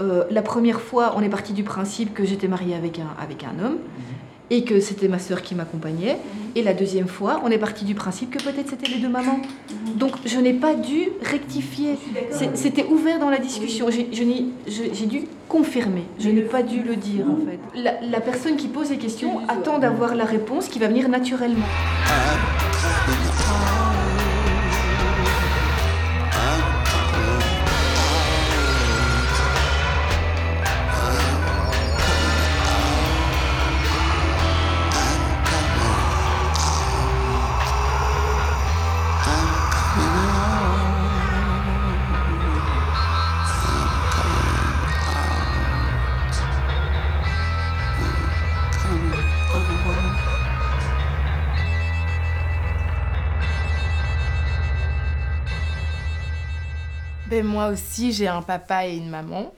euh, 0.00 0.24
la 0.30 0.42
première 0.42 0.80
fois 0.80 1.14
on 1.16 1.22
est 1.22 1.28
parti 1.28 1.52
du 1.52 1.62
principe 1.62 2.14
que 2.14 2.24
j'étais 2.24 2.48
mariée 2.48 2.74
avec 2.74 2.98
un, 2.98 3.08
avec 3.22 3.44
un 3.44 3.64
homme 3.64 3.78
et 4.54 4.62
que 4.62 4.78
c'était 4.78 5.08
ma 5.08 5.18
sœur 5.18 5.42
qui 5.42 5.56
m'accompagnait. 5.56 6.18
Et 6.54 6.62
la 6.62 6.74
deuxième 6.74 7.08
fois, 7.08 7.40
on 7.44 7.50
est 7.50 7.58
parti 7.58 7.84
du 7.84 7.96
principe 7.96 8.30
que 8.30 8.40
peut-être 8.40 8.70
c'était 8.70 8.86
les 8.86 8.98
deux 8.98 9.08
mamans. 9.08 9.40
Donc 9.96 10.12
je 10.24 10.38
n'ai 10.38 10.52
pas 10.52 10.74
dû 10.74 11.08
rectifier. 11.22 11.96
C'était 12.54 12.84
ouvert 12.84 13.18
dans 13.18 13.30
la 13.30 13.38
discussion. 13.38 13.86
J'ai 13.90 15.06
dû 15.06 15.22
confirmer. 15.48 16.04
Je 16.20 16.28
n'ai 16.28 16.42
pas 16.42 16.62
dû 16.62 16.82
le 16.82 16.94
dire 16.94 17.26
en 17.28 17.36
fait. 17.44 17.58
La, 17.82 18.00
la 18.00 18.20
personne 18.20 18.54
qui 18.54 18.68
pose 18.68 18.90
les 18.90 18.98
questions 18.98 19.40
attend 19.48 19.80
d'avoir 19.80 20.14
la 20.14 20.24
réponse 20.24 20.68
qui 20.68 20.78
va 20.78 20.86
venir 20.86 21.08
naturellement. 21.08 21.66
Ben, 57.34 57.44
moi 57.44 57.66
aussi, 57.66 58.12
j'ai 58.12 58.28
un 58.28 58.42
papa 58.42 58.86
et 58.86 58.96
une 58.96 59.10
maman. 59.10 59.52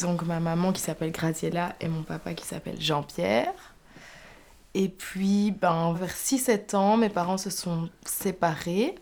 Donc 0.00 0.22
ma 0.22 0.38
maman 0.38 0.72
qui 0.72 0.80
s'appelle 0.80 1.10
Graziella 1.10 1.74
et 1.80 1.88
mon 1.88 2.04
papa 2.04 2.32
qui 2.32 2.46
s'appelle 2.46 2.80
Jean-Pierre. 2.80 3.52
Et 4.72 4.88
puis, 4.88 5.50
ben, 5.50 5.94
vers 5.94 6.14
6-7 6.14 6.76
ans, 6.76 6.96
mes 6.96 7.08
parents 7.08 7.38
se 7.38 7.50
sont 7.50 7.88
séparés. 8.04 8.94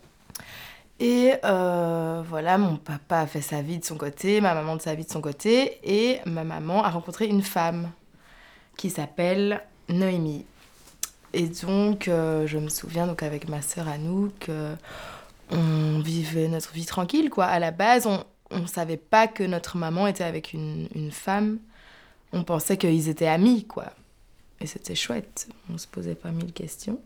Et 0.99 1.33
euh, 1.43 2.23
voilà, 2.27 2.57
mon 2.57 2.77
papa 2.77 3.19
a 3.19 3.27
fait 3.27 3.41
sa 3.41 3.61
vie 3.61 3.77
de 3.77 3.85
son 3.85 3.97
côté, 3.97 4.41
ma 4.41 4.55
maman 4.55 4.77
de 4.77 4.81
sa 4.81 4.95
vie 4.95 5.05
de 5.05 5.11
son 5.11 5.21
côté. 5.21 5.77
Et 5.83 6.21
ma 6.25 6.43
maman 6.43 6.83
a 6.83 6.89
rencontré 6.89 7.27
une 7.27 7.43
femme 7.43 7.91
qui 8.77 8.89
s'appelle 8.89 9.61
Noémie. 9.89 10.47
Et 11.33 11.47
donc, 11.47 12.07
euh, 12.07 12.47
je 12.47 12.57
me 12.57 12.69
souviens 12.69 13.05
donc 13.05 13.21
avec 13.21 13.47
ma 13.47 13.61
sœur 13.61 13.87
Anouk, 13.89 14.49
euh, 14.49 14.75
on 15.51 15.99
vivait 15.99 16.47
notre 16.47 16.73
vie 16.73 16.85
tranquille, 16.85 17.29
quoi. 17.29 17.45
À 17.45 17.59
la 17.59 17.71
base, 17.71 18.07
on 18.07 18.59
ne 18.59 18.67
savait 18.67 18.97
pas 18.97 19.27
que 19.27 19.43
notre 19.43 19.77
maman 19.77 20.07
était 20.07 20.23
avec 20.23 20.53
une, 20.53 20.87
une 20.95 21.11
femme. 21.11 21.59
On 22.33 22.43
pensait 22.43 22.77
qu'ils 22.77 23.09
étaient 23.09 23.27
amis, 23.27 23.65
quoi. 23.65 23.85
Et 24.61 24.67
c'était 24.67 24.95
chouette. 24.95 25.47
On 25.71 25.77
se 25.77 25.87
posait 25.87 26.15
pas 26.15 26.31
mille 26.31 26.53
questions. 26.53 26.99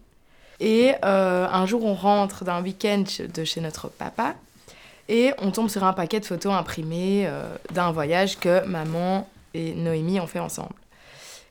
Et 0.59 0.93
euh, 1.05 1.47
un 1.49 1.65
jour, 1.65 1.85
on 1.85 1.93
rentre 1.93 2.43
d'un 2.43 2.61
week-end 2.61 3.03
de 3.33 3.43
chez 3.43 3.61
notre 3.61 3.89
papa 3.89 4.35
et 5.07 5.33
on 5.39 5.51
tombe 5.51 5.69
sur 5.69 5.83
un 5.83 5.93
paquet 5.93 6.19
de 6.19 6.25
photos 6.25 6.53
imprimées 6.53 7.25
euh, 7.27 7.55
d'un 7.73 7.91
voyage 7.91 8.37
que 8.39 8.65
maman 8.65 9.27
et 9.53 9.73
Noémie 9.73 10.19
ont 10.19 10.27
fait 10.27 10.39
ensemble. 10.39 10.75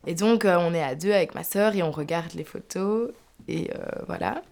Et 0.06 0.14
donc, 0.14 0.44
euh, 0.44 0.56
on 0.58 0.74
est 0.74 0.82
à 0.82 0.94
deux 0.94 1.12
avec 1.12 1.34
ma 1.34 1.42
sœur 1.42 1.74
et 1.74 1.82
on 1.82 1.90
regarde 1.90 2.32
les 2.34 2.44
photos. 2.44 3.10
Et 3.48 3.70
voilà. 4.06 4.42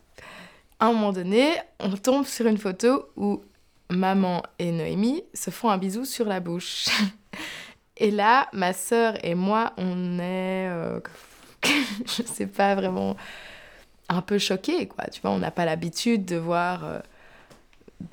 À 0.78 0.86
un 0.86 0.92
moment 0.92 1.12
donné, 1.12 1.54
on 1.80 1.96
tombe 1.96 2.26
sur 2.26 2.46
une 2.46 2.58
photo 2.58 3.08
où 3.16 3.42
maman 3.88 4.42
et 4.58 4.72
Noémie 4.72 5.22
se 5.32 5.50
font 5.50 5.70
un 5.70 5.78
bisou 5.78 6.04
sur 6.04 6.26
la 6.26 6.40
bouche. 6.40 6.86
Et 7.98 8.10
là, 8.10 8.48
ma 8.52 8.74
sœur 8.74 9.14
et 9.24 9.34
moi, 9.34 9.72
on 9.78 10.18
est, 10.18 10.68
euh, 10.68 11.00
je 11.64 12.22
sais 12.24 12.46
pas 12.46 12.74
vraiment, 12.74 13.16
un 14.08 14.20
peu 14.20 14.38
choqués, 14.38 14.86
quoi. 14.86 15.06
Tu 15.06 15.20
vois, 15.22 15.30
on 15.30 15.38
n'a 15.38 15.50
pas 15.50 15.64
l'habitude 15.64 16.26
de 16.26 16.36
voir 16.36 16.84
euh, 16.84 16.98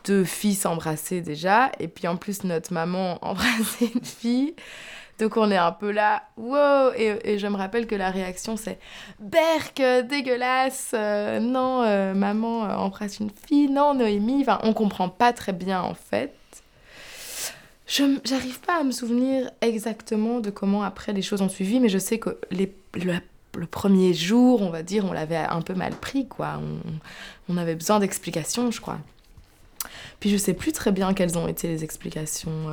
deux 0.06 0.24
filles 0.24 0.56
s'embrasser 0.56 1.20
déjà, 1.20 1.70
et 1.80 1.90
puis 1.90 2.08
en 2.08 2.16
plus 2.16 2.46
notre 2.46 2.74
maman 2.74 3.20
embrasser 3.26 3.92
une 3.94 4.06
fille. 4.06 4.56
Donc 5.20 5.38
on 5.38 5.52
est 5.52 5.58
un 5.58 5.72
peu 5.72 5.92
là, 5.92 6.24
wow 6.38 6.92
Et, 6.96 7.20
et 7.24 7.40
je 7.40 7.48
me 7.48 7.56
rappelle 7.56 7.86
que 7.86 7.96
la 7.96 8.10
réaction 8.10 8.58
c'est 8.58 8.80
Berk, 9.20 9.82
dégueulasse 10.10 10.92
euh, 10.94 11.40
Non, 11.40 11.84
euh, 11.84 12.14
maman 12.14 12.66
euh, 12.66 12.76
embrasse 12.76 13.20
une 13.20 13.30
fille, 13.30 13.70
non, 13.70 13.94
Noémie. 13.94 14.42
Enfin, 14.42 14.60
on 14.64 14.74
comprend 14.74 15.10
pas 15.10 15.32
très 15.34 15.54
bien 15.54 15.82
en 15.82 15.94
fait. 15.94 16.34
J'arrive 17.86 18.60
pas 18.62 18.80
à 18.80 18.84
me 18.84 18.92
souvenir 18.92 19.52
exactement 19.62 20.40
de 20.40 20.50
comment 20.50 20.84
après 20.84 21.14
les 21.14 21.22
choses 21.22 21.42
ont 21.42 21.50
suivi, 21.50 21.80
mais 21.80 21.90
je 21.90 22.00
sais 22.00 22.18
que 22.18 22.40
les, 22.50 22.74
le, 22.96 23.68
premier 23.68 24.14
jour, 24.14 24.62
on 24.62 24.70
va 24.70 24.82
dire, 24.82 25.06
on 25.06 25.12
l'avait 25.12 25.36
un 25.36 25.62
peu 25.62 25.76
mal 25.76 25.94
pris, 25.94 26.28
quoi. 26.28 26.60
On, 26.60 27.54
on 27.54 27.58
avait 27.58 27.76
besoin 27.76 28.00
d'explications, 28.00 28.72
je 28.72 28.82
crois. 28.82 28.98
Puis 30.20 30.32
je 30.32 30.38
sais 30.38 30.54
plus 30.54 30.72
très 30.72 30.92
bien 30.92 31.14
quelles 31.14 31.38
ont 31.38 31.48
été 31.48 31.68
les 31.68 31.84
explications. 31.84 32.72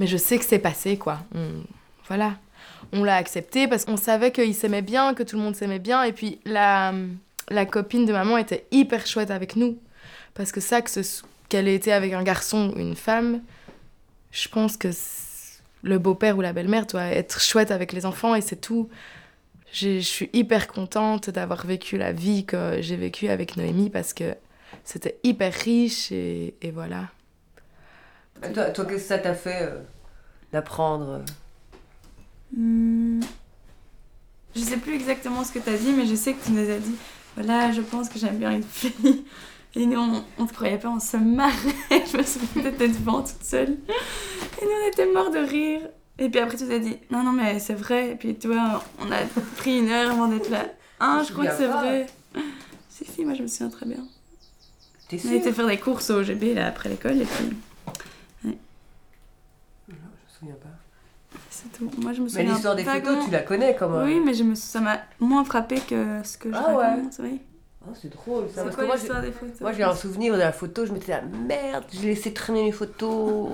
Mais 0.00 0.06
je 0.06 0.16
sais 0.16 0.38
que 0.38 0.44
c'est 0.44 0.58
passé, 0.58 0.96
quoi. 0.96 1.20
On- 1.34 1.62
Voilà. 2.08 2.36
On 2.92 3.04
l'a 3.04 3.16
accepté 3.16 3.68
parce 3.68 3.84
qu'on 3.84 3.96
savait 3.98 4.32
qu'ils 4.32 4.54
s'aimaient 4.54 4.82
bien, 4.82 5.12
que 5.14 5.22
tout 5.22 5.36
le 5.36 5.42
monde 5.42 5.54
s'aimait 5.56 5.78
bien. 5.78 6.02
Et 6.04 6.12
puis 6.12 6.38
la, 6.44 6.94
la 7.50 7.66
copine 7.66 8.06
de 8.06 8.12
maman 8.12 8.38
était 8.38 8.66
hyper 8.70 9.06
chouette 9.06 9.30
avec 9.30 9.56
nous. 9.56 9.78
Parce 10.34 10.52
que 10.52 10.60
ça, 10.60 10.80
qu'elle 11.48 11.68
ait 11.68 11.74
été 11.74 11.92
avec 11.92 12.12
un 12.12 12.22
garçon 12.22 12.72
ou 12.74 12.78
une 12.78 12.94
femme, 12.96 13.40
je 14.30 14.48
pense 14.48 14.76
que 14.76 14.88
le 15.82 15.98
beau-père 15.98 16.38
ou 16.38 16.40
la 16.40 16.52
belle-mère 16.52 16.86
doit 16.86 17.06
être 17.06 17.40
chouette 17.40 17.70
avec 17.70 17.92
les 17.92 18.06
enfants 18.06 18.34
et 18.34 18.40
c'est 18.40 18.60
tout. 18.60 18.88
Je 19.72 19.98
suis 20.00 20.30
hyper 20.32 20.66
contente 20.68 21.28
d'avoir 21.30 21.66
vécu 21.66 21.98
la 21.98 22.12
vie 22.12 22.46
que 22.46 22.78
j'ai 22.80 22.96
vécue 22.96 23.28
avec 23.28 23.56
Noémie 23.56 23.90
parce 23.90 24.14
que 24.14 24.34
c'était 24.84 25.18
hyper 25.24 25.52
riche 25.52 26.10
et 26.10 26.54
voilà. 26.72 27.08
Et 28.44 28.52
Toi, 28.52 28.64
toi, 28.70 28.84
qu'est-ce 28.84 29.02
que 29.02 29.08
ça 29.08 29.18
t'a 29.18 29.34
fait 29.34 29.62
euh, 29.62 29.78
d'apprendre 30.52 31.10
euh 31.10 31.24
Hmm. 32.56 33.20
Je 34.56 34.60
sais 34.60 34.78
plus 34.78 34.94
exactement 34.94 35.44
ce 35.44 35.52
que 35.52 35.58
tu 35.58 35.68
as 35.68 35.76
dit, 35.76 35.92
mais 35.92 36.06
je 36.06 36.14
sais 36.14 36.32
que 36.32 36.42
tu 36.44 36.52
nous 36.52 36.70
as 36.70 36.78
dit 36.78 36.96
voilà, 37.36 37.70
je 37.70 37.82
pense 37.82 38.08
que 38.08 38.18
j'aime 38.18 38.38
bien 38.38 38.50
une 38.50 38.62
fille. 38.62 39.24
Et 39.76 39.86
nous, 39.86 40.00
on, 40.00 40.24
on 40.38 40.46
te 40.46 40.54
croyait 40.54 40.78
pas, 40.78 40.88
on 40.88 40.98
se 40.98 41.16
marrait. 41.18 41.54
je 41.90 42.16
me 42.16 42.22
souviens 42.22 42.62
d'être 42.62 42.78
devant 42.78 43.22
toute 43.22 43.44
seule. 43.44 43.76
Et 44.60 44.64
nous, 44.64 44.70
on 44.84 44.88
était 44.88 45.06
morts 45.12 45.30
de 45.30 45.38
rire. 45.38 45.82
Et 46.18 46.28
puis 46.30 46.40
après, 46.40 46.56
tu 46.56 46.64
nous 46.64 46.72
as 46.72 46.78
dit 46.80 46.96
non, 47.10 47.22
non, 47.22 47.32
mais 47.32 47.60
c'est 47.60 47.74
vrai. 47.74 48.12
Et 48.12 48.14
puis 48.16 48.34
toi, 48.34 48.82
on 48.98 49.12
a 49.12 49.18
pris 49.56 49.78
une 49.78 49.88
heure 49.90 50.10
avant 50.10 50.26
d'être 50.26 50.50
là. 50.50 50.66
Ah, 50.98 51.22
je 51.24 51.32
crois 51.32 51.46
que 51.46 51.56
c'est 51.56 51.68
vrai. 51.68 52.06
Si, 52.88 53.04
si, 53.04 53.24
moi 53.24 53.34
je 53.34 53.42
me 53.42 53.46
souviens 53.46 53.68
très 53.68 53.86
bien. 53.86 54.04
T'es 55.08 55.20
On 55.24 55.32
été 55.32 55.52
faire 55.52 55.68
des 55.68 55.78
courses 55.78 56.10
au 56.10 56.24
GB 56.24 56.54
là, 56.54 56.66
après 56.66 56.88
l'école 56.88 57.22
et 57.22 57.24
puis. 57.24 57.56
Ouais, 58.44 58.58
Je 59.88 59.94
me 59.94 59.98
souviens 60.28 60.56
pas. 60.56 60.68
Moi 61.80 62.12
je 62.12 62.20
me 62.20 62.24
Mais 62.24 62.30
souviens. 62.30 62.52
l'histoire 62.52 62.76
des 62.76 62.84
photos, 62.84 63.24
tu 63.24 63.30
la 63.30 63.40
connais 63.42 63.76
quand 63.78 63.88
même. 63.88 64.04
Oui, 64.04 64.20
mais 64.24 64.34
je 64.34 64.42
me... 64.44 64.54
ça 64.54 64.80
m'a 64.80 64.98
moins 65.20 65.44
frappé 65.44 65.76
que 65.80 66.20
ce 66.24 66.36
que 66.38 66.50
je 66.50 66.56
Ah 66.56 66.70
ouais. 66.76 66.84
raconte, 66.84 67.12
oui. 67.20 67.40
Oh, 67.88 67.92
c'est 67.94 68.10
drôle 68.12 68.44
ça. 68.48 68.56
C'est 68.56 68.62
parce 68.64 68.74
quoi 68.74 68.84
que 68.84 68.88
moi, 68.88 68.96
l'histoire 68.96 69.20
j'ai- 69.22 69.26
des 69.28 69.32
photos? 69.32 69.60
Moi 69.60 69.72
j'ai 69.72 69.82
un 69.84 69.94
souvenir 69.94 70.34
de 70.34 70.38
la 70.40 70.52
photo, 70.52 70.84
je 70.84 70.92
m'étais 70.92 71.12
là, 71.12 71.22
merde, 71.22 71.84
j'ai 71.90 72.08
laissé 72.08 72.34
traîner 72.34 72.64
les 72.64 72.72
photos. 72.72 73.48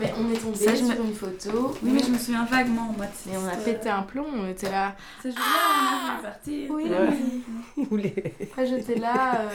Mais 0.00 0.12
on 0.18 0.32
est 0.32 0.38
tombé 0.38 0.56
Ça, 0.56 0.74
sur 0.74 0.86
me- 0.86 1.04
une 1.04 1.14
photo. 1.14 1.74
Oui, 1.82 1.90
mais 1.92 2.02
je 2.02 2.10
me 2.10 2.18
souviens 2.18 2.44
vaguement, 2.46 2.92
moi, 2.96 3.06
Et 3.30 3.36
on 3.36 3.46
a 3.46 3.54
pété 3.56 3.88
un 3.90 4.02
plomb, 4.02 4.26
on 4.36 4.48
était 4.48 4.70
là. 4.70 4.96
Ce 5.22 5.28
jour-là, 5.28 5.44
on 5.44 5.84
a 5.84 6.10
voulu 6.10 6.22
partir. 6.22 6.70
Oui, 6.70 6.84
Ouais. 6.84 7.86
oui. 7.92 8.02
Les- 8.02 8.34
Après, 8.50 8.66
j'étais 8.66 8.96
là. 8.96 9.40
euh, 9.42 9.48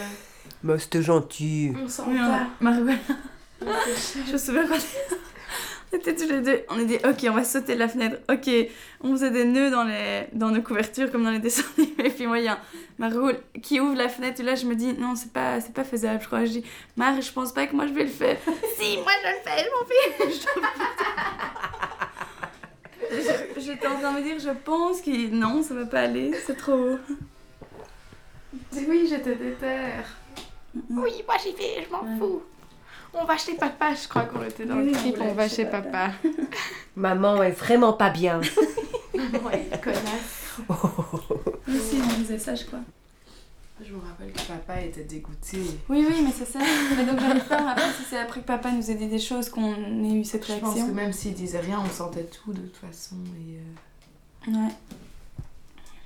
Mais 0.64 0.78
c'était 0.80 1.02
gentil. 1.02 1.74
on 1.84 1.90
sent 1.90 2.04
Oui, 2.08 2.18
on 2.22 2.26
a... 2.26 2.38
pas. 2.38 2.48
Marie- 2.62 2.98
je 4.28 4.34
me 4.34 4.38
souviens 4.38 4.68
quand 4.68 4.76
on 5.98 6.00
était 6.00 6.16
tous 6.16 6.30
les 6.30 6.42
deux, 6.42 6.62
on 6.70 6.80
a 6.80 6.84
dit 6.84 6.98
ok, 7.04 7.26
on 7.30 7.34
va 7.34 7.44
sauter 7.44 7.74
de 7.74 7.80
la 7.80 7.88
fenêtre, 7.88 8.18
ok, 8.30 8.50
on 9.02 9.12
faisait 9.14 9.32
des 9.32 9.46
nœuds 9.46 9.72
dans, 9.72 9.84
les... 9.84 10.28
dans 10.34 10.50
nos 10.50 10.62
couvertures 10.62 11.12
comme 11.12 11.24
dans 11.24 11.32
les 11.32 11.40
dessins 11.48 11.64
animés, 11.78 12.10
puis 12.10 12.28
moi 12.28 12.38
il 12.40 12.46
y 12.46 12.48
a 12.48 12.60
Margot 12.98 13.32
qui 13.62 13.80
ouvre 13.80 13.96
la 13.96 14.10
fenêtre, 14.10 14.40
et 14.42 14.44
là 14.44 14.56
je 14.56 14.66
me 14.66 14.76
dis 14.76 14.94
non, 14.94 15.16
c'est 15.16 15.32
pas, 15.32 15.60
c'est 15.60 15.74
pas 15.74 15.84
faisable, 15.84 16.22
je 16.22 16.28
crois, 16.28 16.46
je 16.46 16.52
dis 16.52 16.64
Marie, 16.96 17.22
je 17.22 17.32
pense 17.32 17.52
pas 17.52 17.68
que 17.68 17.76
moi 17.76 17.88
je 17.88 17.94
vais 17.94 18.04
le 18.04 18.10
faire. 18.10 18.38
si, 18.78 18.98
moi 18.98 19.12
je 19.24 19.30
le 19.30 19.36
fais, 19.44 19.64
je 19.64 19.70
m'en 19.74 19.86
fiche. 20.30 20.46
J'étais 23.58 23.88
en 23.88 24.00
train 24.00 24.14
de 24.14 24.18
me 24.18 24.24
dire, 24.24 24.40
je 24.40 24.50
pense 24.64 25.02
que 25.02 25.30
non, 25.34 25.64
ça 25.64 25.74
va 25.74 25.86
pas 25.86 26.02
aller, 26.02 26.32
c'est 26.46 26.58
trop. 26.58 26.98
Oui, 28.74 29.08
je 29.10 29.16
te 29.16 29.30
déterre. 29.30 30.06
Oui, 30.90 31.24
moi 31.26 31.36
j'y 31.42 31.54
vais, 31.54 31.86
je 31.86 31.92
m'en 31.92 32.06
fous. 32.20 32.44
On 33.20 33.26
va 33.26 33.38
chez 33.38 33.56
papa, 33.56 33.94
je 33.96 34.08
crois 34.08 34.24
qu'on 34.24 34.44
était 34.44 34.66
dans 34.66 34.76
le 34.76 34.92
clip, 34.92 35.18
on 35.20 35.34
va 35.34 35.50
chez 35.50 35.66
papa. 35.66 36.12
Maman 36.96 37.42
est 37.44 37.52
vraiment 37.52 37.94
pas 37.94 38.10
bien. 38.10 38.40
ouais, 39.14 39.70
connasse. 39.84 40.60
Oui, 41.68 41.80
si, 41.80 41.98
on 42.02 42.20
disait 42.20 42.40
ça, 42.40 42.56
je 42.56 42.66
crois. 42.66 42.80
Je 43.84 43.94
me 43.94 44.00
rappelle 44.00 44.32
que 44.32 44.42
papa 44.42 44.82
était 44.82 45.04
dégoûté. 45.04 45.58
Oui, 45.90 46.06
oui, 46.10 46.22
mais 46.24 46.32
c'est 46.32 46.46
ça. 46.46 46.60
Mais 46.96 47.06
donc 47.06 47.20
j'avais 47.20 47.40
peur 47.42 47.68
après 47.68 47.92
si 47.96 48.04
c'est 48.10 48.18
après 48.18 48.42
que 48.42 48.46
papa 48.48 48.72
nous 48.72 48.90
ait 48.90 48.96
dit 48.96 49.08
des 49.08 49.20
choses 49.20 49.50
qu'on 49.50 50.04
ait 50.04 50.14
eu 50.14 50.24
cette 50.24 50.48
Je 50.48 50.54
pense 50.54 50.74
réaction. 50.74 50.88
que 50.88 50.94
même 50.94 51.14
s'il 51.14 51.34
disait 51.36 51.60
rien, 51.60 51.80
on 51.86 51.90
sentait 51.90 52.24
tout 52.26 52.54
de 52.54 52.62
toute 52.62 52.78
façon. 52.78 53.16
Et 53.38 53.58
euh, 54.52 54.52
Ouais. 54.52 54.72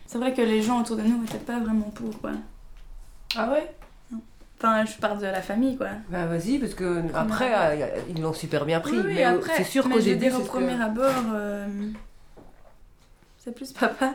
C'est 0.05 0.17
vrai 0.17 0.33
que 0.33 0.41
les 0.41 0.61
gens 0.61 0.81
autour 0.81 0.97
de 0.97 1.03
nous 1.03 1.23
étaient 1.23 1.37
pas 1.37 1.59
vraiment 1.59 1.89
pour, 1.91 2.19
quoi. 2.19 2.31
Ah 3.37 3.49
ouais? 3.51 3.73
Enfin, 4.63 4.85
je 4.85 4.95
parle 4.97 5.17
de 5.19 5.25
la 5.25 5.41
famille, 5.41 5.75
quoi. 5.75 5.87
Bah 6.09 6.27
vas-y, 6.27 6.59
parce 6.59 6.75
que 6.75 7.01
après, 7.15 7.51
euh, 7.81 7.87
ils 8.09 8.21
l'ont 8.21 8.33
super 8.33 8.63
bien 8.65 8.79
pris. 8.79 8.91
Oui, 8.91 9.01
oui, 9.05 9.13
mais 9.15 9.25
euh, 9.25 9.35
après. 9.37 9.53
c'est 9.57 9.63
sûr 9.63 9.85
qu'au 9.89 9.95
veux 9.95 10.01
début, 10.03 10.27
dire, 10.27 10.35
au 10.35 10.43
que- 10.43 10.47
premier 10.47 10.79
abord, 10.79 11.09
euh, 11.33 11.65
c'est 13.43 13.55
plus 13.55 13.71
papa 13.73 14.13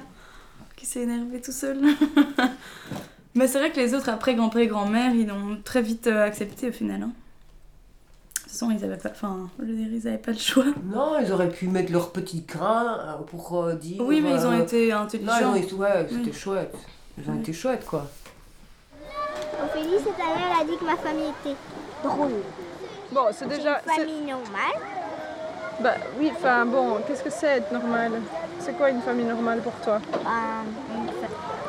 qui 0.76 0.86
s'est 0.86 1.00
énervé 1.00 1.40
tout 1.40 1.50
seul. 1.50 1.78
mais 3.34 3.48
c'est 3.48 3.58
vrai 3.58 3.72
que 3.72 3.80
les 3.80 3.92
autres, 3.94 4.08
après 4.08 4.36
grand-père 4.36 4.62
et 4.62 4.66
grand-mère, 4.68 5.12
ils 5.14 5.26
l'ont 5.26 5.58
très 5.64 5.82
vite 5.82 6.06
accepté 6.06 6.68
au 6.68 6.72
final. 6.72 7.02
Hein. 7.02 7.06
De 7.10 8.42
toute 8.42 8.52
façon, 8.52 8.70
ils 8.70 8.84
avaient 8.84 8.96
pas, 8.96 9.10
enfin, 9.10 9.50
je 9.58 9.64
veux 9.64 9.74
dire, 9.74 9.88
ils 9.90 10.06
avaient 10.06 10.16
pas 10.18 10.30
le 10.30 10.38
choix. 10.38 10.64
Non, 10.84 11.18
ils 11.18 11.32
auraient 11.32 11.48
pu 11.50 11.66
mettre 11.66 11.90
leur 11.92 12.12
petit 12.12 12.44
euh, 12.54 13.14
pour 13.26 13.72
dire. 13.74 14.00
Oui, 14.06 14.20
mais 14.20 14.30
ils 14.34 14.46
ont 14.46 14.56
été 14.62 14.90
Non, 14.92 14.98
intelligents. 14.98 15.32
ils 15.40 15.44
ont 15.46 15.54
été, 15.56 15.74
ouais, 15.74 16.06
c'était 16.08 16.22
Oui. 16.26 16.32
chouette. 16.32 16.74
Ils 17.18 17.28
ont 17.28 17.32
Ouais. 17.34 17.40
été 17.40 17.52
chouettes, 17.52 17.84
quoi. 17.84 18.08
Ophélie, 19.64 19.98
cette 19.98 20.20
année, 20.20 20.44
elle 20.50 20.60
a 20.60 20.64
dit 20.70 20.76
que 20.76 20.84
ma 20.84 20.96
famille 20.96 21.32
était 21.40 21.56
drôle. 22.02 22.42
Bon, 23.12 23.26
c'est 23.32 23.48
déjà. 23.48 23.80
Une 23.86 23.92
famille 23.92 24.20
normale. 24.20 24.80
Bah 25.80 25.94
oui, 26.18 26.32
enfin 26.34 26.64
bon, 26.64 26.98
qu'est-ce 27.06 27.22
que 27.22 27.30
c'est 27.30 27.58
être 27.58 27.70
normal? 27.72 28.12
C'est 28.58 28.76
quoi 28.76 28.88
une 28.90 29.02
famille 29.02 29.26
normale 29.26 29.60
pour 29.60 29.74
toi? 29.84 30.00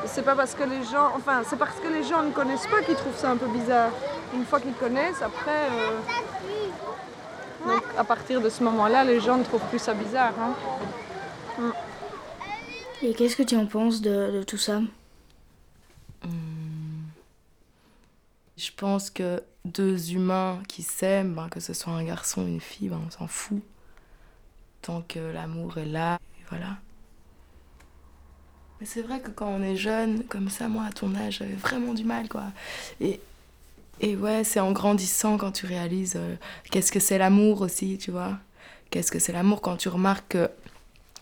C'est 0.06 0.24
pas 0.24 0.36
parce 0.36 0.54
que 0.54 0.64
les 0.64 0.84
gens. 0.84 1.12
Enfin, 1.16 1.42
c'est 1.48 1.58
parce 1.58 1.78
que 1.80 1.88
les 1.88 2.04
gens 2.04 2.24
ne 2.24 2.32
connaissent 2.32 2.68
pas 2.68 2.82
qu'ils 2.82 2.96
trouvent 2.96 3.18
ça 3.18 3.32
un 3.32 3.38
peu 3.38 3.48
bizarre. 3.48 3.90
Une 4.34 4.46
fois 4.46 4.60
qu'ils 4.60 4.74
connaissent, 4.74 5.22
après. 5.22 5.70
euh, 5.72 6.00
Donc 7.68 7.84
à 7.98 8.04
partir 8.04 8.40
de 8.42 8.50
ce 8.50 8.64
moment-là, 8.64 9.04
les 9.04 9.20
gens 9.20 9.38
ne 9.38 9.44
trouvent 9.44 9.66
plus 9.70 9.80
ça 9.80 9.94
bizarre. 9.94 10.34
Hein. 10.40 11.72
Et 13.02 13.14
qu'est-ce 13.14 13.36
que 13.36 13.44
tu 13.44 13.56
en 13.58 13.66
penses 13.66 14.02
de, 14.02 14.32
de 14.40 14.44
tout 14.44 14.58
ça? 14.58 14.80
Je 18.58 18.72
pense 18.76 19.12
que 19.12 19.44
deux 19.66 20.14
humains 20.14 20.62
qui 20.68 20.82
s'aiment, 20.82 21.36
ben, 21.36 21.48
que 21.48 21.60
ce 21.60 21.74
soit 21.74 21.94
un 21.94 22.04
garçon 22.04 22.42
ou 22.44 22.48
une 22.48 22.60
fille, 22.60 22.90
ben, 22.90 23.00
on 23.06 23.12
s'en 23.12 23.28
fout. 23.28 23.62
Tant 24.82 25.04
que 25.08 25.20
l'amour 25.20 25.78
est 25.78 25.86
là, 25.86 26.20
voilà. 26.50 26.78
Mais 28.80 28.88
c'est 28.88 29.02
vrai 29.04 29.20
que 29.20 29.30
quand 29.30 29.48
on 29.48 29.62
est 29.62 29.76
jeune, 29.76 30.24
comme 30.24 30.50
ça, 30.50 30.68
moi, 30.68 30.86
à 30.86 30.92
ton 30.92 31.14
âge, 31.16 31.38
j'avais 31.40 31.54
vraiment 31.54 31.94
du 31.94 32.04
mal, 32.04 32.28
quoi. 32.30 32.46
Et, 33.00 33.20
et 34.00 34.16
ouais, 34.16 34.44
c'est 34.44 34.60
en 34.60 34.72
grandissant 34.72 35.38
quand 35.38 35.52
tu 35.52 35.66
réalises 35.66 36.16
euh, 36.16 36.36
qu'est-ce 36.72 36.92
que 36.92 37.00
c'est 37.00 37.18
l'amour 37.18 37.62
aussi, 37.62 37.98
tu 37.98 38.12
vois. 38.12 38.40
Qu'est-ce 38.90 39.12
que 39.12 39.20
c'est 39.20 39.34
l'amour 39.34 39.62
quand 39.62 39.78
tu 39.78 39.90
remarques 39.90 40.30
que 40.30 40.50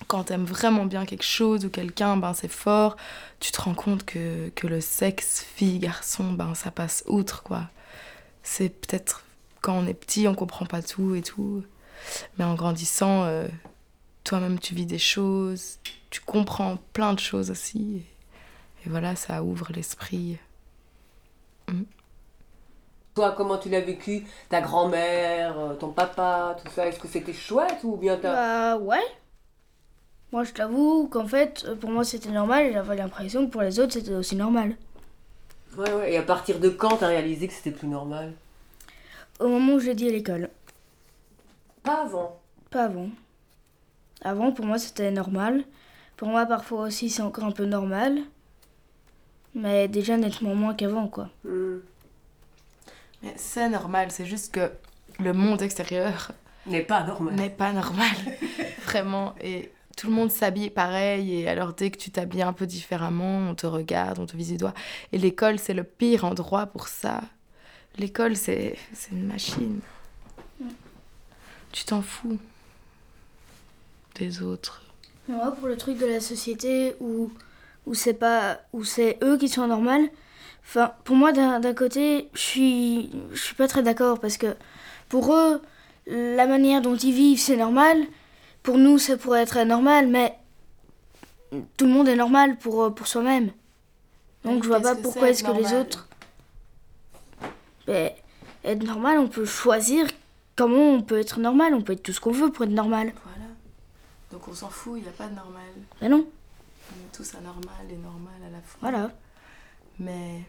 quand 0.08 0.25
t'aimes 0.25 0.45
vraiment 0.45 0.86
bien 0.86 1.05
quelque 1.05 1.23
chose 1.23 1.65
ou 1.65 1.69
quelqu'un, 1.69 2.17
ben 2.17 2.34
c'est 2.34 2.47
fort. 2.47 2.95
Tu 3.39 3.51
te 3.51 3.62
rends 3.62 3.73
compte 3.73 4.05
que, 4.05 4.49
que 4.49 4.67
le 4.67 4.81
sexe, 4.81 5.41
fille, 5.55 5.79
garçon, 5.79 6.34
ben 6.34 6.53
ça 6.55 6.71
passe 6.71 7.03
outre, 7.08 7.43
quoi. 7.43 7.69
C'est 8.43 8.69
peut-être 8.69 9.23
quand 9.62 9.73
on 9.77 9.88
est 9.88 9.93
petit, 9.93 10.27
on 10.27 10.36
comprend 10.36 10.65
pas 10.65 10.81
tout 10.81 11.15
et 11.15 11.21
tout. 11.21 11.63
Mais 12.38 12.45
en 12.45 12.55
grandissant, 12.55 13.23
euh, 13.23 13.47
toi-même, 14.23 14.60
tu 14.60 14.75
vis 14.75 14.86
des 14.86 14.99
choses, 14.99 15.79
tu 16.10 16.21
comprends 16.21 16.77
plein 16.93 17.13
de 17.13 17.19
choses 17.19 17.49
aussi. 17.49 18.03
Et, 18.84 18.86
et 18.86 18.89
voilà, 18.89 19.15
ça 19.15 19.43
ouvre 19.43 19.71
l'esprit. 19.73 20.38
Toi, 23.15 23.34
comment 23.36 23.58
tu 23.58 23.69
l'as 23.69 23.81
vécu? 23.81 24.27
Ta 24.49 24.62
grand-mère, 24.62 25.58
euh, 25.58 25.73
ton 25.75 25.89
papa, 25.89 26.58
tout 26.63 26.71
ça, 26.71 26.86
est-ce 26.86 26.99
que 26.99 27.08
c'était 27.08 27.34
chouette 27.34 27.79
ou 27.84 27.95
bien 27.95 28.17
t'as. 28.17 28.75
Bah 28.75 28.77
ouais. 28.77 29.05
Moi 30.31 30.43
je 30.43 30.51
t'avoue 30.51 31.07
qu'en 31.07 31.27
fait, 31.27 31.63
euh, 31.67 31.75
pour 31.75 31.89
moi 31.89 32.03
c'était 32.03 32.31
normal 32.31 32.65
et 32.65 32.73
j'avais 32.73 32.95
l'impression 32.95 33.45
que 33.45 33.51
pour 33.51 33.61
les 33.61 33.79
autres 33.79 33.93
c'était 33.93 34.13
aussi 34.13 34.35
normal. 34.35 34.75
Ouais, 35.77 35.91
ouais. 35.93 36.13
Et 36.13 36.17
à 36.17 36.23
partir 36.23 36.59
de 36.59 36.69
quand 36.69 36.97
t'as 36.97 37.07
réalisé 37.07 37.47
que 37.47 37.53
c'était 37.53 37.71
plus 37.71 37.88
normal? 37.88 38.33
Au 39.39 39.47
moment 39.47 39.73
où 39.73 39.79
je 39.79 39.88
l'ai 39.88 39.95
dit 39.95 40.07
à 40.07 40.11
l'école. 40.11 40.49
Pas 41.83 42.03
avant. 42.03 42.39
Pas 42.69 42.85
avant. 42.85 43.09
Avant 44.21 44.51
pour 44.51 44.65
moi 44.65 44.77
c'était 44.77 45.11
normal. 45.11 45.63
Pour 46.17 46.29
moi 46.29 46.45
parfois 46.45 46.83
aussi 46.83 47.09
c'est 47.09 47.21
encore 47.21 47.43
un 47.45 47.51
peu 47.51 47.65
normal. 47.65 48.19
Mais 49.53 49.88
déjà 49.88 50.17
nettement 50.17 50.55
moins 50.55 50.73
qu'avant 50.73 51.07
quoi. 51.07 51.29
Mais 53.23 53.33
c'est 53.38 53.69
normal, 53.69 54.11
c'est 54.11 54.25
juste 54.25 54.53
que 54.53 54.71
le 55.19 55.33
monde 55.33 55.61
extérieur 55.61 56.31
n'est 56.65 56.81
pas 56.81 57.03
normal. 57.03 57.35
N'est 57.35 57.49
pas 57.49 57.71
normal, 57.71 58.15
vraiment. 58.85 59.33
Et 59.41 59.71
tout 59.95 60.08
le 60.08 60.13
monde 60.13 60.31
s'habille 60.31 60.69
pareil. 60.69 61.41
Et 61.41 61.47
alors, 61.47 61.73
dès 61.73 61.91
que 61.91 61.97
tu 61.97 62.12
t'habilles 62.12 62.41
un 62.43 62.53
peu 62.53 62.65
différemment, 62.65 63.49
on 63.49 63.55
te 63.55 63.65
regarde, 63.65 64.19
on 64.19 64.25
te 64.25 64.36
vise 64.36 64.49
du 64.49 64.58
doigt. 64.58 64.73
Et 65.12 65.17
l'école, 65.17 65.60
c'est 65.60 65.73
le 65.73 65.84
pire 65.84 66.25
endroit 66.25 66.65
pour 66.65 66.88
ça. 66.88 67.21
L'école, 67.97 68.36
c'est 68.36 68.77
c'est 68.93 69.12
une 69.12 69.25
machine. 69.25 69.79
Tu 71.71 71.84
t'en 71.86 72.01
fous 72.01 72.38
des 74.15 74.41
autres. 74.41 74.81
Mais 75.27 75.36
moi 75.36 75.51
pour 75.51 75.67
le 75.67 75.77
truc 75.77 75.97
de 75.97 76.05
la 76.05 76.19
société 76.19 76.95
où, 76.99 77.31
où 77.86 77.93
c'est 77.93 78.13
pas 78.13 78.60
où 78.73 78.84
c'est 78.84 79.17
eux 79.23 79.38
qui 79.38 79.49
sont 79.49 79.67
normales, 79.67 80.08
enfin 80.63 80.93
pour 81.03 81.15
moi 81.15 81.31
d'un 81.31 81.60
d'un 81.60 81.73
côté 81.73 82.29
je 82.34 82.39
suis 82.39 83.10
je 83.34 83.41
suis 83.41 83.55
pas 83.55 83.67
très 83.67 83.84
d'accord 83.84 84.19
parce 84.19 84.38
que 84.38 84.55
pour 85.10 85.34
eux 85.34 85.62
la 86.08 86.47
manière 86.47 86.81
dont 86.81 86.95
ils 86.95 87.13
vivent 87.13 87.39
c'est 87.39 87.58
normal, 87.58 87.97
pour 88.65 88.78
nous 88.78 88.97
ça 88.97 89.15
pourrait 89.15 89.43
être 89.43 89.60
normal 89.63 90.08
mais 90.08 90.38
tout 91.78 91.86
le 91.86 91.91
monde 91.91 92.10
est 92.10 92.17
normal 92.17 92.58
pour 92.58 92.93
pour 92.93 93.08
soi-même. 93.08 93.51
Donc 94.43 94.56
Mais 94.56 94.62
je 94.63 94.67
vois 94.67 94.82
pas 94.82 94.95
pourquoi 94.95 95.30
est-ce 95.30 95.43
que 95.43 95.51
les 95.51 95.73
autres 95.73 96.10
ben, 97.88 98.12
être 98.63 98.84
normal, 98.84 99.19
on 99.19 99.28
peut 99.28 99.45
choisir 99.45 100.08
comment 100.56 100.93
on 100.93 101.01
peut 101.01 101.19
être 101.19 101.39
normal, 101.39 101.73
on 101.73 101.82
peut 101.82 101.93
être 101.93 102.04
tout 102.04 102.13
ce 102.13 102.19
qu'on 102.19 102.32
veut 102.32 102.51
pour 102.51 102.65
être 102.65 102.71
normal. 102.71 103.13
Voilà. 103.23 103.49
Donc, 104.32 104.47
on 104.47 104.54
s'en 104.54 104.69
fout, 104.69 104.97
il 104.97 105.04
n'y 105.04 105.10
a 105.10 105.12
pas 105.12 105.28
de 105.28 105.36
normal. 105.36 105.62
Ben 106.01 106.10
non. 106.10 106.25
On 106.28 107.06
est 107.06 107.15
tous 107.15 107.36
anormal 107.36 107.86
et 107.89 107.95
normal 107.95 108.34
à 108.45 108.49
la 108.49 108.62
fois. 108.62 108.80
Voilà. 108.82 109.12
Mais. 109.99 110.41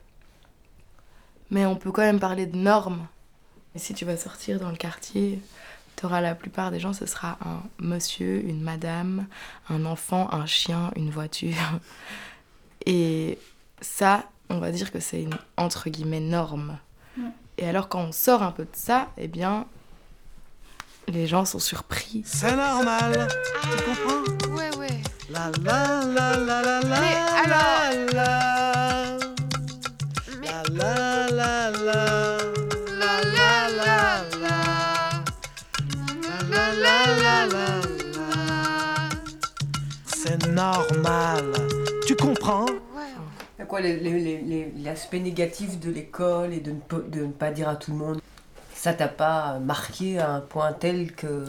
Mais 1.51 1.67
on 1.67 1.77
peut 1.77 1.93
quand 1.93 2.03
même 2.03 2.21
parler 2.21 2.47
de 2.47 2.57
normes. 2.57 3.07
Et 3.75 3.79
si 3.79 3.95
tu 3.95 4.05
vas 4.05 4.17
sortir 4.17 4.59
dans 4.59 4.71
le 4.71 4.77
quartier, 4.77 5.41
tu 5.97 6.07
auras 6.07 6.21
la 6.21 6.35
plupart 6.35 6.71
des 6.71 6.79
gens, 6.79 6.93
ce 6.93 7.07
sera 7.07 7.39
un 7.45 7.63
monsieur, 7.79 8.45
une 8.45 8.61
madame, 8.61 9.27
un 9.69 9.85
enfant, 9.85 10.29
un 10.33 10.47
chien, 10.47 10.91
une 10.97 11.11
voiture. 11.11 11.57
Et 12.87 13.39
ça, 13.81 14.25
on 14.49 14.59
va 14.59 14.71
dire 14.71 14.93
que 14.93 15.01
c'est 15.01 15.23
une 15.23 15.37
entre 15.57 15.91
guillemets 15.91 16.21
norme. 16.21 16.79
Ouais. 17.19 17.25
Et 17.59 17.69
alors 17.69 17.89
quand 17.89 18.01
on 18.01 18.13
sort 18.13 18.43
un 18.43 18.53
peu 18.53 18.65
de 18.65 18.75
ça, 18.75 19.09
eh 19.17 19.29
bien, 19.29 19.67
les 21.09 21.27
gens 21.27 21.45
sont 21.45 21.59
surpris. 21.59 22.23
C'est 22.25 22.55
normal, 22.55 23.29
tu 23.63 23.83
comprends? 23.85 24.55
Ouais, 24.57 24.77
ouais. 24.77 25.01
La 25.31 25.51
la 25.63 26.05
la 26.05 26.37
la 26.37 26.63
la 26.63 26.81
la 26.81 27.01
Mais 27.01 27.17
alors 27.45 28.13
la 28.13 28.56
normal, 40.57 41.53
tu 42.07 42.16
comprends? 42.16 42.64
Quoi 43.69 43.81
l'aspect 43.81 45.19
négatif 45.19 45.79
de 45.81 45.90
l'école 45.90 46.53
et 46.55 46.61
de 46.61 46.71
ne, 46.71 46.77
pas- 46.79 47.01
de 47.07 47.21
ne 47.27 47.33
pas 47.33 47.51
dire 47.51 47.69
à 47.69 47.77
tout 47.77 47.90
le 47.90 47.97
monde 47.99 48.21
Ça 48.73 48.95
t'a 48.95 49.09
pas 49.09 49.59
marqué 49.59 50.19
à 50.19 50.31
un 50.31 50.40
point 50.40 50.73
tel 50.73 51.12
que. 51.12 51.45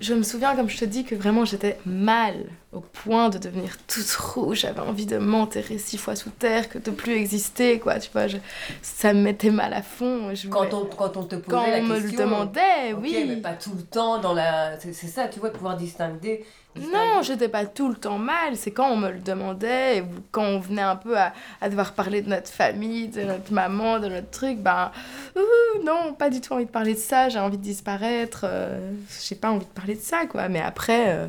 Je 0.00 0.14
me 0.14 0.22
souviens, 0.22 0.54
comme 0.56 0.68
je 0.70 0.78
te 0.78 0.84
dis, 0.84 1.04
que 1.04 1.14
vraiment 1.16 1.44
j'étais 1.44 1.78
mal 1.84 2.34
au 2.76 2.80
point 2.80 3.28
de 3.28 3.38
devenir 3.38 3.76
toute 3.86 4.10
rouge. 4.12 4.60
J'avais 4.60 4.80
envie 4.80 5.06
de 5.06 5.18
m'enterrer 5.18 5.78
six 5.78 5.98
fois 5.98 6.14
sous 6.16 6.30
terre, 6.30 6.68
que 6.68 6.78
de 6.78 6.90
plus 6.90 7.14
exister, 7.14 7.78
quoi. 7.78 7.98
Tu 7.98 8.10
vois, 8.12 8.26
je- 8.28 8.36
ça 8.82 9.12
me 9.12 9.20
mettait 9.22 9.50
mal 9.50 9.72
à 9.72 9.82
fond. 9.82 10.34
Je 10.34 10.48
Quand 10.48 10.72
on, 10.74 10.84
quand 10.86 11.16
on 11.16 11.24
te 11.24 11.36
posait 11.36 11.46
Quand 11.50 11.66
la 11.66 11.78
on 11.78 11.82
me 11.84 11.96
le 11.96 12.02
question, 12.02 12.24
demandait, 12.26 12.92
oui. 12.98 13.24
mais 13.28 13.36
pas 13.36 13.54
tout 13.54 13.72
le 13.76 13.82
temps 13.82 14.18
dans 14.18 14.34
la. 14.34 14.78
C'est 14.80 14.92
ça, 14.92 15.28
tu 15.28 15.40
vois, 15.40 15.50
pouvoir 15.50 15.76
distinguer, 15.76 16.44
Non, 16.92 17.22
j'étais 17.22 17.48
pas 17.48 17.64
tout 17.64 17.88
le 17.88 17.94
temps 17.94 18.18
mal. 18.18 18.54
C'est 18.56 18.70
quand 18.70 18.90
on 18.90 18.96
me 18.96 19.10
le 19.10 19.18
demandait, 19.20 20.02
ou 20.02 20.06
quand 20.30 20.44
on 20.44 20.60
venait 20.60 20.82
un 20.82 20.96
peu 20.96 21.16
à, 21.18 21.32
à 21.62 21.70
devoir 21.70 21.92
parler 21.94 22.20
de 22.20 22.28
notre 22.28 22.50
famille, 22.50 23.08
de 23.08 23.22
notre 23.22 23.50
maman, 23.50 23.98
de 23.98 24.08
notre 24.08 24.28
truc, 24.30 24.58
ben, 24.58 24.90
ouh, 25.34 25.82
non, 25.84 26.12
pas 26.12 26.28
du 26.28 26.40
tout 26.42 26.52
envie 26.52 26.66
de 26.66 26.70
parler 26.70 26.92
de 26.92 26.98
ça, 26.98 27.30
j'ai 27.30 27.38
envie 27.38 27.56
de 27.56 27.62
disparaître, 27.62 28.42
euh, 28.44 28.92
j'ai 29.26 29.36
pas 29.36 29.50
envie 29.50 29.64
de 29.64 29.70
parler 29.70 29.94
de 29.94 30.00
ça, 30.02 30.26
quoi. 30.26 30.48
Mais 30.50 30.60
après, 30.60 31.04
euh, 31.08 31.26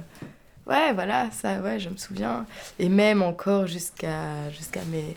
ouais, 0.68 0.94
voilà, 0.94 1.30
ça, 1.32 1.60
ouais, 1.62 1.80
je 1.80 1.90
me 1.90 1.98
souviens. 1.98 2.46
Et 2.80 2.90
même 2.90 3.22
encore 3.22 3.68
jusqu'à 3.68 4.10
mes 4.92 5.16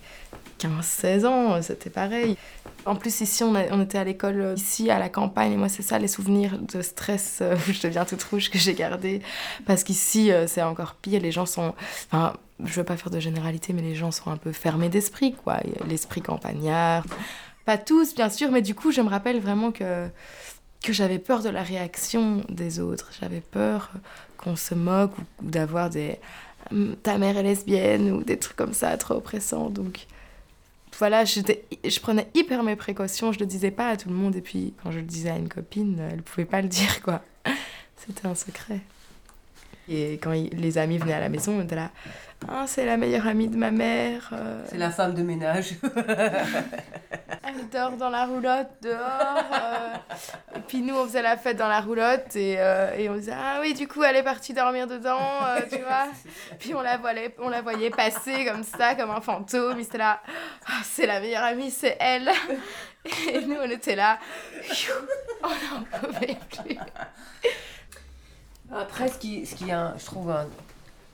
15-16 0.61 1.27
ans, 1.27 1.63
c'était 1.63 1.91
pareil. 1.91 2.37
En 2.87 2.97
plus, 2.97 3.21
ici, 3.21 3.45
on, 3.45 3.83
était 3.83 3.99
à 3.99 4.05
l'école, 4.05 4.41
euh, 4.41 4.55
ici, 4.55 4.91
à 4.91 4.99
la 4.99 5.09
campagne, 5.09 5.53
et 5.53 5.57
moi, 5.57 5.69
c'est 5.69 5.83
ça, 5.83 5.99
les 5.99 6.09
souvenirs 6.09 6.59
de 6.59 6.81
stress 6.81 7.39
euh, 7.43 7.55
où 7.69 7.73
je 7.73 7.81
deviens 7.83 8.05
toute 8.05 8.23
rouge 8.23 8.51
que 8.51 8.59
j'ai 8.59 8.75
gardé. 8.75 9.21
Parce 9.67 9.85
qu'ici, 9.85 10.33
euh, 10.33 10.47
c'est 10.47 10.63
encore 10.63 10.95
pire, 10.95 11.21
les 11.21 11.33
gens 11.33 11.47
sont... 11.47 11.75
Enfin, 12.07 12.35
je 12.63 12.75
veux 12.75 12.85
pas 12.85 12.97
faire 12.97 13.11
de 13.11 13.21
généralité, 13.21 13.73
mais 13.73 13.83
les 13.83 13.95
gens 13.95 14.11
sont 14.11 14.31
un 14.31 14.37
peu 14.37 14.53
fermés 14.53 14.89
d'esprit, 14.89 15.35
quoi. 15.35 15.59
L'esprit 15.89 16.21
campagnard. 16.23 17.05
Pas 17.65 17.79
tous, 17.79 18.15
bien 18.15 18.31
sûr, 18.31 18.51
mais 18.51 18.63
du 18.63 18.75
coup, 18.75 18.93
je 18.93 19.01
me 19.01 19.09
rappelle 19.09 19.41
vraiment 19.41 19.73
que, 19.73 20.09
que 20.83 20.93
j'avais 20.93 21.19
peur 21.19 21.43
de 21.43 21.49
la 21.49 21.63
réaction 21.63 22.43
des 22.49 22.81
autres. 22.81 23.11
J'avais 23.21 23.41
peur 23.41 23.91
qu'on 24.41 24.57
se 24.57 24.75
moque 24.75 25.13
ou, 25.19 25.23
d'avoir 25.43 25.91
des... 25.91 26.19
Hum, 26.71 26.97
Ta 27.03 27.19
mère 27.19 27.37
est 27.37 27.43
lesbienne 27.43 28.11
ou 28.13 28.23
des 28.23 28.39
trucs 28.39 28.57
comme 28.57 28.75
ça, 28.75 28.97
trop 28.97 29.15
oppressants, 29.15 29.71
donc 29.71 30.07
voilà, 30.99 31.25
je 31.25 32.01
prenais 32.01 32.29
hyper 32.35 32.63
mes 32.63 32.77
précautions, 32.77 33.33
je 33.33 33.39
le 33.39 33.47
disais 33.47 33.71
pas 33.71 33.89
à 33.89 33.97
tout 33.97 34.11
le 34.11 34.15
monde, 34.15 34.37
et 34.37 34.43
puis 34.43 34.75
quand 34.83 34.91
je 34.91 34.99
le 34.99 35.07
disais 35.07 35.31
à 35.31 35.37
une 35.37 35.49
copine, 35.49 35.99
elle 36.13 36.23
pouvait 36.23 36.45
pas 36.45 36.61
le 36.61 36.69
dire, 36.69 37.01
quoi. 37.01 37.23
C'était 37.97 38.27
un 38.27 38.35
secret. 38.35 38.81
Et 39.93 40.15
quand 40.23 40.33
il- 40.33 40.51
les 40.57 40.79
amis 40.79 40.99
venaient 40.99 41.15
à 41.15 41.21
la 41.21 41.29
maison, 41.29 41.59
on 41.59 41.63
était 41.65 41.75
là, 41.75 41.91
ah, 42.49 42.65
c'est 42.67 42.87
la 42.87 42.97
meilleure 42.97 43.27
amie 43.27 43.49
de 43.49 43.57
ma 43.57 43.71
mère. 43.73 44.31
euh, 44.33 44.63
C'est 44.69 44.79
la 44.79 44.91
femme 44.91 45.15
de 45.15 45.23
ménage. 45.23 45.75
elle 47.45 47.69
dort 47.73 47.93
dans 47.97 48.09
la 48.09 48.25
roulotte 48.27 48.71
dehors. 48.83 49.45
euh. 49.53 49.95
Et 50.57 50.61
puis 50.61 50.79
nous, 50.81 50.95
on 50.97 51.05
faisait 51.07 51.23
la 51.23 51.37
fête 51.37 51.57
dans 51.57 51.69
la 51.69 51.81
roulotte 51.81 52.35
et, 52.37 52.57
euh, 52.59 52.95
et 52.97 53.09
on 53.09 53.15
disait 53.17 53.35
Ah 53.37 53.59
oui, 53.61 53.75
du 53.75 53.89
coup, 53.89 54.03
elle 54.05 54.17
est 54.17 54.23
partie 54.23 54.53
dormir 54.55 54.87
dedans, 54.87 55.19
tu 55.71 55.79
vois. 55.83 56.07
Puis 56.59 56.75
on 56.75 56.81
la, 56.81 56.97
voyait, 56.97 57.35
on 57.41 57.49
la 57.49 57.61
voyait 57.61 57.91
passer 57.91 58.45
comme 58.45 58.63
ça, 58.63 58.95
comme 58.95 59.11
un 59.11 59.21
fantôme. 59.21 59.79
Il 59.79 59.83
était 59.83 59.99
là 59.99 60.21
Ah, 60.69 60.81
C'est 60.85 61.07
la 61.07 61.21
meilleure 61.21 61.45
amie, 61.45 61.71
c'est 61.71 61.97
elle. 62.01 62.31
Et 63.33 63.41
nous, 63.41 63.57
on 63.63 63.71
était 63.71 63.97
là. 63.97 64.19
On 65.43 65.49
n'en 65.49 65.83
pouvait 66.01 66.37
plus. 66.51 66.77
Après, 68.73 69.09
ce 69.09 69.19
qui, 69.19 69.47
ce 69.47 69.55
qui 69.55 69.69
est, 69.69 69.73
un- 69.73 69.95
je 69.99 70.05
trouve, 70.05 70.31
un 70.31 70.47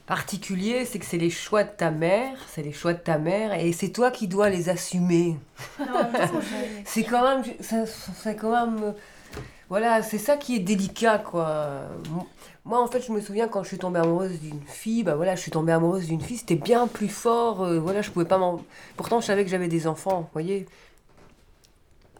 particulier, 0.07 0.85
c'est 0.85 0.99
que 0.99 1.05
c'est 1.05 1.17
les 1.19 1.31
choix 1.31 1.65
de 1.65 1.71
ta 1.71 1.91
mère, 1.91 2.37
c'est 2.49 2.63
les 2.63 2.73
choix 2.73 2.93
de 2.93 2.99
ta 2.99 3.19
mère, 3.19 3.55
et 3.55 3.73
c'est 3.73 3.89
toi 3.89 4.11
qui 4.11 4.29
dois 4.29 4.51
les 4.51 4.69
assumer. 4.69 5.37
c'est 6.85 7.05
quand 7.05 7.23
même, 7.23 7.45
ça- 7.61 7.87
c'est 7.87 8.37
quand 8.37 8.51
même, 8.51 8.95
voilà, 9.69 10.03
c'est 10.03 10.19
ça 10.19 10.37
qui 10.37 10.57
est 10.57 10.61
délicat, 10.61 11.19
quoi. 11.19 11.81
Moi, 12.65 12.83
en 12.83 12.87
fait, 12.89 13.01
je 13.01 13.13
me 13.13 13.21
souviens 13.21 13.47
quand 13.49 13.63
je 13.63 13.69
suis 13.69 13.79
tombée 13.79 14.01
amoureuse 14.01 14.41
d'une 14.41 14.61
fille, 14.67 15.03
bah 15.05 15.15
voilà, 15.15 15.37
je 15.37 15.41
suis 15.41 15.51
tombée 15.53 15.73
amoureuse 15.73 16.07
d'une 16.07 16.21
fille, 16.21 16.37
c'était 16.37 16.57
bien 16.57 16.87
plus 16.89 17.09
fort, 17.09 17.63
euh, 17.65 17.79
voilà, 17.79 18.03
je 18.03 18.11
pouvais 18.11 18.25
pas 18.25 18.39
m'en... 18.39 18.61
Pourtant, 18.97 19.21
je 19.21 19.27
savais 19.27 19.45
que 19.45 19.51
j'avais 19.51 19.69
des 19.69 19.87
enfants, 19.87 20.21
vous 20.23 20.29
voyez 20.33 20.67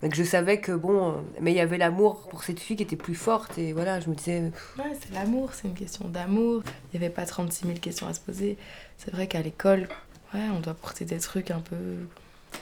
et 0.03 0.09
que 0.11 0.17
je 0.17 0.25
savais 0.25 0.61
que 0.61 0.73
bon, 0.73 1.11
euh, 1.11 1.13
mais 1.41 1.53
il 1.53 1.57
y 1.57 1.61
avait 1.61 1.79
l'amour 1.79 2.29
pour 2.29 2.45
cette 2.45 2.61
fille 2.61 2.77
qui 2.77 2.83
était 2.83 2.97
plus 2.97 3.15
forte 3.15 3.57
et 3.59 3.73
voilà, 3.73 4.01
je 4.01 4.11
me 4.11 4.15
disais, 4.15 4.53
Ouais, 4.79 4.93
c'est 5.01 5.13
l'amour, 5.15 5.53
c'est 5.55 5.69
une 5.69 5.75
question 5.75 6.09
d'amour. 6.09 6.63
Il 6.93 7.01
n'y 7.01 7.05
avait 7.07 7.15
pas 7.15 7.25
36 7.27 7.67
000 7.67 7.79
questions 7.79 8.07
à 8.07 8.15
se 8.15 8.21
poser. 8.21 8.59
C'est 8.99 9.11
vrai 9.13 9.27
qu'à 9.27 9.41
l'école, 9.43 9.89
ouais, 10.35 10.49
on 10.55 10.61
doit 10.61 10.75
porter 10.75 11.05
des 11.05 11.19
trucs 11.19 11.51
un 11.51 11.61
peu. 11.61 11.77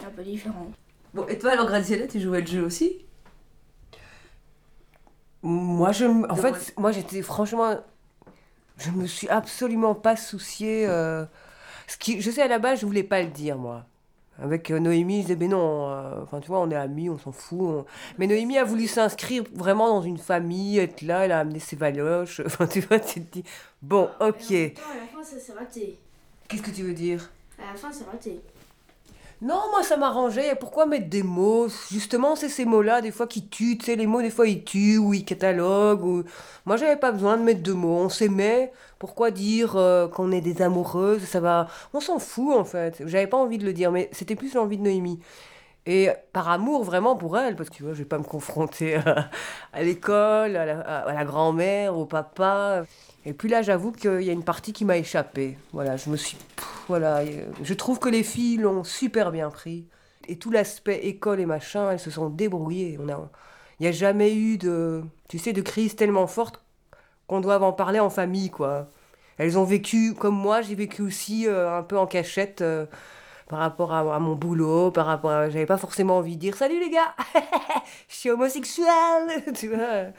Un 0.07 0.11
peu 0.11 0.23
différent. 0.23 0.71
Bon, 1.13 1.27
et 1.29 1.39
toi, 1.39 1.53
alors, 1.53 1.67
Graziella, 1.67 2.07
tu 2.07 2.21
jouais 2.21 2.41
le 2.41 2.47
jeu 2.47 2.63
aussi? 2.65 3.05
Moi, 5.43 5.93
je, 5.93 6.07
en 6.07 6.37
fait, 6.37 6.73
moi, 6.79 6.91
j'étais 6.93 7.21
franchement, 7.23 7.77
je 8.79 8.91
me 8.91 9.07
suis 9.07 9.29
absolument 9.29 9.95
pas 9.95 10.17
souciée. 10.17 10.87
euh, 10.89 11.25
ce 11.87 11.97
qui, 11.99 12.21
je 12.23 12.31
sais, 12.31 12.43
à 12.43 12.49
la 12.49 12.59
base, 12.59 12.81
je 12.81 12.87
voulais 12.87 13.03
pas 13.05 13.23
le 13.23 13.29
dire, 13.29 13.59
moi. 13.59 13.87
Avec 14.39 14.71
euh, 14.71 14.81
Noémie, 14.81 15.19
je 15.23 15.27
disais, 15.29 15.37
mais 15.37 15.49
non, 15.49 15.89
euh, 15.91 16.23
enfin, 16.23 16.41
tu 16.41 16.49
vois, 16.49 16.61
on 16.61 16.71
est 16.71 16.75
amis, 16.77 17.09
on 17.09 17.19
s'en 17.19 17.33
fout. 17.33 17.61
on- 17.61 17.85
Mais 18.19 18.27
Noémie 18.27 18.59
a 18.59 18.65
voulu 18.65 18.87
s'inscrire 18.89 19.45
vraiment 19.55 19.89
dans 19.89 20.03
une 20.03 20.19
famille, 20.19 20.79
être 20.79 21.03
là, 21.03 21.25
elle 21.25 21.33
a 21.33 21.41
amené 21.41 21.61
ses 21.61 21.77
valoches. 21.77 22.41
Enfin, 22.47 22.67
tu 22.67 22.81
vois, 22.81 22.99
tu 23.01 23.25
te 23.25 23.33
dis, 23.41 23.45
bon, 23.83 24.11
ok. 24.21 24.51
à 24.53 24.97
la 24.97 25.07
fin, 25.07 25.23
ça 25.23 25.39
s'est 25.39 25.53
raté. 25.53 25.99
Qu'est-ce 26.49 26.63
que 26.63 26.71
tu 26.71 26.83
veux 26.83 26.95
dire? 26.95 27.31
À 27.59 27.73
la 27.73 27.77
fin, 27.77 27.93
c'est 27.93 28.05
raté. 28.05 28.41
Non, 29.43 29.61
moi 29.71 29.83
ça 29.83 29.97
m'arrangeait. 29.97 30.55
Pourquoi 30.55 30.87
mettre 30.87 31.09
des 31.09 31.23
mots? 31.23 31.69
Justement, 31.91 32.37
c'est 32.37 32.49
ces 32.49 32.65
mots-là, 32.65 33.01
des 33.01 33.11
fois, 33.11 33.27
qui 33.27 33.47
tuent. 33.49 33.77
Tu 33.79 33.87
sais, 33.87 33.97
les 33.97 34.07
mots, 34.07 34.23
des 34.23 34.31
fois, 34.31 34.47
ils 34.47 34.65
tuent 34.65 34.99
ou 34.99 35.13
ils 35.13 35.25
cataloguent. 35.25 36.05
Ou... 36.05 36.25
Moi, 36.65 36.77
j'avais 36.77 36.97
pas 36.97 37.13
besoin 37.13 37.37
de 37.37 37.43
mettre 37.43 37.63
de 37.63 37.73
mots. 37.73 37.97
On 37.99 38.09
s'aimait. 38.09 38.73
Pourquoi 38.99 39.31
dire 39.31 39.77
euh, 39.77 40.09
qu'on 40.09 40.33
est 40.33 40.41
des 40.41 40.63
amoureuses? 40.63 41.25
Ça 41.25 41.41
va. 41.41 41.69
On 41.93 42.01
s'en 42.01 42.19
fout, 42.19 42.57
en 42.57 42.65
fait. 42.65 43.03
J'avais 43.07 43.27
pas 43.27 43.37
envie 43.37 43.59
de 43.59 43.65
le 43.65 43.73
dire, 43.73 43.93
mais 43.93 44.09
c'était 44.13 44.37
plus 44.37 44.55
l'envie 44.55 44.79
de 44.79 44.83
Noémie. 44.83 45.21
Et 45.87 46.09
par 46.33 46.49
amour 46.49 46.83
vraiment 46.83 47.15
pour 47.15 47.37
elle, 47.37 47.57
parce 47.57 47.69
que 47.69 47.75
tu 47.75 47.83
vois, 47.83 47.93
je 47.93 47.99
vais 47.99 48.05
pas 48.07 48.19
me 48.19 48.25
confronter 48.25 48.97
à, 49.75 49.83
l'école, 49.83 50.57
à 50.57 50.65
la, 50.65 50.81
à 50.81 51.13
la 51.13 51.25
grand-mère, 51.25 51.99
au 51.99 52.07
papa. 52.07 52.85
Et 53.27 53.33
puis 53.33 53.49
là, 53.49 53.63
j'avoue 53.63 53.93
qu'il 53.93 54.23
y 54.23 54.31
a 54.31 54.33
une 54.33 54.45
partie 54.45 54.73
qui 54.73 54.85
m'a 54.85 54.99
échappé. 54.99 55.57
Voilà, 55.73 55.97
je 55.97 56.11
me 56.11 56.17
suis. 56.17 56.37
Voilà, 56.89 57.19
euh, 57.19 57.47
je 57.63 57.75
trouve 57.75 57.99
que 57.99 58.09
les 58.09 58.23
filles 58.23 58.59
l'ont 58.59 58.85
super 58.85 59.33
bien 59.33 59.51
pris. 59.51 59.87
Et 60.29 60.37
tout 60.37 60.51
l'aspect 60.51 61.07
école 61.07 61.41
et 61.41 61.47
machin, 61.47 61.91
elles 61.91 62.01
se 62.01 62.11
sont 62.11 62.29
débrouillées. 62.29 62.99
On 63.01 63.09
a, 63.09 63.31
il 63.79 63.85
n'y 63.85 63.89
a 63.89 63.93
jamais 63.93 64.35
eu 64.35 64.59
de, 64.59 65.03
tu 65.29 65.39
sais, 65.39 65.53
de 65.53 65.63
crise 65.63 65.97
tellement 65.97 66.27
forte 66.27 66.63
qu'on 67.27 67.41
doit 67.41 67.61
en 67.63 67.73
parler 67.73 68.01
en 68.01 68.11
famille, 68.11 68.51
quoi. 68.51 68.89
Elles 69.39 69.59
ont 69.59 69.65
vécu, 69.65 70.15
comme 70.15 70.37
moi, 70.37 70.63
j'ai 70.63 70.75
vécu 70.75 71.03
aussi 71.03 71.47
euh, 71.49 71.77
un 71.77 71.83
peu 71.83 71.99
en 71.99 72.07
cachette 72.07 72.61
euh, 72.61 72.87
par 73.49 73.59
rapport 73.59 73.93
à, 73.93 74.19
mon 74.21 74.35
boulot, 74.35 74.91
par 74.91 75.07
rapport. 75.07 75.31
J'avais 75.51 75.67
pas 75.67 75.77
forcément 75.77 76.19
envie 76.19 76.37
de 76.37 76.41
dire 76.41 76.57
«Salut 76.57 76.79
les 76.79 76.91
gars 76.91 77.15
Je 78.09 78.15
suis 78.15 78.31
homosexuelle!» 78.31 79.43
Tu 79.55 79.69
vois? 79.69 80.13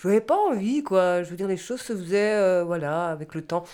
Je 0.00 0.08
n'avais 0.08 0.22
pas 0.22 0.36
envie, 0.36 0.82
quoi. 0.82 1.22
Je 1.22 1.28
veux 1.28 1.36
dire, 1.36 1.46
les 1.46 1.58
choses 1.58 1.80
se 1.82 1.94
faisaient, 1.94 2.34
euh, 2.34 2.64
voilà, 2.64 3.08
avec 3.08 3.34
le 3.34 3.42
temps. 3.42 3.64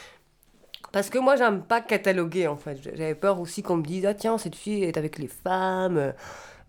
Parce 0.91 1.09
que 1.09 1.19
moi, 1.19 1.37
j'aime 1.37 1.63
pas 1.63 1.81
cataloguer, 1.81 2.49
en 2.49 2.57
fait. 2.57 2.81
J'avais 2.83 3.15
peur 3.15 3.39
aussi 3.39 3.63
qu'on 3.63 3.77
me 3.77 3.85
dise 3.85 4.05
«Ah 4.07 4.15
tiens, 4.15 4.37
cette 4.37 4.57
fille 4.57 4.83
est 4.83 4.97
avec 4.97 5.19
les 5.19 5.29
femmes!» 5.29 6.13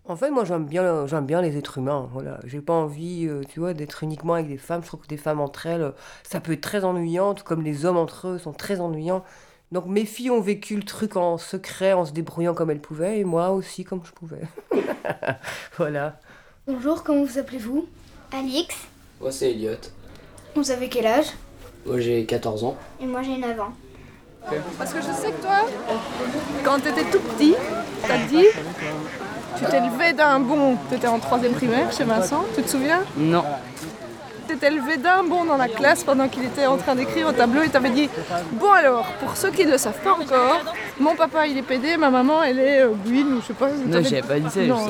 En 0.04 0.14
fait, 0.14 0.30
moi, 0.30 0.44
j'aime 0.44 0.64
bien, 0.64 1.06
j'aime 1.06 1.26
bien 1.26 1.42
les 1.42 1.56
êtres 1.56 1.78
humains. 1.78 2.08
Voilà, 2.12 2.38
j'ai 2.44 2.60
pas 2.60 2.72
envie, 2.72 3.26
euh, 3.26 3.42
tu 3.48 3.58
vois, 3.58 3.74
d'être 3.74 4.04
uniquement 4.04 4.34
avec 4.34 4.46
des 4.46 4.58
femmes. 4.58 4.82
Je 4.82 4.86
trouve 4.86 5.00
que 5.00 5.08
des 5.08 5.16
femmes 5.16 5.40
entre 5.40 5.66
elles, 5.66 5.82
euh, 5.82 5.90
ça 6.22 6.40
peut 6.40 6.52
être 6.52 6.60
très 6.60 6.84
ennuyant, 6.84 7.34
tout 7.34 7.44
comme 7.44 7.62
les 7.62 7.84
hommes 7.84 7.96
entre 7.96 8.28
eux 8.28 8.38
sont 8.38 8.52
très 8.52 8.80
ennuyants. 8.80 9.24
Donc 9.72 9.86
mes 9.86 10.06
filles 10.06 10.30
ont 10.30 10.40
vécu 10.40 10.76
le 10.76 10.84
truc 10.84 11.16
en 11.16 11.36
secret, 11.36 11.92
en 11.94 12.04
se 12.04 12.12
débrouillant 12.12 12.54
comme 12.54 12.70
elles 12.70 12.80
pouvaient, 12.80 13.18
et 13.18 13.24
moi 13.24 13.50
aussi 13.50 13.84
comme 13.84 14.02
je 14.04 14.12
pouvais. 14.12 14.42
voilà. 15.76 16.20
Bonjour, 16.66 17.02
comment 17.02 17.24
vous 17.24 17.38
appelez-vous? 17.38 17.86
Alix, 18.32 18.74
Moi, 19.20 19.32
c'est 19.32 19.50
Elliot. 19.50 19.72
Vous 20.54 20.70
avez 20.70 20.88
quel 20.88 21.06
âge? 21.06 21.26
Moi, 21.86 21.98
j'ai 22.00 22.24
14 22.24 22.64
ans. 22.64 22.76
et 23.00 23.06
moi 23.06 23.22
j'ai 23.22 23.36
9 23.36 23.60
ans. 23.60 23.72
Parce 24.78 24.92
que 24.92 25.00
je 25.00 25.06
sais 25.06 25.30
que 25.32 25.42
toi, 25.42 25.66
quand 26.64 26.80
tu 26.80 26.88
étais 26.88 27.04
tout 27.04 27.20
petit, 27.20 27.54
t'as 28.06 28.18
dit, 28.26 28.44
tu 29.58 29.64
t'es 29.64 29.80
levé 29.80 30.12
d'un 30.12 30.40
bond. 30.40 30.76
Tu 30.88 30.96
étais 30.96 31.06
en 31.06 31.18
troisième 31.18 31.52
primaire 31.52 31.92
chez 31.92 32.04
Vincent, 32.04 32.44
tu 32.54 32.62
te 32.62 32.68
souviens? 32.68 33.02
Non. 33.16 33.44
Tu 34.48 34.56
t'es 34.56 34.70
levé 34.70 34.96
d'un 34.96 35.22
bond 35.24 35.44
dans 35.44 35.56
la 35.58 35.68
classe 35.68 36.02
pendant 36.02 36.28
qu'il 36.28 36.44
était 36.44 36.66
en 36.66 36.78
train 36.78 36.94
d'écrire 36.94 37.28
au 37.28 37.32
tableau 37.32 37.62
et 37.62 37.68
t'avais 37.68 37.90
dit 37.90 38.08
Bon 38.52 38.70
alors, 38.72 39.06
pour 39.20 39.36
ceux 39.36 39.50
qui 39.50 39.66
ne 39.66 39.72
le 39.72 39.78
savent 39.78 40.00
pas 40.02 40.12
encore, 40.12 40.62
mon 41.00 41.14
papa 41.14 41.46
il 41.46 41.56
est 41.58 41.62
pédé, 41.62 41.96
ma 41.96 42.10
maman 42.10 42.42
elle 42.42 42.58
est 42.58 42.80
euh, 42.82 42.88
bouine 42.94 43.34
ou 43.34 43.40
je 43.40 43.46
sais 43.46 43.52
pas. 43.54 43.68
Non, 43.68 44.02
j'avais 44.02 44.22
pas 44.22 44.38
dit 44.38 44.50
ça, 44.50 44.60
Non, 44.62 44.88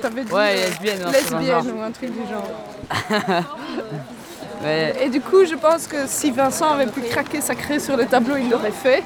t'avais 0.00 0.24
dit. 0.24 0.32
Ouais, 0.32 0.54
euh, 0.56 0.66
lesbienne, 0.68 1.06
Lesbienne 1.12 1.74
ou 1.76 1.80
un 1.82 1.90
truc 1.90 2.10
du 2.12 2.28
genre. 2.30 2.48
Ouais. 4.62 4.94
Et 5.02 5.08
du 5.08 5.20
coup, 5.22 5.44
je 5.46 5.54
pense 5.54 5.86
que 5.86 6.06
si 6.06 6.30
Vincent 6.30 6.70
avait 6.72 6.86
pu 6.86 7.00
craquer 7.00 7.40
sa 7.40 7.54
craie 7.54 7.78
sur 7.78 7.96
le 7.96 8.04
tableau, 8.04 8.36
il 8.36 8.50
l'aurait 8.50 8.70
fait. 8.72 9.02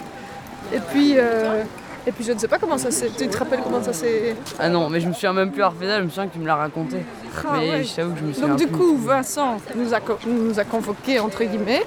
Et 0.73 0.81
puis, 0.91 1.15
euh, 1.17 1.63
et 2.07 2.11
puis 2.11 2.25
je 2.25 2.33
ne 2.33 2.39
sais 2.39 2.49
pas 2.49 2.59
comment 2.59 2.77
ça 2.77 2.91
s'est. 2.91 3.11
Tu 3.17 3.29
te 3.29 3.37
rappelles 3.39 3.61
comment 3.63 3.81
ça 3.83 3.93
s'est. 3.93 4.35
Ah 4.59 4.69
non, 4.69 4.89
mais 4.91 5.01
je 5.01 5.07
me 5.07 5.13
souviens 5.13 5.33
même 5.33 5.53
plus 5.53 5.63
avoir 5.63 5.79
fait 5.81 5.87
ça, 5.87 5.99
je 5.99 6.03
me 6.05 6.09
souviens 6.09 6.27
que 6.27 6.33
tu 6.33 6.41
me 6.41 6.47
l'as 6.47 6.57
raconté. 6.57 6.97
Ah, 7.39 7.51
mais 7.53 7.71
ouais. 7.71 7.85
je 7.85 7.95
t'avoue 7.95 8.15
que 8.15 8.19
je 8.21 8.25
me 8.25 8.33
souviens 8.33 8.49
Donc 8.49 8.59
du 8.59 8.67
plus. 8.67 8.77
coup, 8.77 8.97
Vincent 8.97 9.59
nous 9.77 9.95
a, 9.95 10.01
co- 10.01 10.19
nous 10.27 10.59
a 10.59 10.65
convoqués 10.65 11.21
entre 11.21 11.45
guillemets. 11.45 11.85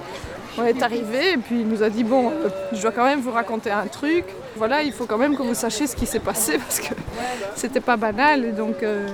On 0.56 0.64
est 0.64 0.82
arrivé 0.82 1.32
et 1.34 1.36
puis 1.36 1.60
il 1.60 1.68
nous 1.68 1.82
a 1.82 1.90
dit 1.90 2.04
bon, 2.04 2.30
euh, 2.30 2.48
je 2.72 2.80
dois 2.80 2.90
quand 2.90 3.04
même 3.04 3.20
vous 3.20 3.32
raconter 3.32 3.70
un 3.70 3.86
truc. 3.86 4.24
Voilà, 4.58 4.82
il 4.82 4.92
faut 4.92 5.06
quand 5.06 5.18
même 5.18 5.36
que 5.36 5.42
vous 5.42 5.54
sachiez 5.54 5.86
ce 5.86 5.94
qui 5.94 6.04
s'est 6.04 6.18
passé 6.18 6.58
parce 6.58 6.80
que 6.80 6.94
c'était 7.54 7.80
pas 7.80 7.96
banal 7.96 8.54
donc. 8.54 8.82
euh, 8.82 9.06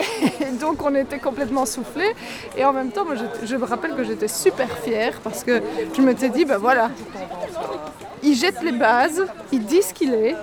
donc 0.60 0.84
on 0.84 0.92
était 0.96 1.20
complètement 1.20 1.64
soufflés. 1.66 2.12
Et 2.56 2.64
en 2.64 2.72
même 2.72 2.90
temps, 2.90 3.04
moi, 3.04 3.14
je, 3.44 3.56
me 3.56 3.64
rappelle 3.64 3.94
que 3.94 4.02
j'étais 4.02 4.26
super 4.26 4.68
fière 4.78 5.20
parce 5.22 5.44
que 5.44 5.62
je 5.96 6.02
m'étais 6.02 6.28
dit, 6.28 6.44
ben 6.44 6.58
voilà, 6.58 6.90
il 8.24 8.34
jette 8.34 8.60
les 8.62 8.72
bases, 8.72 9.24
il 9.52 9.64
dit 9.64 9.82
ce 9.82 9.94
qu'il 9.94 10.12
est, 10.14 10.34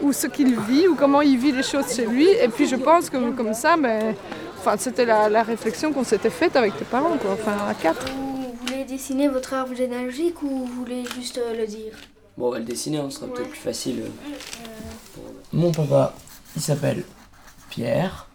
ou 0.00 0.12
ce 0.12 0.28
qu'il 0.28 0.58
vit, 0.60 0.86
ou 0.86 0.94
comment 0.94 1.22
il 1.22 1.36
vit 1.38 1.52
les 1.52 1.64
choses 1.64 1.92
chez 1.94 2.06
lui. 2.06 2.28
Et 2.28 2.48
puis 2.48 2.68
je 2.68 2.76
pense 2.76 3.10
que 3.10 3.16
comme 3.32 3.54
ça, 3.54 3.76
mais, 3.76 4.14
enfin, 4.60 4.76
c'était 4.78 5.04
la, 5.04 5.42
réflexion 5.42 5.92
qu'on 5.92 6.04
s'était 6.04 6.30
faite 6.30 6.54
avec 6.54 6.76
tes 6.76 6.84
parents, 6.84 7.16
quoi, 7.20 7.32
enfin 7.32 7.56
à 7.68 7.74
quatre. 7.74 8.06
Vous 8.12 8.54
voulez 8.64 8.84
dessiner 8.84 9.26
votre 9.26 9.54
arbre 9.54 9.74
généalogique 9.74 10.40
ou 10.42 10.48
vous 10.48 10.66
voulez 10.66 11.04
juste 11.16 11.38
euh, 11.38 11.56
le 11.56 11.66
dire? 11.66 11.92
Bon, 12.36 12.48
on 12.48 12.50
va 12.50 12.58
le 12.58 12.64
dessiner, 12.64 12.98
hein, 12.98 13.08
ce 13.10 13.18
sera 13.20 13.32
peut-être 13.32 13.50
plus 13.50 13.58
facile. 13.58 14.02
euh. 14.02 14.32
Mon 15.52 15.70
papa, 15.72 16.14
il 16.56 16.62
s'appelle 16.62 17.04
Pierre. 17.70 18.26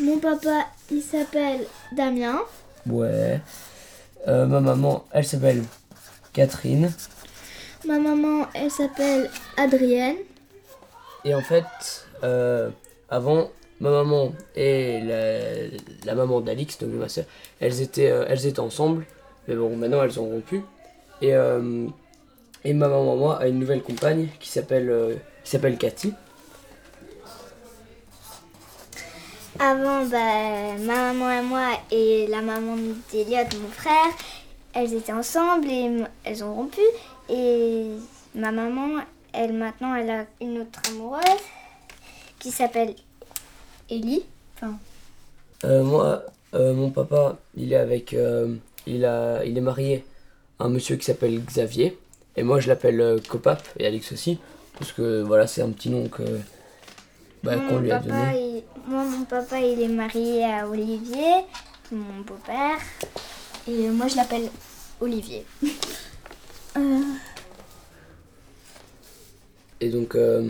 Mon 0.00 0.18
papa, 0.18 0.66
il 0.90 1.02
s'appelle 1.02 1.66
Damien. 1.96 2.40
Ouais. 2.86 3.40
Euh, 4.26 4.46
ma 4.46 4.60
maman, 4.60 5.04
elle 5.12 5.24
s'appelle 5.24 5.62
Catherine. 6.32 6.92
Ma 7.86 7.98
maman, 7.98 8.46
elle 8.54 8.70
s'appelle 8.70 9.30
Adrienne. 9.56 10.16
Et 11.24 11.34
en 11.34 11.40
fait, 11.42 11.64
euh, 12.24 12.70
avant, 13.08 13.50
ma 13.80 13.90
maman 13.90 14.32
et 14.56 15.00
la, 15.02 15.76
la 16.04 16.14
maman 16.14 16.40
d'Alix, 16.40 16.78
donc 16.78 16.90
ma 16.94 17.08
soeur, 17.08 17.24
elles 17.60 17.80
étaient, 17.80 18.10
euh, 18.10 18.24
elles 18.28 18.46
étaient 18.46 18.60
ensemble. 18.60 19.06
Mais 19.46 19.54
bon, 19.54 19.76
maintenant 19.76 20.02
elles 20.02 20.18
ont 20.18 20.26
rompu. 20.28 20.62
Et, 21.22 21.34
euh, 21.34 21.86
et 22.64 22.72
ma 22.74 22.88
maman, 22.88 23.16
moi, 23.16 23.38
a 23.38 23.48
une 23.48 23.58
nouvelle 23.58 23.82
compagne 23.82 24.28
qui 24.40 24.48
s'appelle 24.48 24.90
euh, 24.90 25.14
qui 25.44 25.50
s'appelle 25.50 25.78
Cathy. 25.78 26.12
Avant, 29.58 30.04
bah, 30.06 30.76
ma 30.80 31.12
maman 31.12 31.30
et 31.32 31.42
moi 31.42 31.68
et 31.90 32.26
la 32.28 32.40
maman 32.42 32.76
d'Eliott, 33.12 33.48
mon 33.60 33.68
frère, 33.68 34.10
elles 34.72 34.94
étaient 34.94 35.12
ensemble 35.12 35.68
et 35.68 35.90
elles 36.24 36.42
ont 36.44 36.54
rompu. 36.54 36.80
Et 37.28 37.86
ma 38.34 38.52
maman, 38.52 39.02
elle 39.32 39.52
maintenant, 39.52 39.94
elle 39.94 40.10
a 40.10 40.26
une 40.40 40.60
autre 40.60 40.80
amoureuse 40.88 41.22
qui 42.38 42.50
s'appelle 42.50 42.94
Ellie. 43.90 44.24
Enfin, 44.56 44.78
Euh, 45.64 45.82
moi, 45.84 46.24
euh, 46.54 46.72
mon 46.74 46.90
papa, 46.90 47.38
il 47.54 47.72
est 47.72 47.76
avec, 47.76 48.16
il 48.86 49.04
a, 49.04 49.44
il 49.44 49.58
est 49.58 49.60
marié 49.60 50.04
à 50.58 50.64
un 50.64 50.68
monsieur 50.70 50.96
qui 50.96 51.04
s'appelle 51.04 51.40
Xavier. 51.44 51.98
Et 52.36 52.42
moi, 52.42 52.60
je 52.60 52.68
l'appelle 52.68 53.00
euh, 53.00 53.18
Copap 53.28 53.62
et 53.78 53.86
Alix 53.86 54.12
aussi, 54.12 54.38
parce 54.78 54.92
que 54.92 55.22
voilà, 55.22 55.46
c'est 55.46 55.62
un 55.62 55.70
petit 55.70 55.90
nom 55.90 56.08
que 56.08 56.22
bah, 57.42 57.56
qu'on 57.56 57.74
mon 57.74 57.80
lui 57.80 57.90
a 57.90 57.98
papa, 57.98 58.06
donné. 58.08 58.40
il- 58.40 58.62
moi, 58.86 59.04
mon 59.04 59.24
papa, 59.24 59.60
il 59.60 59.80
est 59.82 59.88
marié 59.88 60.44
à 60.44 60.68
Olivier, 60.68 61.44
mon 61.92 62.20
beau-père. 62.26 62.78
Et 63.68 63.88
moi, 63.88 64.06
je 64.08 64.16
l'appelle 64.16 64.48
Olivier. 65.00 65.44
Euh, 66.76 67.00
Et 69.80 69.88
donc, 69.88 70.14
euh, 70.14 70.48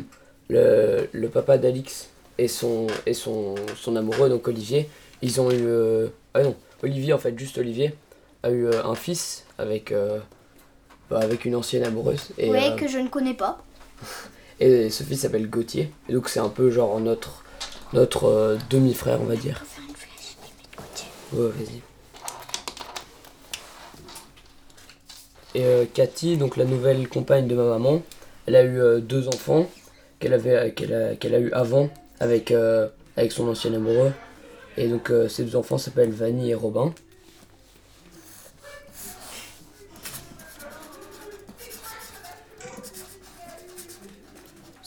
le, 0.49 1.09
le 1.13 1.29
papa 1.29 1.57
d'Alix 1.57 2.09
et 2.37 2.47
son, 2.47 2.89
et 3.07 3.15
son, 3.15 3.55
son 3.77 3.97
amoureux, 3.97 4.29
donc 4.29 4.47
Olivier, 4.49 4.89
ils 5.23 5.41
ont 5.41 5.51
eu. 5.51 5.65
euh, 5.67 6.09
ah 6.35 6.43
non, 6.43 6.55
Olivier, 6.83 7.13
en 7.13 7.19
fait, 7.19 7.39
juste 7.39 7.57
Olivier, 7.59 7.95
a 8.43 8.51
eu 8.51 8.67
euh, 8.67 8.85
un 8.85 8.95
fils 8.95 9.45
avec, 9.59 9.93
euh, 9.93 10.19
bah, 11.11 11.19
avec 11.21 11.45
une 11.45 11.57
ancienne 11.57 11.83
amoureuse. 11.83 12.29
Et, 12.39 12.51
ouais, 12.51 12.71
euh, 12.71 12.77
que 12.77 12.87
je 12.87 12.99
ne 12.99 13.09
connais 13.09 13.35
pas. 13.35 13.59
et 14.61 14.91
ce 14.91 15.03
fils 15.03 15.23
s'appelle 15.23 15.51
Gauthier. 15.51 15.91
Et 16.09 16.13
donc, 16.13 16.29
c'est 16.29 16.39
un 16.39 16.49
peu 16.49 16.71
genre 16.71 17.01
notre, 17.01 17.43
notre 17.93 18.27
euh, 18.27 18.59
demi-frère, 18.71 19.21
on 19.21 19.25
va 19.25 19.35
dire. 19.35 19.65
Ouais, 21.33 21.49
vas-y. 21.49 21.81
Et 25.57 25.65
euh, 25.65 25.85
Cathy, 25.93 26.37
donc 26.37 26.57
la 26.57 26.65
nouvelle 26.65 27.09
compagne 27.09 27.49
de 27.49 27.57
ma 27.57 27.65
maman, 27.65 28.03
elle 28.47 28.55
a 28.55 28.65
eu 28.65 29.01
deux 29.01 29.27
enfants 29.27 29.69
qu'elle 30.21 30.33
avait 30.33 30.73
qu'elle 30.73 30.95
a, 30.95 31.17
qu'elle 31.17 31.35
a 31.35 31.41
eu 31.41 31.51
avant 31.53 31.89
avec, 32.21 32.53
avec 33.17 33.33
son 33.33 33.49
ancien 33.49 33.75
amoureux. 33.75 34.13
Et 34.77 34.87
donc 34.87 35.13
ces 35.29 35.43
deux 35.43 35.57
enfants 35.57 35.79
s'appellent 35.79 36.13
Vanny 36.13 36.51
et 36.51 36.55
Robin. 36.55 36.95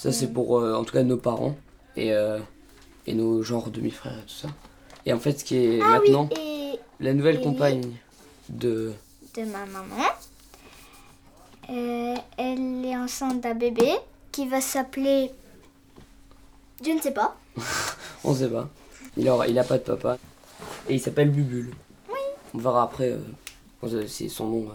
Ça 0.04 0.12
c'est 0.12 0.28
pour 0.34 0.60
euh, 0.60 0.74
en 0.76 0.84
tout 0.84 0.92
cas 0.92 1.04
nos 1.04 1.16
parents 1.16 1.56
et, 1.96 2.12
euh, 2.12 2.38
et 3.08 3.14
nos 3.14 3.42
genres 3.42 3.70
demi-frères 3.72 4.18
et 4.20 4.24
tout 4.24 4.34
ça. 4.36 4.50
Et 5.06 5.14
en 5.14 5.18
fait 5.18 5.40
ce 5.40 5.46
qui 5.46 5.56
est 5.56 5.80
Ah 5.82 6.00
oui, 6.02 6.12
maintenant 6.12 6.28
et 6.38 6.78
la 7.00 7.14
nouvelle 7.14 7.40
et- 7.40 7.42
compagne 7.42 7.90
de... 8.50 8.92
de 9.38 9.44
ma 9.46 9.66
maman. 9.66 10.04
Euh, 11.70 12.16
elle 12.38 12.84
est 12.86 12.98
enceinte 12.98 13.40
d'un 13.40 13.54
bébé 13.54 13.94
qui 14.34 14.46
va 14.46 14.60
s'appeler. 14.60 15.32
Je 16.86 16.92
ne 16.92 17.00
sais 17.00 17.14
pas. 17.14 17.38
On 18.26 18.34
sait 18.36 18.50
pas. 18.50 18.68
Il 19.16 19.30
a, 19.30 19.48
il 19.48 19.58
a 19.58 19.64
pas 19.64 19.78
de 19.78 19.84
papa. 19.84 20.18
Et 20.90 20.96
il 20.96 21.00
s'appelle 21.00 21.32
Bubule. 21.32 21.74
Oui. 22.10 22.20
On 22.54 22.58
verra 22.58 22.84
après 22.84 23.12
euh, 23.12 23.20
euh, 23.86 24.06
si 24.06 24.30
son 24.30 24.48
nom. 24.50 24.64
euh, 24.64 24.74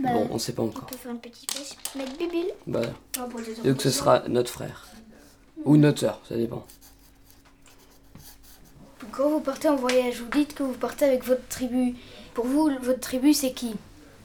Bah, 0.00 0.10
bon, 0.12 0.28
on 0.30 0.38
sait 0.38 0.52
pas 0.52 0.62
encore. 0.62 0.84
On 0.88 0.92
peut 0.92 0.96
faire 0.96 1.12
une 1.12 1.18
petite 1.20 1.50
flèche, 1.50 1.76
mettre 1.96 2.16
Bubule. 2.18 2.50
Bah, 2.66 2.82
Ah, 3.18 3.26
donc 3.64 3.82
ce 3.82 3.90
sera 3.90 4.22
notre 4.28 4.50
frère. 4.50 4.86
Ou 5.64 5.76
notre 5.76 6.00
soeur, 6.00 6.20
ça 6.28 6.36
dépend. 6.36 6.64
Quand 9.10 9.30
vous 9.30 9.40
partez 9.40 9.68
en 9.68 9.76
voyage, 9.76 10.20
vous 10.20 10.30
dites 10.30 10.54
que 10.54 10.62
vous 10.62 10.74
partez 10.74 11.04
avec 11.06 11.24
votre 11.24 11.46
tribu. 11.48 11.94
Pour 12.34 12.46
vous, 12.46 12.70
votre 12.82 13.00
tribu, 13.00 13.32
c'est 13.34 13.52
qui? 13.52 13.74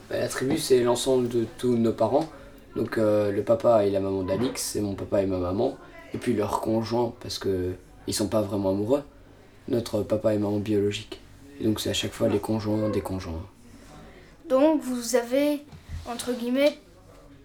Bah, 0.09 0.19
la 0.19 0.27
tribu, 0.27 0.57
c'est 0.59 0.83
l'ensemble 0.83 1.27
de 1.29 1.45
tous 1.57 1.75
nos 1.75 1.93
parents. 1.93 2.27
Donc 2.75 2.97
euh, 2.97 3.31
le 3.31 3.43
papa 3.43 3.85
et 3.85 3.91
la 3.91 3.99
maman 3.99 4.23
d'Alix, 4.23 4.61
c'est 4.61 4.81
mon 4.81 4.93
papa 4.95 5.21
et 5.21 5.25
ma 5.25 5.37
maman. 5.37 5.77
Et 6.13 6.17
puis 6.17 6.33
leurs 6.33 6.61
conjoints, 6.61 7.13
parce 7.21 7.39
que 7.39 7.71
ils 8.07 8.13
sont 8.13 8.27
pas 8.27 8.41
vraiment 8.41 8.69
amoureux. 8.69 9.03
Notre 9.67 10.01
papa 10.03 10.33
et 10.33 10.37
maman 10.37 10.57
biologiques. 10.59 11.19
Et 11.59 11.63
donc 11.65 11.79
c'est 11.79 11.89
à 11.89 11.93
chaque 11.93 12.13
fois 12.13 12.27
les 12.27 12.39
conjoints 12.39 12.89
des 12.89 13.01
conjoints. 13.01 13.45
Donc 14.49 14.81
vous 14.81 15.15
avez, 15.15 15.61
entre 16.09 16.33
guillemets, 16.33 16.77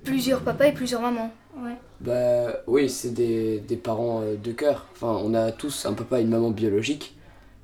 plusieurs 0.05 0.42
papas 0.42 0.66
et 0.66 0.72
plusieurs 0.72 1.01
mamans. 1.01 1.32
Ouais. 1.57 1.76
Bah 2.01 2.55
oui, 2.66 2.88
c'est 2.88 3.11
des, 3.12 3.61
des 3.61 3.76
parents 3.76 4.22
euh, 4.22 4.36
de 4.36 4.53
cœur. 4.53 4.86
Enfin, 4.92 5.20
on 5.24 5.34
a 5.34 5.53
tous 5.53 5.86
un 5.86 5.94
papa 5.94 6.20
et 6.20 6.22
une 6.22 6.28
maman 6.30 6.51
biologique, 6.51 7.16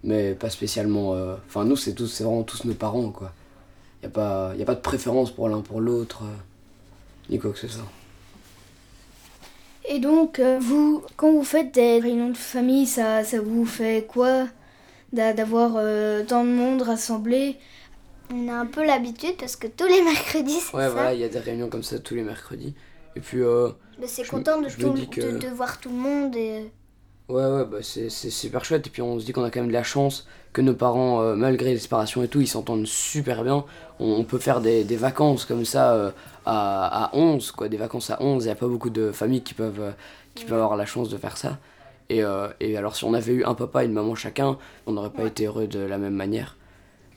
mais 0.05 0.35
pas 0.35 0.51
spécialement. 0.51 1.15
euh, 1.15 1.37
Enfin, 1.47 1.65
nous, 1.65 1.77
c'est 1.77 1.95
tous, 1.95 2.07
c'est 2.09 2.25
vraiment 2.25 2.43
tous 2.43 2.65
nos 2.65 2.75
parents, 2.75 3.11
quoi. 3.11 3.33
Y 4.03 4.07
a 4.07 4.11
pas, 4.11 4.55
y 4.57 4.63
a 4.63 4.65
pas 4.67 4.75
de 4.75 4.81
préférence 4.81 5.31
pour 5.33 5.49
l'un 5.49 5.61
pour 5.63 5.81
l'autre, 5.81 6.23
euh, 6.25 6.37
ni 7.31 7.39
quoi 7.39 7.53
que 7.53 7.59
ce 7.59 7.69
soit. 7.69 7.85
Et 9.89 9.99
donc, 9.99 10.41
vous, 10.61 11.03
quand 11.17 11.33
vous 11.33 11.45
faites 11.45 11.73
des 11.75 11.99
réunions 12.01 12.31
de 12.31 12.37
famille, 12.37 12.87
ça, 12.87 13.23
ça 13.25 13.41
vous 13.41 13.67
fait 13.67 14.07
quoi 14.09 14.47
d'a- 15.13 15.33
d'avoir 15.35 15.73
tant 16.27 16.45
de 16.45 16.51
monde 16.51 16.83
rassemblé 16.83 17.57
On 18.33 18.49
a 18.49 18.55
un 18.55 18.67
peu 18.67 18.85
l'habitude 18.85 19.37
parce 19.39 19.57
que 19.57 19.67
tous 19.67 19.87
les 19.87 20.03
mercredis, 20.03 20.61
c'est 20.61 20.75
Ouais, 20.77 20.85
ça. 20.85 20.91
voilà, 20.91 21.15
il 21.15 21.21
y 21.21 21.25
a 21.25 21.29
des 21.29 21.39
réunions 21.39 21.69
comme 21.69 21.83
ça 21.83 21.99
tous 21.99 22.15
les 22.15 22.23
mercredis. 22.23 22.75
Et 23.17 23.21
puis, 23.21 23.41
euh, 23.43 23.71
Mais 24.01 24.07
c'est 24.07 24.27
content 24.27 24.61
de, 24.61 24.69
tout- 24.69 24.93
que- 25.11 25.21
de, 25.21 25.39
de 25.39 25.49
voir 25.49 25.79
tout 25.79 25.91
le 25.91 25.97
monde. 25.97 26.35
Et... 26.37 26.71
Ouais, 27.29 27.45
ouais, 27.47 27.65
bah 27.65 27.79
c'est 27.83 28.11
c'est 28.11 28.31
super 28.31 28.65
chouette. 28.65 28.87
Et 28.87 28.91
puis 28.91 29.03
on 29.03 29.19
se 29.19 29.25
dit 29.25 29.33
qu'on 29.33 29.45
a 29.45 29.51
quand 29.51 29.61
même 29.61 29.69
de 29.69 29.73
la 29.75 29.83
chance 29.83 30.27
que 30.53 30.61
nos 30.63 30.75
parents, 30.75 31.23
euh, 31.23 31.35
malgré 31.37 31.73
les 31.73 31.79
séparations 31.79 32.23
et 32.23 32.29
tout, 32.29 32.41
ils 32.41 32.47
s'entendent 32.49 32.87
super 32.87 33.45
bien. 33.45 33.65
On, 34.01 34.13
on 34.13 34.25
peut 34.25 34.39
faire 34.39 34.61
des, 34.61 34.85
des 34.85 34.97
vacances 34.97 35.45
comme 35.45 35.65
ça 35.65 35.95
euh, 35.95 36.11
à, 36.45 37.07
à 37.07 37.17
11, 37.17 37.51
quoi, 37.53 37.69
des 37.69 37.77
vacances 37.77 38.11
à 38.11 38.21
11. 38.23 38.45
Il 38.45 38.47
n'y 38.47 38.53
a 38.53 38.57
pas 38.57 38.69
beaucoup 38.69 38.91
de 38.91 39.11
familles 39.13 39.43
qui 39.43 39.55
peuvent, 39.55 39.81
euh, 39.81 39.93
qui 40.35 40.45
peuvent 40.45 40.61
avoir 40.63 40.77
la 40.77 40.87
chance 40.87 41.09
de 41.09 41.17
faire 41.19 41.37
ça. 41.37 41.59
Et, 42.11 42.23
euh, 42.23 42.49
et 42.61 42.77
alors, 42.77 42.95
si 42.97 43.05
on 43.05 43.15
avait 43.15 43.33
eu 43.33 43.45
un 43.45 43.55
papa 43.55 43.83
et 43.85 43.87
une 43.87 43.93
maman 43.95 44.15
chacun, 44.15 44.59
on 44.87 44.93
n'aurait 44.93 45.11
pas 45.11 45.25
été 45.25 45.47
heureux 45.47 45.67
de 45.67 45.79
la 45.81 45.99
même 45.99 46.15
manière. 46.15 46.57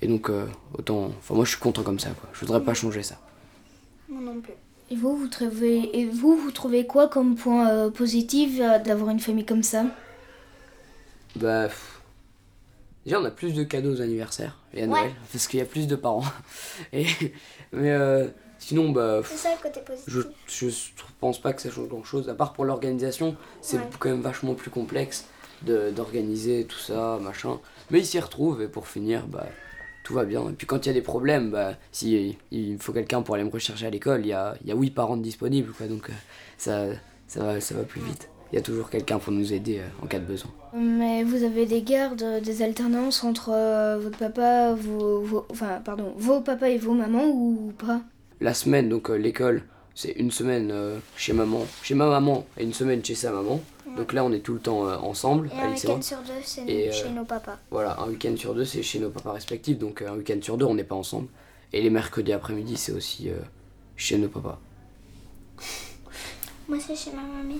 Et 0.02 0.08
donc, 0.08 0.30
euh, 0.30 0.46
autant. 0.78 1.06
Enfin, 1.18 1.34
moi 1.36 1.44
je 1.46 1.52
suis 1.52 1.60
content 1.60 1.84
comme 1.84 2.00
ça, 2.00 2.10
quoi. 2.12 2.30
Je 2.34 2.40
voudrais 2.42 2.64
pas 2.64 2.74
changer 2.74 3.04
ça. 3.04 3.18
Moi 4.10 4.22
non 4.22 4.40
plus. 4.42 4.54
Et 4.90 4.96
vous, 4.96 5.18
vous 5.18 5.28
trouvez, 5.28 6.00
et 6.00 6.06
vous, 6.06 6.38
vous 6.38 6.52
trouvez 6.52 6.86
quoi 6.86 7.08
comme 7.10 7.36
point 7.36 7.70
euh, 7.70 7.90
positif 7.90 8.60
euh, 8.62 8.80
d'avoir 8.80 9.10
une 9.10 9.20
famille 9.20 9.46
comme 9.46 9.64
ça? 9.64 9.86
Bah. 11.36 11.64
pff. 11.68 12.02
Déjà, 13.06 13.20
on 13.22 13.26
a 13.26 13.32
plus 13.32 13.54
de 13.54 13.64
cadeaux 13.64 13.94
aux 13.96 14.02
anniversaires 14.02 14.58
et 14.74 14.84
à 14.84 14.86
Ouais. 14.88 15.00
Noël, 15.02 15.12
parce 15.32 15.48
qu'il 15.48 15.60
y 15.60 15.62
a 15.62 15.66
plus 15.66 15.88
de 15.88 15.96
parents. 15.96 16.24
Et, 16.94 17.06
mais 17.72 17.92
euh, 17.92 18.28
sinon, 18.60 18.90
bah. 18.92 19.20
pff, 19.22 19.32
C'est 19.32 19.48
ça 19.48 19.56
le 19.56 19.62
côté 19.62 19.80
positif. 19.82 20.14
Je, 20.14 20.22
je 20.70 21.04
pense 21.20 21.42
pas 21.42 21.54
que 21.54 21.62
ça 21.62 21.70
change 21.72 21.88
grand 21.88 22.04
chose, 22.04 22.28
à 22.30 22.34
part 22.34 22.52
pour 22.54 22.66
l'organisation, 22.66 23.36
c'est 23.62 23.78
Ouais. 23.78 23.84
quand 24.00 24.10
même 24.10 24.22
vachement 24.22 24.56
plus 24.56 24.70
complexe 24.72 25.26
de- 25.64 25.90
d'organiser 25.92 26.66
tout 26.66 26.78
ça, 26.80 27.18
machin. 27.22 27.60
Mais 27.92 28.00
ils 28.00 28.06
s'y 28.06 28.20
retrouvent 28.20 28.62
et 28.62 28.68
pour 28.68 28.88
finir, 28.88 29.26
bah. 29.28 29.48
Tout 30.08 30.14
va 30.14 30.24
bien. 30.24 30.48
Et 30.50 30.54
puis 30.54 30.66
quand 30.66 30.86
il 30.86 30.88
y 30.88 30.92
a 30.92 30.94
des 30.94 31.02
problèmes, 31.02 31.52
bah, 31.52 31.74
si 31.92 32.38
il 32.52 32.78
faut 32.80 32.94
quelqu'un 32.94 33.22
pour 33.22 33.36
aller 33.36 33.44
me 33.44 33.50
rechercher 33.50 33.88
à 33.88 33.90
l'école, 33.90 34.22
il 34.22 34.28
y 34.28 34.32
a, 34.34 34.56
y 34.64 34.72
a 34.72 34.76
8 34.76 34.92
parents 34.92 35.18
disponibles, 35.18 35.74
quoi, 35.74 35.88
donc 35.88 36.10
euh, 36.10 36.14
ça, 36.58 36.86
ça, 37.28 37.44
va, 37.44 37.60
ça 37.60 37.76
va 37.76 37.84
plus 37.84 38.00
vite. 38.00 38.30
il 38.54 38.56
y 38.56 38.58
a 38.58 38.62
toujours 38.62 38.90
quelqu'un 38.90 39.20
pour 39.20 39.34
nous 39.34 39.52
aider 39.52 39.80
euh, 39.80 39.88
en 40.02 40.08
cas 40.08 40.20
de 40.20 40.26
besoin. 40.26 40.50
Mais 40.74 41.24
vous 41.26 41.44
avez 41.44 41.66
des 41.66 41.82
gardes, 41.82 42.24
des 42.42 42.62
alternances 42.62 43.26
entre 43.26 43.50
euh, 43.54 43.98
votre 44.02 44.18
papa, 44.18 44.74
vos, 44.76 45.20
vos- 45.20 45.46
enfin, 45.50 45.82
pardon, 45.84 46.14
vos 46.16 46.40
papas 46.40 46.68
et 46.70 46.78
vos 46.78 46.94
mamans 46.94 47.28
ou 47.28 47.74
pas? 47.78 48.00
La 48.40 48.54
semaine, 48.54 48.88
donc 48.88 49.10
euh, 49.10 49.18
l'école, 49.18 49.64
c'est 49.94 50.12
une 50.12 50.32
semaine 50.32 50.70
euh, 50.72 51.00
chez 51.18 51.34
maman, 51.34 51.66
chez 51.84 51.96
ma 51.96 52.08
maman 52.08 52.46
et 52.58 52.64
une 52.64 52.72
semaine 52.74 53.04
chez 53.04 53.16
sa 53.16 53.34
maman. 53.34 53.60
Donc 53.98 54.14
là, 54.14 54.24
on 54.24 54.32
est 54.32 54.40
tout 54.40 54.54
le 54.54 54.60
temps 54.60 54.88
euh, 54.88 54.98
ensemble. 54.98 55.50
Et 55.54 55.60
un 55.60 55.72
week-end 55.72 56.02
sur 56.02 56.18
deux, 56.20 56.34
c'est 56.44 56.64
Et, 56.68 56.90
euh, 56.90 56.92
chez 56.92 57.10
nos 57.10 57.26
papas. 57.26 57.58
Voilà, 57.72 58.00
un 58.00 58.08
week-end 58.08 58.36
sur 58.38 58.54
deux, 58.54 58.66
c'est 58.66 58.84
chez 58.84 59.00
nos 59.00 59.10
papas 59.10 59.34
respectifs. 59.34 59.78
Donc 59.80 60.02
euh, 60.02 60.10
un 60.10 60.16
week-end 60.18 60.38
sur 60.42 60.58
deux, 60.58 60.66
on 60.66 60.76
n'est 60.76 60.84
pas 60.84 60.96
ensemble. 60.96 61.28
Et 61.74 61.82
les 61.82 61.90
mercredis 61.90 62.34
après-midi, 62.34 62.78
c'est 62.78 62.92
aussi 62.92 63.30
euh, 63.30 63.36
chez 63.96 64.18
nos 64.18 64.30
papas. 64.30 64.60
Moi, 66.70 66.78
c'est 66.86 66.96
chez 66.96 67.12
ma 67.12 67.22
mamie. 67.24 67.60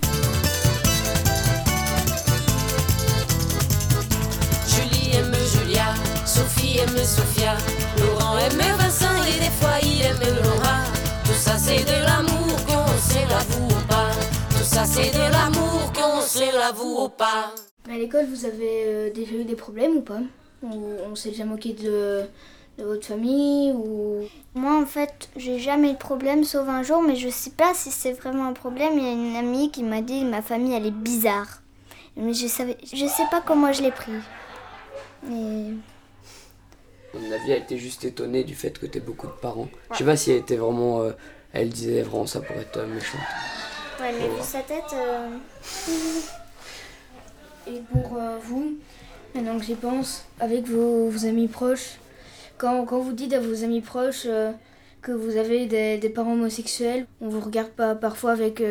Julie 4.68 5.16
aime 5.16 5.34
Julia, 5.34 5.94
Sophie 6.26 6.78
aime 6.80 6.98
Sophia, 7.04 7.56
Laurent 8.00 8.38
aime 8.38 8.62
Vincent 8.78 9.06
et 9.24 9.40
des 9.40 9.50
fois 9.60 9.80
il 9.82 10.02
aime 10.04 10.36
Laura. 10.44 10.78
Tout 11.26 11.34
ça 11.34 11.58
c'est 11.58 11.84
de 11.84 12.04
l'amour 12.06 12.56
qu'on 12.66 12.88
se 13.00 13.20
l'avoue 13.30 13.66
ou 13.68 13.88
pas. 13.88 14.12
Tout 14.52 14.64
ça 14.64 14.86
c'est 14.86 15.12
de 15.12 15.32
l'amour 15.32 15.67
qu'on 16.40 16.52
se 16.52 16.58
l'avoue 16.58 17.06
ou 17.06 17.10
pas. 17.10 17.54
Mais 17.88 17.96
à 17.96 17.98
l'école, 17.98 18.26
vous 18.26 18.46
avez 18.46 18.84
euh, 18.86 19.10
déjà 19.12 19.34
eu 19.34 19.44
des 19.44 19.56
problèmes 19.56 19.98
ou 19.98 20.02
pas? 20.02 20.20
Ou 20.64 20.84
on 21.10 21.16
s'est 21.16 21.30
déjà 21.30 21.46
moqué 21.46 21.74
de, 21.74 22.24
de 22.78 22.84
votre 22.84 23.06
famille 23.08 23.72
ou... 23.72 24.24
Moi, 24.56 24.74
en 24.82 24.86
fait, 24.86 25.30
j'ai 25.36 25.60
jamais 25.60 25.92
eu 25.92 25.94
de 25.94 25.98
problème, 25.98 26.44
sauf 26.44 26.68
un 26.68 26.84
jour, 26.84 27.02
mais 27.02 27.16
je 27.16 27.30
sais 27.30 27.52
pas 27.52 27.74
si 27.74 27.92
c'est 27.92 28.14
vraiment 28.14 28.48
un 28.48 28.54
problème. 28.54 28.98
Il 28.98 29.04
y 29.04 29.08
a 29.08 29.12
une 29.12 29.36
amie 29.36 29.72
qui 29.72 29.84
m'a 29.84 30.02
dit 30.02 30.26
ma 30.26 30.42
famille, 30.42 30.74
elle 30.74 30.86
est 30.86 30.92
bizarre. 30.92 31.62
Mais 32.16 32.34
je 32.34 32.48
savais, 32.48 32.78
je 32.84 33.06
sais 33.06 33.28
pas 33.30 33.42
comment 33.42 33.72
je 33.72 33.84
l'ai 33.84 33.92
pris. 33.92 34.12
Et... 35.32 35.74
Mon 37.14 37.32
avis, 37.32 37.52
elle 37.52 37.62
était 37.62 37.78
juste 37.78 38.04
étonnée 38.04 38.44
du 38.44 38.56
fait 38.56 38.78
que 38.78 38.86
t'aies 38.86 39.00
beaucoup 39.00 39.28
de 39.28 39.32
parents. 39.32 39.70
Je 39.92 39.98
sais 39.98 40.04
pas 40.04 40.18
si 40.18 40.32
elle 40.32 40.38
était 40.38 40.58
vraiment. 40.58 41.02
euh, 41.02 41.12
elle 41.54 41.70
disait 41.70 42.02
vraiment 42.02 42.26
ça 42.28 42.42
pour 42.42 42.56
être 42.58 42.78
euh, 42.78 42.88
méchante. 42.88 43.22
Ouais, 44.00 44.14
mais 44.14 44.28
vu 44.28 44.44
sa 44.44 44.60
tête. 44.60 44.94
euh, 44.94 45.30
Et 47.68 47.82
pour 47.92 48.18
euh, 48.18 48.38
vous, 48.44 48.78
maintenant 49.34 49.58
que 49.58 49.66
j'y 49.66 49.74
pense, 49.76 50.26
avec 50.40 50.68
vos, 50.68 51.10
amis 51.26 51.48
proches, 51.48 51.98
quand, 52.58 52.86
quand 52.86 53.00
vous 53.00 53.14
dites 53.14 53.34
à 53.34 53.40
vos 53.40 53.64
amis 53.64 53.82
proches 53.82 54.26
euh, 54.26 54.52
que 55.02 55.12
vous 55.12 55.36
avez 55.36 55.66
des, 55.66 55.98
des 55.98 56.10
parents 56.10 56.34
homosexuels, 56.34 57.08
on 57.22 57.30
vous 57.30 57.40
regarde 57.40 57.70
pas 57.70 57.96
parfois 57.96 58.34
avec 58.34 58.64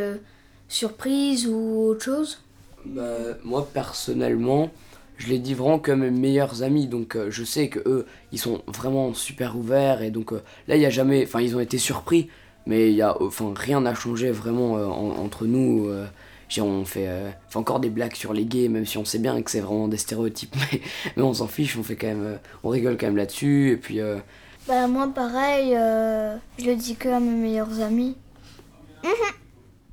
surprise 0.69 1.49
ou 1.49 1.87
autre 1.89 2.05
chose? 2.05 2.41
Bah, 2.85 3.03
moi 3.43 3.69
personnellement, 3.73 4.71
je 5.17 5.29
les 5.29 5.39
dis 5.39 5.55
vraiment 5.55 5.81
comme 5.81 6.01
mes 6.01 6.11
meilleurs 6.11 6.63
amis, 6.63 6.87
donc 6.87 7.17
je 7.29 7.45
sais 7.45 7.69
que 7.69 7.81
eux, 7.89 8.07
ils 8.33 8.39
sont 8.39 8.63
vraiment 8.67 9.13
super 9.13 9.57
ouverts 9.57 10.03
et 10.03 10.11
donc 10.11 10.33
là 10.69 10.77
il 10.77 10.83
y 10.83 10.87
a 10.87 10.91
jamais, 10.91 11.25
enfin 11.25 11.41
ils 11.41 11.57
ont 11.57 11.61
été 11.61 11.79
surpris, 11.79 12.29
mais 12.67 12.91
il 12.91 12.97
y 12.97 13.03
a, 13.03 13.21
enfin 13.23 13.53
rien 13.57 13.81
n'a 13.81 13.95
changé 13.95 14.31
vraiment 14.31 14.77
euh, 14.79 14.87
en- 14.87 15.17
entre 15.25 15.47
nous. 15.47 15.89
euh, 15.89 16.07
on 16.61 16.85
fait, 16.85 17.09
euh, 17.09 17.31
fait 17.49 17.59
encore 17.59 17.81
des 17.81 17.91
blagues 17.91 18.15
sur 18.15 18.33
les 18.33 18.45
gays, 18.45 18.69
même 18.69 18.87
si 18.87 18.99
on 18.99 19.05
sait 19.05 19.19
bien 19.19 19.41
que 19.43 19.51
c'est 19.51 19.61
vraiment 19.61 19.89
des 19.89 19.97
stéréotypes, 19.97 20.55
mais, 20.73 20.81
mais 21.17 21.23
on 21.23 21.35
s'en 21.35 21.49
fiche, 21.49 21.77
on 21.77 21.83
fait 21.83 21.97
quand 21.97 22.07
même, 22.07 22.25
euh, 22.25 22.37
on 22.63 22.69
rigole 22.69 22.97
quand 22.97 23.07
même 23.07 23.17
là-dessus 23.17 23.73
et 23.73 23.77
puis. 23.77 23.99
Bah, 24.69 24.87
moi, 24.87 25.09
pareil, 25.15 25.71
je 26.59 26.67
le 26.67 26.77
dis 26.77 26.97
que 26.97 27.09
à 27.09 27.21
mes 27.21 27.31
meilleurs 27.31 27.81
amis. 27.81 28.17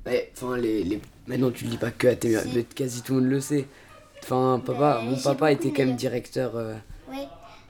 Ouais, 0.06 0.30
enfin, 0.36 0.58
les, 0.58 0.84
les... 0.84 1.00
maintenant 1.26 1.50
tu 1.50 1.64
le 1.64 1.70
dis 1.70 1.78
pas 1.78 1.90
que 1.90 2.08
à 2.08 2.14
tes... 2.14 2.36
mais 2.54 2.64
quasi 2.64 3.02
tout 3.02 3.14
le 3.14 3.20
monde 3.20 3.30
le 3.30 3.40
sait. 3.40 3.66
Enfin, 4.22 4.60
papa, 4.64 5.00
mon 5.02 5.16
papa 5.16 5.50
était 5.52 5.70
quand 5.70 5.86
même 5.86 5.96
directeur. 5.96 6.52
Oui, 7.10 7.26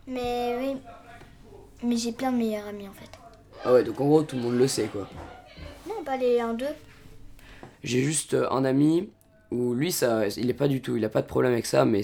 mais 0.08 0.56
oui. 0.58 0.76
Mais 1.84 1.96
j'ai 1.96 2.10
plein 2.12 2.32
de 2.32 2.38
meilleurs 2.38 2.66
amis 2.66 2.88
en 2.88 2.92
fait. 2.92 3.10
Ah 3.64 3.72
ouais, 3.72 3.82
donc 3.84 4.00
en 4.00 4.06
gros, 4.06 4.22
tout 4.22 4.36
le 4.36 4.42
monde 4.42 4.58
le 4.58 4.66
sait 4.68 4.86
quoi. 4.88 5.08
Non, 5.88 6.02
pas 6.04 6.16
les 6.16 6.38
1-2. 6.40 6.66
J'ai 7.82 8.02
juste 8.02 8.34
euh, 8.34 8.48
un 8.50 8.64
ami 8.64 9.10
où 9.50 9.74
lui, 9.74 9.92
ça, 9.92 10.26
il 10.28 10.50
est 10.50 10.54
pas 10.54 10.68
du 10.68 10.80
tout, 10.82 10.96
il 10.96 11.04
a 11.04 11.08
pas 11.08 11.22
de 11.22 11.26
problème 11.26 11.52
avec 11.52 11.66
ça, 11.66 11.84
mais 11.84 12.00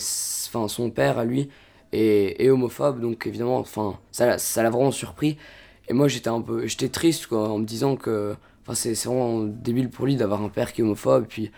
enfin, 0.49 0.69
son 0.69 0.91
père 0.91 1.19
à 1.19 1.25
lui 1.25 1.49
est, 1.93 2.43
est 2.43 2.51
homophobe, 2.51 3.01
donc 3.01 3.27
évidemment, 3.27 3.59
enfin, 3.59 3.99
ça, 4.13 4.27
l'a- 4.27 4.39
ça 4.39 4.63
l'a 4.63 4.71
vraiment 4.71 4.93
surpris. 4.93 5.37
Et 5.89 5.93
moi, 5.93 6.07
j'étais 6.09 6.29
un 6.29 6.41
peu, 6.41 6.67
j'étais 6.67 6.89
triste 6.89 7.27
quoi, 7.27 7.49
en 7.49 7.59
me 7.59 7.65
disant 7.65 7.97
que, 7.97 8.37
enfin, 8.63 8.75
c'est 8.75 8.93
vraiment 9.07 9.41
débile 9.43 9.91
pour 9.91 10.07
lui 10.07 10.17
d'avoir 10.17 10.43
un 10.43 10.49
père 10.49 10.73
qui 10.73 10.81
est 10.81 10.85
homophobe, 10.85 11.27
puis. 11.29 11.51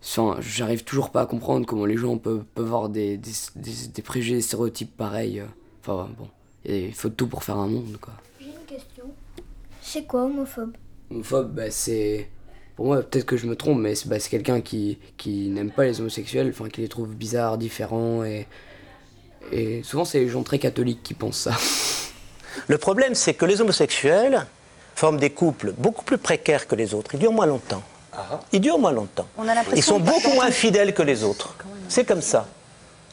Enfin, 0.00 0.36
j'arrive 0.40 0.84
toujours 0.84 1.10
pas 1.10 1.22
à 1.22 1.26
comprendre 1.26 1.66
comment 1.66 1.84
les 1.84 1.96
gens 1.96 2.18
peuvent, 2.18 2.44
peuvent 2.54 2.66
avoir 2.66 2.88
des, 2.88 3.16
des, 3.16 3.32
des, 3.56 3.88
des 3.92 4.02
préjugés, 4.02 4.36
des 4.36 4.42
stéréotypes 4.42 4.96
pareils. 4.96 5.40
euh. 5.40 5.46
Enfin, 5.80 6.08
bon, 6.16 6.28
il 6.64 6.94
faut 6.94 7.08
tout 7.08 7.26
pour 7.26 7.42
faire 7.42 7.56
un 7.56 7.66
monde, 7.66 7.96
quoi. 8.00 8.14
C'est 9.90 10.06
quoi 10.06 10.24
homophobe? 10.24 10.76
Homophobe, 11.10 11.54
bah, 11.54 11.70
c'est. 11.70 12.28
Pour 12.76 12.86
moi, 12.86 13.02
peut-être 13.02 13.24
que 13.24 13.38
je 13.38 13.46
me 13.46 13.56
trompe, 13.56 13.78
mais 13.78 13.94
c'est 13.94 14.06
bah, 14.06 14.20
c'est 14.20 14.28
quelqu'un 14.28 14.60
qui, 14.60 14.98
qui 15.16 15.48
n'aime 15.48 15.70
pas 15.70 15.84
les 15.84 15.98
homosexuels, 16.00 16.50
enfin, 16.50 16.68
qui 16.68 16.82
les 16.82 16.88
trouve 16.88 17.08
bizarres, 17.14 17.56
différents, 17.56 18.22
et. 18.22 18.46
Et 19.50 19.82
souvent, 19.82 20.04
c'est 20.04 20.18
les 20.18 20.28
gens 20.28 20.42
très 20.42 20.58
catholiques 20.58 21.02
qui 21.02 21.14
pensent 21.14 21.38
ça. 21.38 21.56
Le 22.66 22.76
problème, 22.76 23.14
c'est 23.14 23.32
que 23.32 23.46
les 23.46 23.62
homosexuels 23.62 24.46
forment 24.94 25.16
des 25.16 25.30
couples 25.30 25.72
beaucoup 25.78 26.04
plus 26.04 26.18
précaires 26.18 26.66
que 26.66 26.74
les 26.74 26.92
autres. 26.92 27.14
Ils 27.14 27.20
durent 27.20 27.32
moins 27.32 27.46
longtemps. 27.46 27.82
Ils 28.52 28.60
durent 28.60 28.78
moins 28.78 28.92
longtemps. 28.92 29.26
On 29.38 29.48
a 29.48 29.54
l'impression 29.54 29.76
Ils 29.76 29.82
sont 29.82 30.00
beaucoup 30.00 30.34
moins 30.34 30.50
fidèles 30.50 30.92
que 30.92 31.02
les 31.02 31.24
autres. 31.24 31.54
C'est 31.88 32.04
comme 32.04 32.20
ça. 32.20 32.46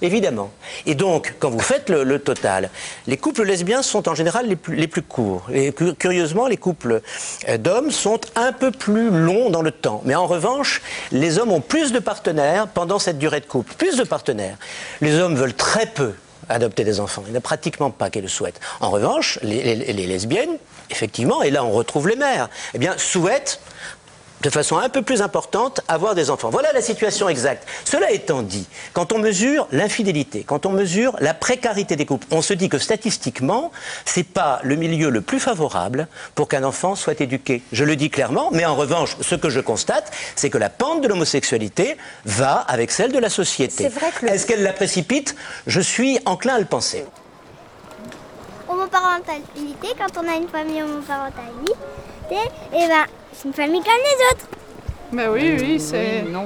Évidemment. 0.02 0.52
Et 0.86 0.94
donc, 0.94 1.36
quand 1.40 1.50
vous 1.50 1.60
faites 1.60 1.90
le, 1.90 2.20
total, 2.20 2.70
les 3.08 3.16
couples 3.16 3.44
lesbiens 3.44 3.82
sont 3.82 4.10
en 4.10 4.16
général 4.16 4.46
les 4.48 4.88
plus, 4.88 5.02
courts. 5.02 5.48
Et 5.54 5.72
cu- 5.72 5.94
curieusement, 5.96 6.48
les 6.48 6.58
couples 6.58 7.02
euh, 7.48 7.58
d'hommes 7.58 7.92
sont 7.92 8.20
un 8.36 8.52
peu 8.52 8.72
plus 8.72 9.10
longs 9.10 9.50
dans 9.50 9.62
le 9.62 9.72
temps. 9.72 10.02
Mais 10.04 10.14
en 10.16 10.28
revanche, 10.28 10.82
les 11.14 11.40
hommes 11.40 11.52
ont 11.52 11.62
plus 11.62 11.94
de 11.94 12.00
partenaires 12.00 12.68
pendant 12.68 13.00
cette 13.00 13.18
durée 13.18 13.40
de 13.40 13.46
couple. 13.46 13.74
Plus 13.76 13.96
de 13.96 14.04
partenaires. 14.04 14.58
Les 15.00 15.16
hommes 15.18 15.36
veulent 15.36 15.54
très 15.54 15.86
peu 15.86 16.14
adopter 16.50 16.84
des 16.84 17.00
enfants. 17.00 17.24
Il 17.26 17.32
n'y 17.32 17.38
en 17.38 17.40
a 17.40 17.42
pratiquement 17.42 17.90
pas 17.90 18.10
qui 18.10 18.20
le 18.22 18.28
souhaitent. 18.28 18.60
En 18.82 18.92
revanche, 18.92 19.40
les, 19.44 19.76
les- 19.76 19.94
les 19.94 20.08
lesbiennes, 20.08 20.58
effectivement, 20.90 21.42
et 21.42 21.50
là 21.52 21.64
on 21.64 21.72
retrouve 21.72 22.08
les 22.10 22.16
mères, 22.18 22.50
eh 22.74 22.78
bien, 22.80 22.96
souhaitent 22.98 23.60
de 24.46 24.50
façon 24.52 24.78
un 24.78 24.90
peu 24.90 25.02
plus 25.02 25.24
importante 25.24 25.82
avoir 25.88 26.14
des 26.14 26.30
enfants. 26.30 26.52
Voilà 26.52 26.72
la 26.72 26.82
situation 26.82 27.28
exacte. 27.28 27.68
Cela 27.84 28.12
étant 28.12 28.44
dit, 28.44 28.68
quand 28.94 29.12
on 29.12 29.18
mesure 29.18 29.68
l'infidélité, 29.72 30.44
quand 30.44 30.68
on 30.68 30.70
mesure 30.70 31.16
la 31.20 31.34
précarité 31.34 31.96
des 31.96 32.06
couples, 32.06 32.28
on 32.30 32.44
se 32.44 32.54
dit 32.54 32.70
que 32.70 32.78
statistiquement, 32.78 33.72
c'est 34.06 34.24
pas 34.24 34.60
le 34.62 34.76
milieu 34.76 35.10
le 35.10 35.22
plus 35.22 35.40
favorable 35.40 36.08
pour 36.36 36.48
qu'un 36.48 36.64
enfant 36.64 36.94
soit 36.94 37.20
éduqué. 37.22 37.64
Je 37.72 37.84
le 37.84 37.96
dis 37.96 38.12
clairement, 38.12 38.50
mais 38.52 38.66
en 38.66 38.76
revanche, 38.76 39.18
ce 39.20 39.34
que 39.34 39.50
je 39.50 39.60
constate, 39.60 40.12
c'est 40.36 40.52
que 40.52 40.60
la 40.60 40.70
pente 40.70 41.02
de 41.02 41.08
l'homosexualité 41.08 41.98
va 42.26 42.58
avec 42.68 42.92
celle 42.92 43.12
de 43.12 43.20
la 43.20 43.30
société. 43.30 43.90
Est-ce 44.28 44.46
qu'elle 44.46 44.62
la 44.62 44.74
précipite? 44.74 45.36
Je 45.66 45.82
suis 45.82 46.20
enclin 46.28 46.54
à 46.54 46.60
le 46.60 46.66
penser. 46.66 47.04
Homoparentalité, 48.70 49.88
quand 49.98 50.22
on 50.22 50.32
a 50.32 50.36
une 50.36 50.50
famille 50.50 50.84
homoparentalité, 50.84 51.74
et 52.74 52.88
ben, 52.88 53.06
c'est 53.38 53.48
une 53.48 53.54
famille 53.54 53.82
comme 53.82 53.94
les 53.94 54.26
autres. 54.36 54.46
Bah 55.14 55.24
oui, 55.32 55.56
oui, 55.60 55.80
c'est. 55.80 56.24
non. 56.24 56.46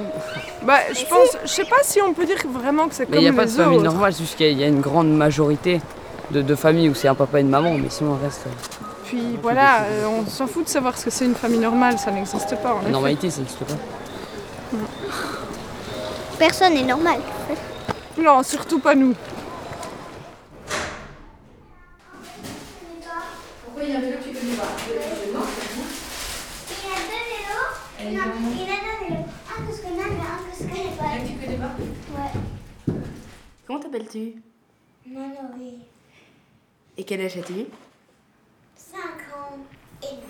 Bah, 0.62 0.78
je 0.92 1.04
pense. 1.06 1.36
Je 1.44 1.48
sais 1.48 1.64
pas 1.64 1.78
si 1.82 2.00
on 2.02 2.12
peut 2.12 2.26
dire 2.26 2.36
vraiment 2.46 2.88
que 2.88 2.94
c'est 2.94 3.08
Mais 3.08 3.16
comme 3.16 3.18
il 3.18 3.22
n'y 3.22 3.28
a 3.28 3.30
les 3.30 3.36
pas 3.36 3.46
de 3.46 3.50
famille 3.50 3.76
autres. 3.78 3.84
normale, 3.84 4.12
c'est 4.12 4.20
juste 4.20 4.36
qu'il 4.36 4.46
y 4.46 4.48
a- 4.50 4.52
il 4.52 4.58
y 4.60 4.64
a 4.64 4.68
une 4.68 4.80
grande 4.80 5.10
majorité 5.16 5.80
de, 6.30 6.42
de 6.42 6.54
familles 6.54 6.88
où 6.90 6.94
c'est 6.94 7.08
un 7.08 7.14
papa 7.14 7.38
et 7.38 7.40
une 7.40 7.48
maman, 7.48 7.74
mais 7.78 7.88
sinon 7.88 8.16
le 8.16 8.24
reste. 8.24 8.42
euh, 8.46 8.50
Puis 9.06 9.38
voilà, 9.42 9.84
euh, 9.84 10.06
on 10.06 10.26
s'en 10.26 10.46
fout 10.46 10.64
de 10.64 10.68
savoir 10.68 10.96
ce 10.98 11.06
que 11.06 11.10
c'est 11.10 11.24
une 11.24 11.34
famille 11.34 11.58
normale, 11.58 11.98
ça 11.98 12.10
n'existe 12.10 12.54
pas. 12.62 12.74
En 12.74 12.82
La 12.82 12.90
normalité, 12.90 13.30
ça 13.30 13.38
n'existe 13.40 13.60
pas. 13.64 13.74
Personne 16.38 16.74
n'est 16.74 16.82
normal. 16.84 17.18
Non, 18.18 18.42
surtout 18.42 18.78
pas 18.78 18.94
nous. 18.94 19.14
Pourquoi 23.64 23.82
il 23.84 23.90
y 23.90 23.94
a 23.94 23.98
un 23.98 24.00
pas 24.00 24.06
Il 24.06 24.12
y 24.12 24.16
a 24.16 24.16
deux 24.16 25.20
vélos. 25.22 25.46
Il 28.00 28.12
y 28.12 28.16
en 28.16 28.20
a 28.20 28.20
il 28.20 28.20
y 28.20 28.20
en 28.20 28.22
a 28.22 28.24
deux 28.26 29.06
vélos. 29.08 29.24
Un 29.48 29.66
que 29.66 29.76
je 29.76 29.82
connais, 29.82 30.08
mais 30.10 30.24
un 30.24 30.38
que 30.40 30.52
je 30.58 30.62
connais 30.68 30.96
pas. 30.96 31.04
Un 31.04 31.18
que 31.18 31.26
tu 31.26 31.34
connais 31.34 31.56
pas 31.58 31.72
Ouais. 32.16 32.94
Comment 33.70 33.82
t'appelles-tu? 33.82 34.34
Oui. 35.06 35.78
Et 36.96 37.04
quel 37.04 37.20
âge 37.20 37.36
as-tu? 37.36 37.66
5 38.74 38.98
ans 38.98 39.58
et 40.02 40.06
demi. 40.06 40.22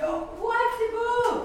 Yo, 0.00 0.06
what, 0.40 0.54
c'est 0.78 0.92
beau 0.94 1.42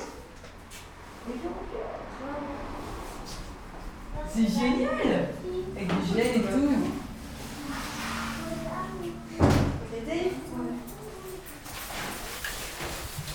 C'est 4.31 4.47
génial 4.47 5.29
Avec 5.75 5.87
du 5.87 6.13
gel 6.13 6.37
et 6.37 6.41
tout. 6.41 6.71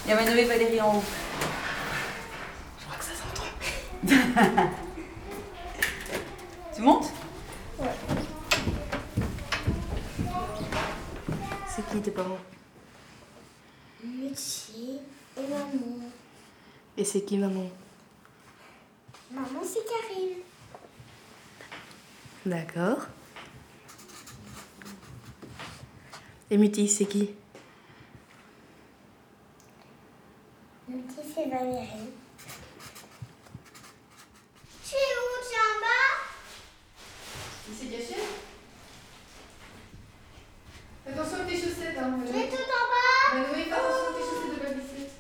Il 0.05 0.09
y 0.09 0.13
a 0.13 0.15
Manon 0.15 0.37
et 0.37 0.45
Valérie 0.45 0.81
en 0.81 0.99
haut. 0.99 1.03
Je 2.79 2.85
crois 2.85 2.97
que 2.97 3.05
ça 3.05 3.11
s'entend. 3.17 4.71
Tu 6.75 6.83
montes 6.83 7.13
C'est 11.69 11.87
qui 11.91 12.01
tes 12.01 12.11
parents 12.11 12.39
Lucie 14.03 14.99
et 15.37 15.43
maman. 15.43 16.01
Et 16.97 17.05
c'est 17.05 17.25
qui 17.25 17.39
maman 17.39 17.69
Maman, 19.31 19.61
c'est 19.65 19.85
Karine. 19.85 20.39
D'accord. 22.47 23.07
Et 26.51 26.57
Muti, 26.59 26.89
c'est 26.89 27.07
qui 27.07 27.31
Lucie, 30.89 31.33
c'est 31.35 31.49
Valérie. 31.49 32.11
Tu 34.85 34.95
es 34.95 35.15
où 35.19 35.31
Tu 35.43 35.55
es 35.55 35.59
en 35.59 35.81
bas 35.81 36.15
Il 37.69 37.75
s'est 37.75 37.87
caché 37.87 38.17
Attention 41.07 41.37
avec 41.41 41.49
tes 41.49 41.57
chaussettes, 41.61 41.99
hein. 41.99 42.19
Tu 42.27 42.31
es 42.39 42.49
tout 42.49 42.57
en 42.57 42.85
bas 42.91 43.35
Manoé, 43.35 43.65
fais 43.65 43.73
attention 43.73 44.05
avec 44.09 44.17
tes 44.17 44.25
chaussettes 44.31 44.55
de 44.55 44.61
babysit. 44.65 45.11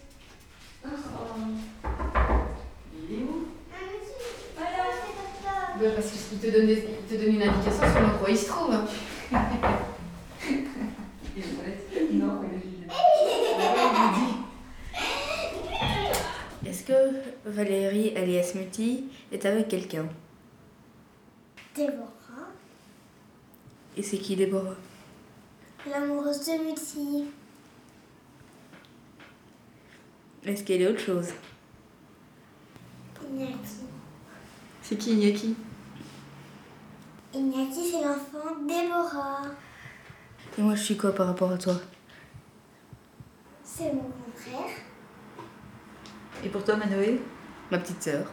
Il 3.08 3.14
est 3.14 3.22
où? 3.22 3.48
Bah, 4.56 5.90
Parce 5.96 6.08
qu'il 6.10 6.38
te, 6.38 6.46
donne 6.56 6.66
des- 6.66 6.84
il 6.88 7.06
te 7.06 7.22
donne 7.22 7.34
une 7.34 7.42
indication 7.42 7.86
sur 7.92 8.00
l'endroit 8.00 8.28
où 8.28 8.30
il 8.30 8.38
se 8.38 8.46
trouve. 8.46 8.72
hein. 8.72 8.84
Il 11.36 11.42
est 11.42 12.12
Non, 12.14 12.40
il 12.44 12.54
est 16.66 16.70
Est-ce 16.70 16.82
que 16.84 16.92
Valérie, 17.44 18.16
alias 18.16 18.52
Muti, 18.54 19.04
est 19.32 19.44
avec 19.44 19.68
quelqu'un 19.68 20.06
Déborah, 21.74 22.52
Et 23.93 23.93
c'est 24.04 24.18
qui 24.18 24.36
Déborah? 24.36 24.76
L'amoureuse 25.90 26.46
de 26.46 26.64
Muti. 26.64 27.24
Est-ce 30.44 30.62
qu'elle 30.62 30.82
est 30.82 30.88
autre 30.88 31.00
chose? 31.00 31.28
Iñaki. 33.30 33.56
C'est 34.82 34.96
qui 34.98 35.14
Iñaki 35.14 35.56
Iñaki, 37.34 37.90
c'est 37.90 38.02
l'enfant 38.04 38.60
Déborah. 38.68 39.42
Et 40.58 40.62
moi, 40.62 40.74
je 40.74 40.82
suis 40.82 40.96
quoi 40.96 41.12
par 41.12 41.26
rapport 41.26 41.50
à 41.50 41.58
toi? 41.58 41.74
C'est 43.64 43.92
mon 43.92 44.12
frère. 44.36 44.76
Et 46.44 46.48
pour 46.48 46.62
toi, 46.62 46.76
Manoé? 46.76 47.20
Ma 47.70 47.78
petite 47.78 48.02
sœur. 48.02 48.30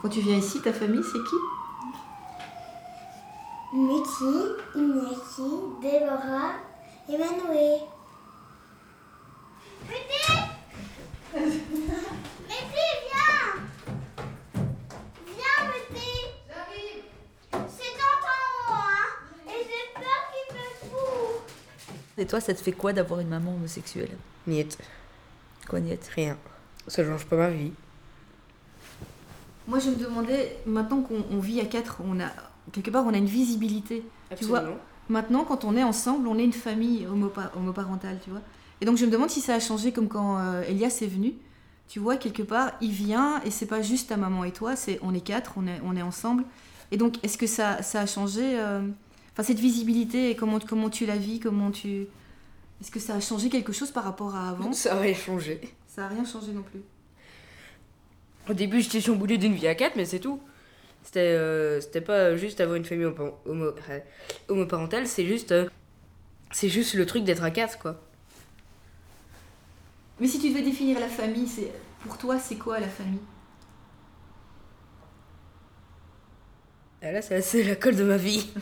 Quand 0.00 0.08
tu 0.08 0.20
viens 0.20 0.36
ici, 0.36 0.60
ta 0.62 0.72
famille, 0.72 1.02
c'est 1.04 1.22
qui? 1.28 1.55
Muti, 3.76 4.56
Iñaki, 4.74 5.50
Déborah 5.82 6.54
et 7.10 7.18
Manoé. 7.18 7.80
Muti 9.86 10.32
Muti, 11.36 12.86
viens 13.04 13.52
Viens, 15.26 15.60
Muti 15.68 16.08
J'arrive 16.48 17.04
C'est 17.68 17.92
dans 17.98 18.16
ton 18.22 18.38
haut, 18.66 18.80
hein 18.80 19.08
Et 19.46 19.62
j'ai 19.62 19.92
peur 19.92 20.22
qu'il 20.32 20.56
me 20.56 20.64
fout 20.90 21.42
Et 22.16 22.26
toi, 22.26 22.40
ça 22.40 22.54
te 22.54 22.62
fait 22.62 22.72
quoi 22.72 22.94
d'avoir 22.94 23.20
une 23.20 23.28
maman 23.28 23.56
homosexuelle? 23.56 24.16
Niet. 24.46 24.78
Quoi, 25.68 25.80
Niette 25.80 26.08
Rien. 26.14 26.38
Ça 26.88 27.04
change 27.04 27.26
pas 27.26 27.36
ma 27.36 27.50
vie. 27.50 27.74
Moi, 29.68 29.80
je 29.80 29.90
me 29.90 29.96
demandais, 29.96 30.56
maintenant 30.64 31.02
qu'on 31.02 31.26
on 31.30 31.40
vit 31.40 31.60
à 31.60 31.66
quatre, 31.66 31.98
on 32.02 32.18
a, 32.20 32.30
quelque 32.72 32.90
part, 32.90 33.04
on 33.06 33.14
a 33.14 33.18
une 33.18 33.26
visibilité. 33.26 34.02
Tu 34.36 34.44
vois, 34.48 34.60
maintenant, 35.08 35.44
quand 35.44 35.64
on 35.64 35.76
est 35.76 35.82
ensemble, 35.82 36.26
on 36.28 36.38
est 36.38 36.44
une 36.44 36.52
famille 36.52 37.06
homopa- 37.06 37.50
homoparentale, 37.56 38.18
tu 38.24 38.30
vois. 38.30 38.42
Et 38.80 38.84
donc, 38.84 38.96
je 38.96 39.06
me 39.06 39.10
demande 39.10 39.30
si 39.30 39.40
ça 39.40 39.54
a 39.54 39.60
changé 39.60 39.92
comme 39.92 40.08
quand 40.08 40.38
euh, 40.38 40.62
Elias 40.68 40.98
est 41.02 41.06
venu. 41.06 41.34
Tu 41.88 42.00
vois, 42.00 42.16
quelque 42.16 42.42
part, 42.42 42.72
il 42.80 42.90
vient 42.90 43.40
et 43.44 43.50
c'est 43.52 43.66
pas 43.66 43.80
juste 43.80 44.08
ta 44.08 44.16
maman 44.16 44.42
et 44.44 44.50
toi, 44.50 44.74
c'est 44.74 44.98
on 45.02 45.14
est 45.14 45.20
quatre, 45.20 45.52
on 45.56 45.66
est, 45.68 45.80
on 45.84 45.96
est 45.96 46.02
ensemble. 46.02 46.44
Et 46.90 46.96
donc, 46.96 47.22
est-ce 47.24 47.38
que 47.38 47.46
ça, 47.46 47.80
ça 47.82 48.00
a 48.00 48.06
changé 48.06 48.58
euh, 48.58 48.80
Enfin, 49.32 49.42
cette 49.44 49.58
visibilité 49.60 50.30
et 50.30 50.34
comment, 50.36 50.58
comment 50.58 50.90
tu 50.90 51.06
la 51.06 51.16
vis, 51.16 51.38
comment 51.40 51.70
tu. 51.70 52.06
Est-ce 52.80 52.90
que 52.90 52.98
ça 52.98 53.14
a 53.14 53.20
changé 53.20 53.48
quelque 53.50 53.72
chose 53.72 53.90
par 53.90 54.02
rapport 54.04 54.34
à 54.34 54.48
avant? 54.48 54.72
Ça 54.72 54.94
a 54.96 54.98
rien 55.00 55.14
changé. 55.14 55.60
Ça 55.86 56.06
a 56.06 56.08
rien 56.08 56.24
changé 56.24 56.52
non 56.52 56.62
plus. 56.62 56.80
Au 58.48 58.54
début, 58.54 58.80
j'étais 58.80 59.00
chamboulée 59.00 59.38
d'une 59.38 59.54
vie 59.54 59.66
à 59.66 59.74
quatre, 59.74 59.96
mais 59.96 60.04
c'est 60.04 60.20
tout. 60.20 60.40
C'était 61.06 61.20
euh, 61.20 61.80
c'était 61.80 62.02
pas 62.02 62.36
juste 62.36 62.60
avoir 62.60 62.76
une 62.76 62.84
famille 62.84 63.06
homo- 63.06 63.38
homo- 63.46 63.74
homoparentale, 64.48 65.08
c'est 65.08 65.26
juste, 65.26 65.52
euh, 65.52 65.68
c'est 66.52 66.68
juste 66.70 66.94
le 66.94 67.06
truc 67.06 67.24
d'être 67.24 67.44
à 67.44 67.50
quatre, 67.52 67.78
quoi. 67.78 68.00
Mais 70.20 70.26
si 70.28 70.38
tu 70.40 70.50
devais 70.50 70.62
définir 70.62 71.00
la 71.00 71.08
famille, 71.08 71.46
c'est 71.48 71.70
pour 72.00 72.18
toi, 72.18 72.38
c'est 72.38 72.56
quoi 72.56 72.80
la 72.80 72.88
famille? 72.88 73.20
Ah, 77.02 77.12
là, 77.12 77.22
c'est 77.22 77.62
la 77.62 77.76
colle 77.76 77.96
de 77.96 78.04
ma 78.04 78.16
vie. 78.16 78.50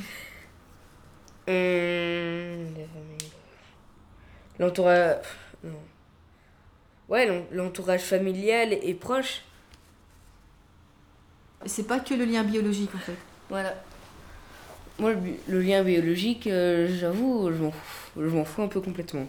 Hum, 1.46 2.74
la 2.76 2.86
famille. 2.86 3.32
L'entourage. 4.58 5.18
Non. 5.62 5.78
Ouais, 7.08 7.26
l'en- 7.26 7.46
l'entourage 7.52 8.02
familial 8.02 8.72
et 8.72 8.94
proche. 8.94 9.42
C'est 11.66 11.86
pas 11.86 12.00
que 12.00 12.14
le 12.14 12.24
lien 12.24 12.42
biologique 12.44 12.94
en 12.94 12.98
fait. 12.98 13.16
Voilà. 13.48 13.74
Moi, 14.98 15.12
le, 15.48 15.60
lien 15.60 15.82
biologique, 15.82 16.46
euh, 16.46 16.86
j'avoue, 17.00 17.50
je 17.52 17.62
m'en 17.62 17.72
fous- 17.72 18.22
je 18.22 18.28
m'en 18.28 18.44
fous 18.44 18.62
un 18.62 18.68
peu 18.68 18.80
complètement. 18.80 19.26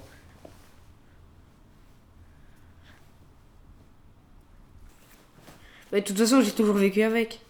Mais 5.92 6.02
de 6.02 6.06
toute 6.06 6.18
façon, 6.18 6.42
j'ai 6.42 6.52
toujours 6.52 6.76
vécu 6.76 7.02
avec. 7.02 7.42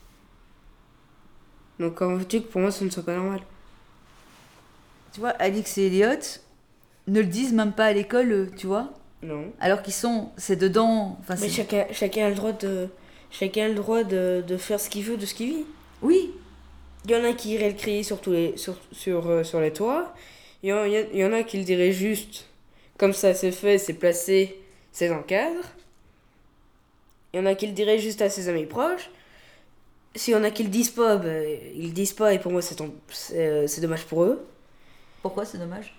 Donc, 1.80 1.96
comment 1.96 2.16
veux-tu 2.16 2.42
que 2.42 2.48
pour 2.48 2.62
moi, 2.62 2.72
ce 2.72 2.84
ne 2.86 2.90
soit 2.90 3.04
pas 3.04 3.16
normal 3.16 3.42
Tu 5.12 5.20
vois, 5.20 5.30
Alix 5.32 5.78
et 5.78 5.88
Elliot 5.88 6.20
ne 7.08 7.20
le 7.20 7.26
disent 7.28 7.54
même 7.54 7.74
pas 7.74 7.86
à 7.86 7.94
l'école, 7.94 8.50
tu 8.56 8.68
vois 8.68 8.94
Non. 9.22 9.52
Alors 9.60 9.82
qu'ils 9.82 9.94
sont, 9.94 10.32
c'est 10.38 10.56
dedans. 10.56 11.20
Mais 11.42 11.50
chacun, 11.50 11.86
chacun 11.92 12.28
a 12.28 12.30
le 12.30 12.36
droit 12.36 12.54
de, 12.54 12.88
chacun 13.32 13.66
a 13.66 13.68
le 13.70 13.76
droit 13.76 14.04
de, 14.04 14.44
de 14.48 14.58
faire 14.58 14.80
ce 14.80 14.90
qu'il 14.90 15.04
veut 15.04 15.18
de 15.18 15.26
ce 15.26 15.34
qu'il 15.34 15.48
vit. 15.50 15.66
Oui. 16.02 16.32
Il 17.06 17.12
y 17.12 17.16
en 17.16 17.24
a 17.24 17.34
qui 17.34 17.52
iraient 17.54 17.70
le 17.70 17.76
crier 17.78 18.04
sur, 18.04 18.20
tous 18.22 18.32
les, 18.32 18.58
sur, 18.58 18.76
sur, 18.92 19.28
euh, 19.30 19.44
sur 19.44 19.60
les 19.62 19.72
toits. 19.72 20.14
Il 20.64 20.70
y, 20.70 20.74
en, 20.74 20.86
il 20.86 21.16
y 21.18 21.24
en- 21.26 21.34
a 21.34 21.44
qui 21.44 21.58
le 21.58 21.64
diraient 21.64 21.92
juste 21.92 22.46
comme 22.98 23.14
ça 23.14 23.34
c'est 23.34 23.52
fait, 23.52 23.78
c'est 23.78 23.94
placé, 23.94 24.58
c'est 24.92 25.10
dans 25.10 25.18
le 25.18 25.24
cadre. 25.24 25.62
Il 27.34 27.38
y 27.40 27.44
en 27.44 27.46
a 27.46 27.56
qui 27.56 27.68
le 27.68 27.74
diraient 27.74 28.00
juste 28.00 28.22
à 28.22 28.30
ses 28.30 28.48
amis 28.50 28.66
proches. 28.66 29.10
S'il 30.16 30.34
y 30.34 30.38
en 30.38 30.44
a 30.44 30.52
qui 30.52 30.64
le 30.64 30.70
disent 30.70 30.92
pas, 30.92 31.18
ben, 31.18 31.46
ils 31.76 31.88
le 31.88 31.92
disent 31.94 32.14
pas 32.14 32.34
et 32.34 32.40
pour 32.40 32.52
moi 32.52 32.62
c'est 32.62 32.78
euh, 33.34 33.68
c'est 33.68 33.82
dommage 33.82 34.06
pour 34.06 34.24
eux. 34.24 34.46
Pourquoi 35.22 35.46
c'est 35.46 35.58
dommage? 35.58 35.94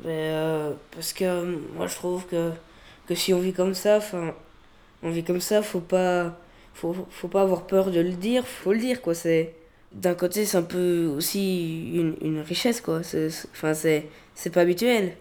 Ben, 0.00 0.08
euh, 0.10 0.72
Parce 0.90 1.12
que 1.12 1.24
euh, 1.24 1.56
moi 1.76 1.86
je 1.86 1.94
trouve 1.94 2.26
que, 2.26 2.50
que 3.06 3.14
si 3.14 3.32
on 3.32 3.38
vit 3.38 3.52
comme 3.52 3.74
ça, 3.74 3.98
enfin, 3.98 4.34
on 5.04 5.10
vit 5.10 5.22
comme 5.22 5.40
ça, 5.40 5.62
faut 5.62 5.80
pas, 5.80 6.36
faut, 6.74 6.94
faut 7.10 7.28
pas 7.28 7.42
avoir 7.42 7.66
peur 7.66 7.90
de 7.90 8.00
le 8.00 8.10
dire, 8.12 8.46
faut 8.46 8.72
le 8.72 8.78
dire 8.80 9.02
quoi. 9.02 9.14
C'est 9.14 9.54
d'un 9.92 10.14
côté 10.14 10.44
c'est 10.44 10.56
un 10.58 10.62
peu 10.62 11.06
aussi 11.06 11.92
une, 11.94 12.16
une 12.22 12.40
richesse 12.40 12.80
quoi. 12.80 13.02
C'est, 13.02 13.30
c'est- 13.30 13.48
enfin 13.52 13.74
c'est, 13.74 14.08
c'est 14.34 14.50
pas 14.50 14.62
habituel. 14.62 15.16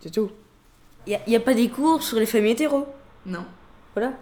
C'est 0.00 0.10
tout. 0.10 0.30
Il 1.06 1.12
y 1.12 1.16
a, 1.16 1.20
y 1.28 1.36
a 1.36 1.40
pas 1.40 1.54
des 1.54 1.68
cours 1.68 2.02
sur 2.02 2.18
les 2.18 2.26
familles 2.26 2.52
hétéros? 2.52 2.86
Non. 3.26 3.44
Voilà. 3.94 4.14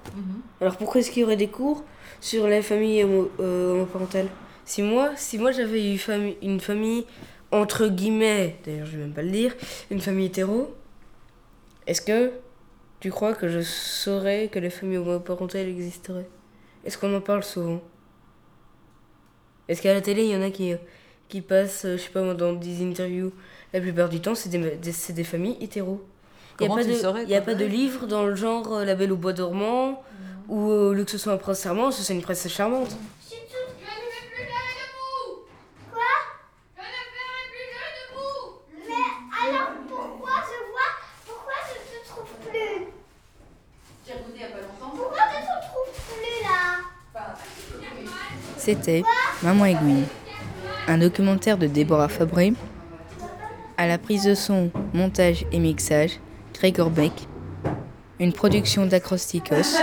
Alors 0.60 0.76
pourquoi 0.76 1.00
est-ce 1.00 1.10
qu'il 1.10 1.22
y 1.22 1.24
aurait 1.24 1.36
des 1.36 1.48
cours 1.48 1.84
sur 2.20 2.46
les 2.46 2.62
familles 2.62 3.04
homo- 3.04 3.30
euh, 3.40 3.72
homoparentales? 3.74 4.28
Si 4.64 4.82
moi, 4.82 5.10
si 5.16 5.38
moi 5.38 5.52
j'avais 5.52 5.94
eu 5.94 5.96
fami- 5.96 6.36
une 6.42 6.60
famille 6.60 7.06
entre 7.50 7.88
guillemets, 7.88 8.56
d'ailleurs 8.64 8.86
je 8.86 8.92
vais 8.92 9.04
même 9.04 9.12
pas 9.14 9.22
le 9.22 9.30
dire, 9.30 9.54
une 9.90 10.00
famille 10.00 10.26
hétéro, 10.26 10.74
est-ce 11.86 12.00
que 12.02 12.32
tu 13.02 13.10
crois 13.10 13.34
que 13.34 13.48
je 13.48 13.60
saurais 13.60 14.48
que 14.48 14.58
les 14.60 14.70
familles 14.70 14.98
homoparentales 14.98 15.66
existeraient? 15.68 16.30
Est-ce 16.84 16.96
qu'on 16.98 17.14
en 17.14 17.20
parle 17.20 17.42
souvent? 17.42 17.80
Est-ce 19.68 19.82
qu'à 19.82 19.92
la 19.94 20.00
télé 20.00 20.24
il 20.24 20.30
y 20.30 20.36
en 20.36 20.42
a 20.42 20.50
qui, 20.50 20.72
qui 21.28 21.40
passent, 21.40 21.84
euh, 21.84 21.96
je 21.96 22.02
sais 22.02 22.10
pas 22.10 22.22
moi, 22.22 22.34
dans 22.34 22.52
des 22.52 22.82
interviews? 22.82 23.32
La 23.72 23.80
plupart 23.80 24.08
du 24.08 24.20
temps 24.20 24.34
c'est 24.34 24.48
des, 24.50 24.76
des- 24.76 24.92
c'est 24.92 25.12
des 25.12 25.24
familles 25.24 25.56
hétéros. 25.60 26.00
Il 26.60 26.66
n'y 26.68 26.72
a 26.72 26.76
pas, 26.76 26.84
de, 26.84 26.92
saurais, 27.02 27.24
y 27.26 27.34
a 27.34 27.40
pas 27.40 27.54
de 27.54 27.64
livre 27.64 28.06
dans 28.06 28.24
le 28.26 28.34
genre 28.36 28.72
euh, 28.72 28.84
La 28.84 28.94
Belle 28.94 29.12
au 29.12 29.16
Bois 29.16 29.32
dormant 29.32 30.02
ou 30.48 30.70
euh, 30.70 30.92
Le 30.94 31.04
que 31.04 31.10
ce 31.10 31.18
soit 31.18 31.32
un 31.32 31.38
prince 31.38 31.62
charmant, 31.62 31.88
que 31.88 31.94
c'est 31.96 32.12
une 32.14 32.22
princesse 32.22 32.52
charmante. 32.52 32.96
C'était 48.64 49.02
Maman 49.42 49.64
Aiguille, 49.64 50.04
un 50.86 50.96
documentaire 50.96 51.58
de 51.58 51.66
Déborah 51.66 52.08
Fabré. 52.08 52.52
À 53.76 53.88
la 53.88 53.98
prise 53.98 54.22
de 54.22 54.36
son, 54.36 54.70
montage 54.94 55.44
et 55.50 55.58
mixage, 55.58 56.20
Gregor 56.54 56.88
Beck. 56.88 57.10
Une 58.20 58.32
production 58.32 58.86
d'Acrosticos 58.86 59.74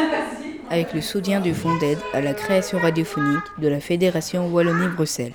avec 0.70 0.94
le 0.94 1.02
soutien 1.02 1.42
du 1.42 1.54
Fonds 1.54 1.76
d'aide 1.76 1.98
à 2.14 2.22
la 2.22 2.34
création 2.34 2.80
radiophonique 2.80 3.44
de 3.58 3.68
la 3.68 3.82
Fédération 3.82 4.48
Wallonie-Bruxelles. 4.48 5.34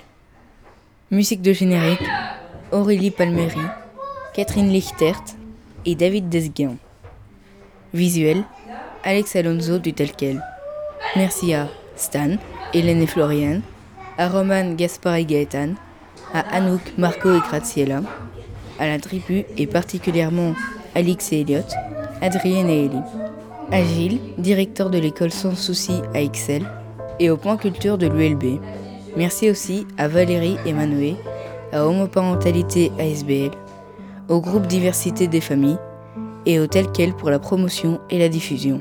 Musique 1.10 1.42
de 1.42 1.52
générique 1.52 2.08
Aurélie 2.72 3.10
Palmeri, 3.10 3.60
Catherine 4.32 4.70
Lichtert 4.70 5.22
et 5.84 5.94
David 5.94 6.30
Desguin. 6.30 6.76
Visuel 7.92 8.42
Alex 9.02 9.36
Alonso 9.36 9.78
du 9.78 9.92
Telquel. 9.92 10.42
Merci 11.14 11.52
à 11.52 11.68
Stan, 11.94 12.38
Hélène 12.74 13.02
et 13.02 13.06
Florian, 13.06 13.60
à 14.18 14.28
Roman, 14.28 14.74
Gaspard 14.74 15.14
et 15.14 15.24
Gaëtan, 15.24 15.74
à 16.32 16.40
Anouk, 16.56 16.80
Marco 16.98 17.32
et 17.32 17.38
Graziella, 17.38 18.02
à 18.80 18.88
la 18.88 18.98
tribu 18.98 19.44
et 19.56 19.68
particulièrement 19.68 20.54
Alix 20.96 21.32
et 21.32 21.42
Elliot, 21.42 21.62
Adrienne 22.20 22.68
et 22.68 22.86
Ellie, 22.86 23.02
à 23.70 23.80
Gilles, 23.84 24.18
directeur 24.38 24.90
de 24.90 24.98
l'école 24.98 25.30
Sans 25.30 25.54
Souci 25.54 26.02
à 26.14 26.20
Excel, 26.20 26.64
et 27.20 27.30
au 27.30 27.36
point 27.36 27.56
culture 27.56 27.96
de 27.96 28.08
l'ULB. 28.08 28.58
Merci 29.16 29.50
aussi 29.50 29.86
à 29.96 30.08
Valérie 30.08 30.56
et 30.66 30.72
Manoé, 30.72 31.14
à 31.72 31.86
Homoparentalité 31.86 32.90
ASBL, 32.98 33.52
au 34.28 34.40
groupe 34.40 34.66
Diversité 34.66 35.28
des 35.28 35.40
familles 35.40 35.78
et 36.44 36.58
au 36.58 36.66
tel 36.66 36.86
quel 36.92 37.14
pour 37.14 37.30
la 37.30 37.38
promotion 37.38 38.00
et 38.10 38.18
la 38.18 38.28
diffusion. 38.28 38.80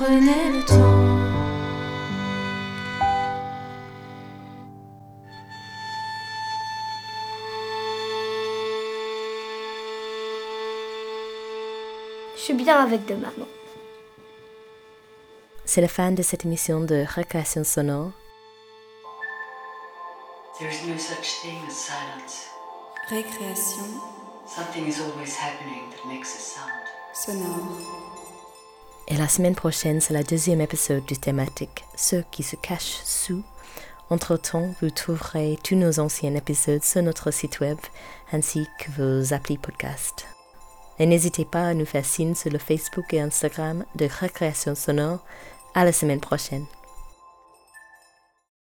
Prenait 0.00 0.50
le 0.52 0.64
temps. 0.64 0.96
Je 12.34 12.40
suis 12.40 12.54
bien 12.54 12.80
avec 12.80 13.04
de 13.04 13.14
maman. 13.14 13.46
C'est 15.66 15.82
la 15.82 15.88
fin 15.88 16.12
de 16.12 16.22
cette 16.22 16.46
émission 16.46 16.80
de 16.80 17.04
Récréation 17.06 17.62
sonore. 17.64 18.12
There 20.58 20.70
is 20.70 20.86
no 20.86 20.96
such 20.96 21.42
thing 21.42 21.58
as 21.68 21.74
silence. 21.74 22.48
Récréation 23.10 24.00
Something 24.46 24.86
is 24.88 24.98
always 25.00 25.36
happening 25.36 25.90
that 25.90 26.08
makes 26.08 26.34
a 26.34 26.40
sound. 26.40 26.70
sonore. 27.12 28.19
Et 29.10 29.16
la 29.16 29.26
semaine 29.26 29.56
prochaine, 29.56 30.00
c'est 30.00 30.14
le 30.14 30.22
deuxième 30.22 30.60
épisode 30.60 31.04
du 31.04 31.16
thématique 31.18 31.84
Ceux 31.96 32.22
qui 32.30 32.44
se 32.44 32.54
cachent 32.54 33.00
sous. 33.04 33.42
Entre-temps, 34.08 34.72
vous 34.80 34.90
trouverez 34.90 35.58
tous 35.64 35.74
nos 35.74 35.98
anciens 35.98 36.36
épisodes 36.36 36.84
sur 36.84 37.02
notre 37.02 37.32
site 37.32 37.58
web 37.58 37.76
ainsi 38.32 38.68
que 38.78 38.90
vos 38.92 39.34
applis 39.34 39.58
podcast. 39.58 40.26
Et 41.00 41.06
n'hésitez 41.06 41.44
pas 41.44 41.66
à 41.66 41.74
nous 41.74 41.86
faire 41.86 42.04
signe 42.04 42.36
sur 42.36 42.52
le 42.52 42.58
Facebook 42.58 43.12
et 43.12 43.20
Instagram 43.20 43.84
de 43.96 44.06
Récréation 44.08 44.76
Sonore. 44.76 45.24
À 45.74 45.84
la 45.84 45.92
semaine 45.92 46.20
prochaine. 46.20 46.66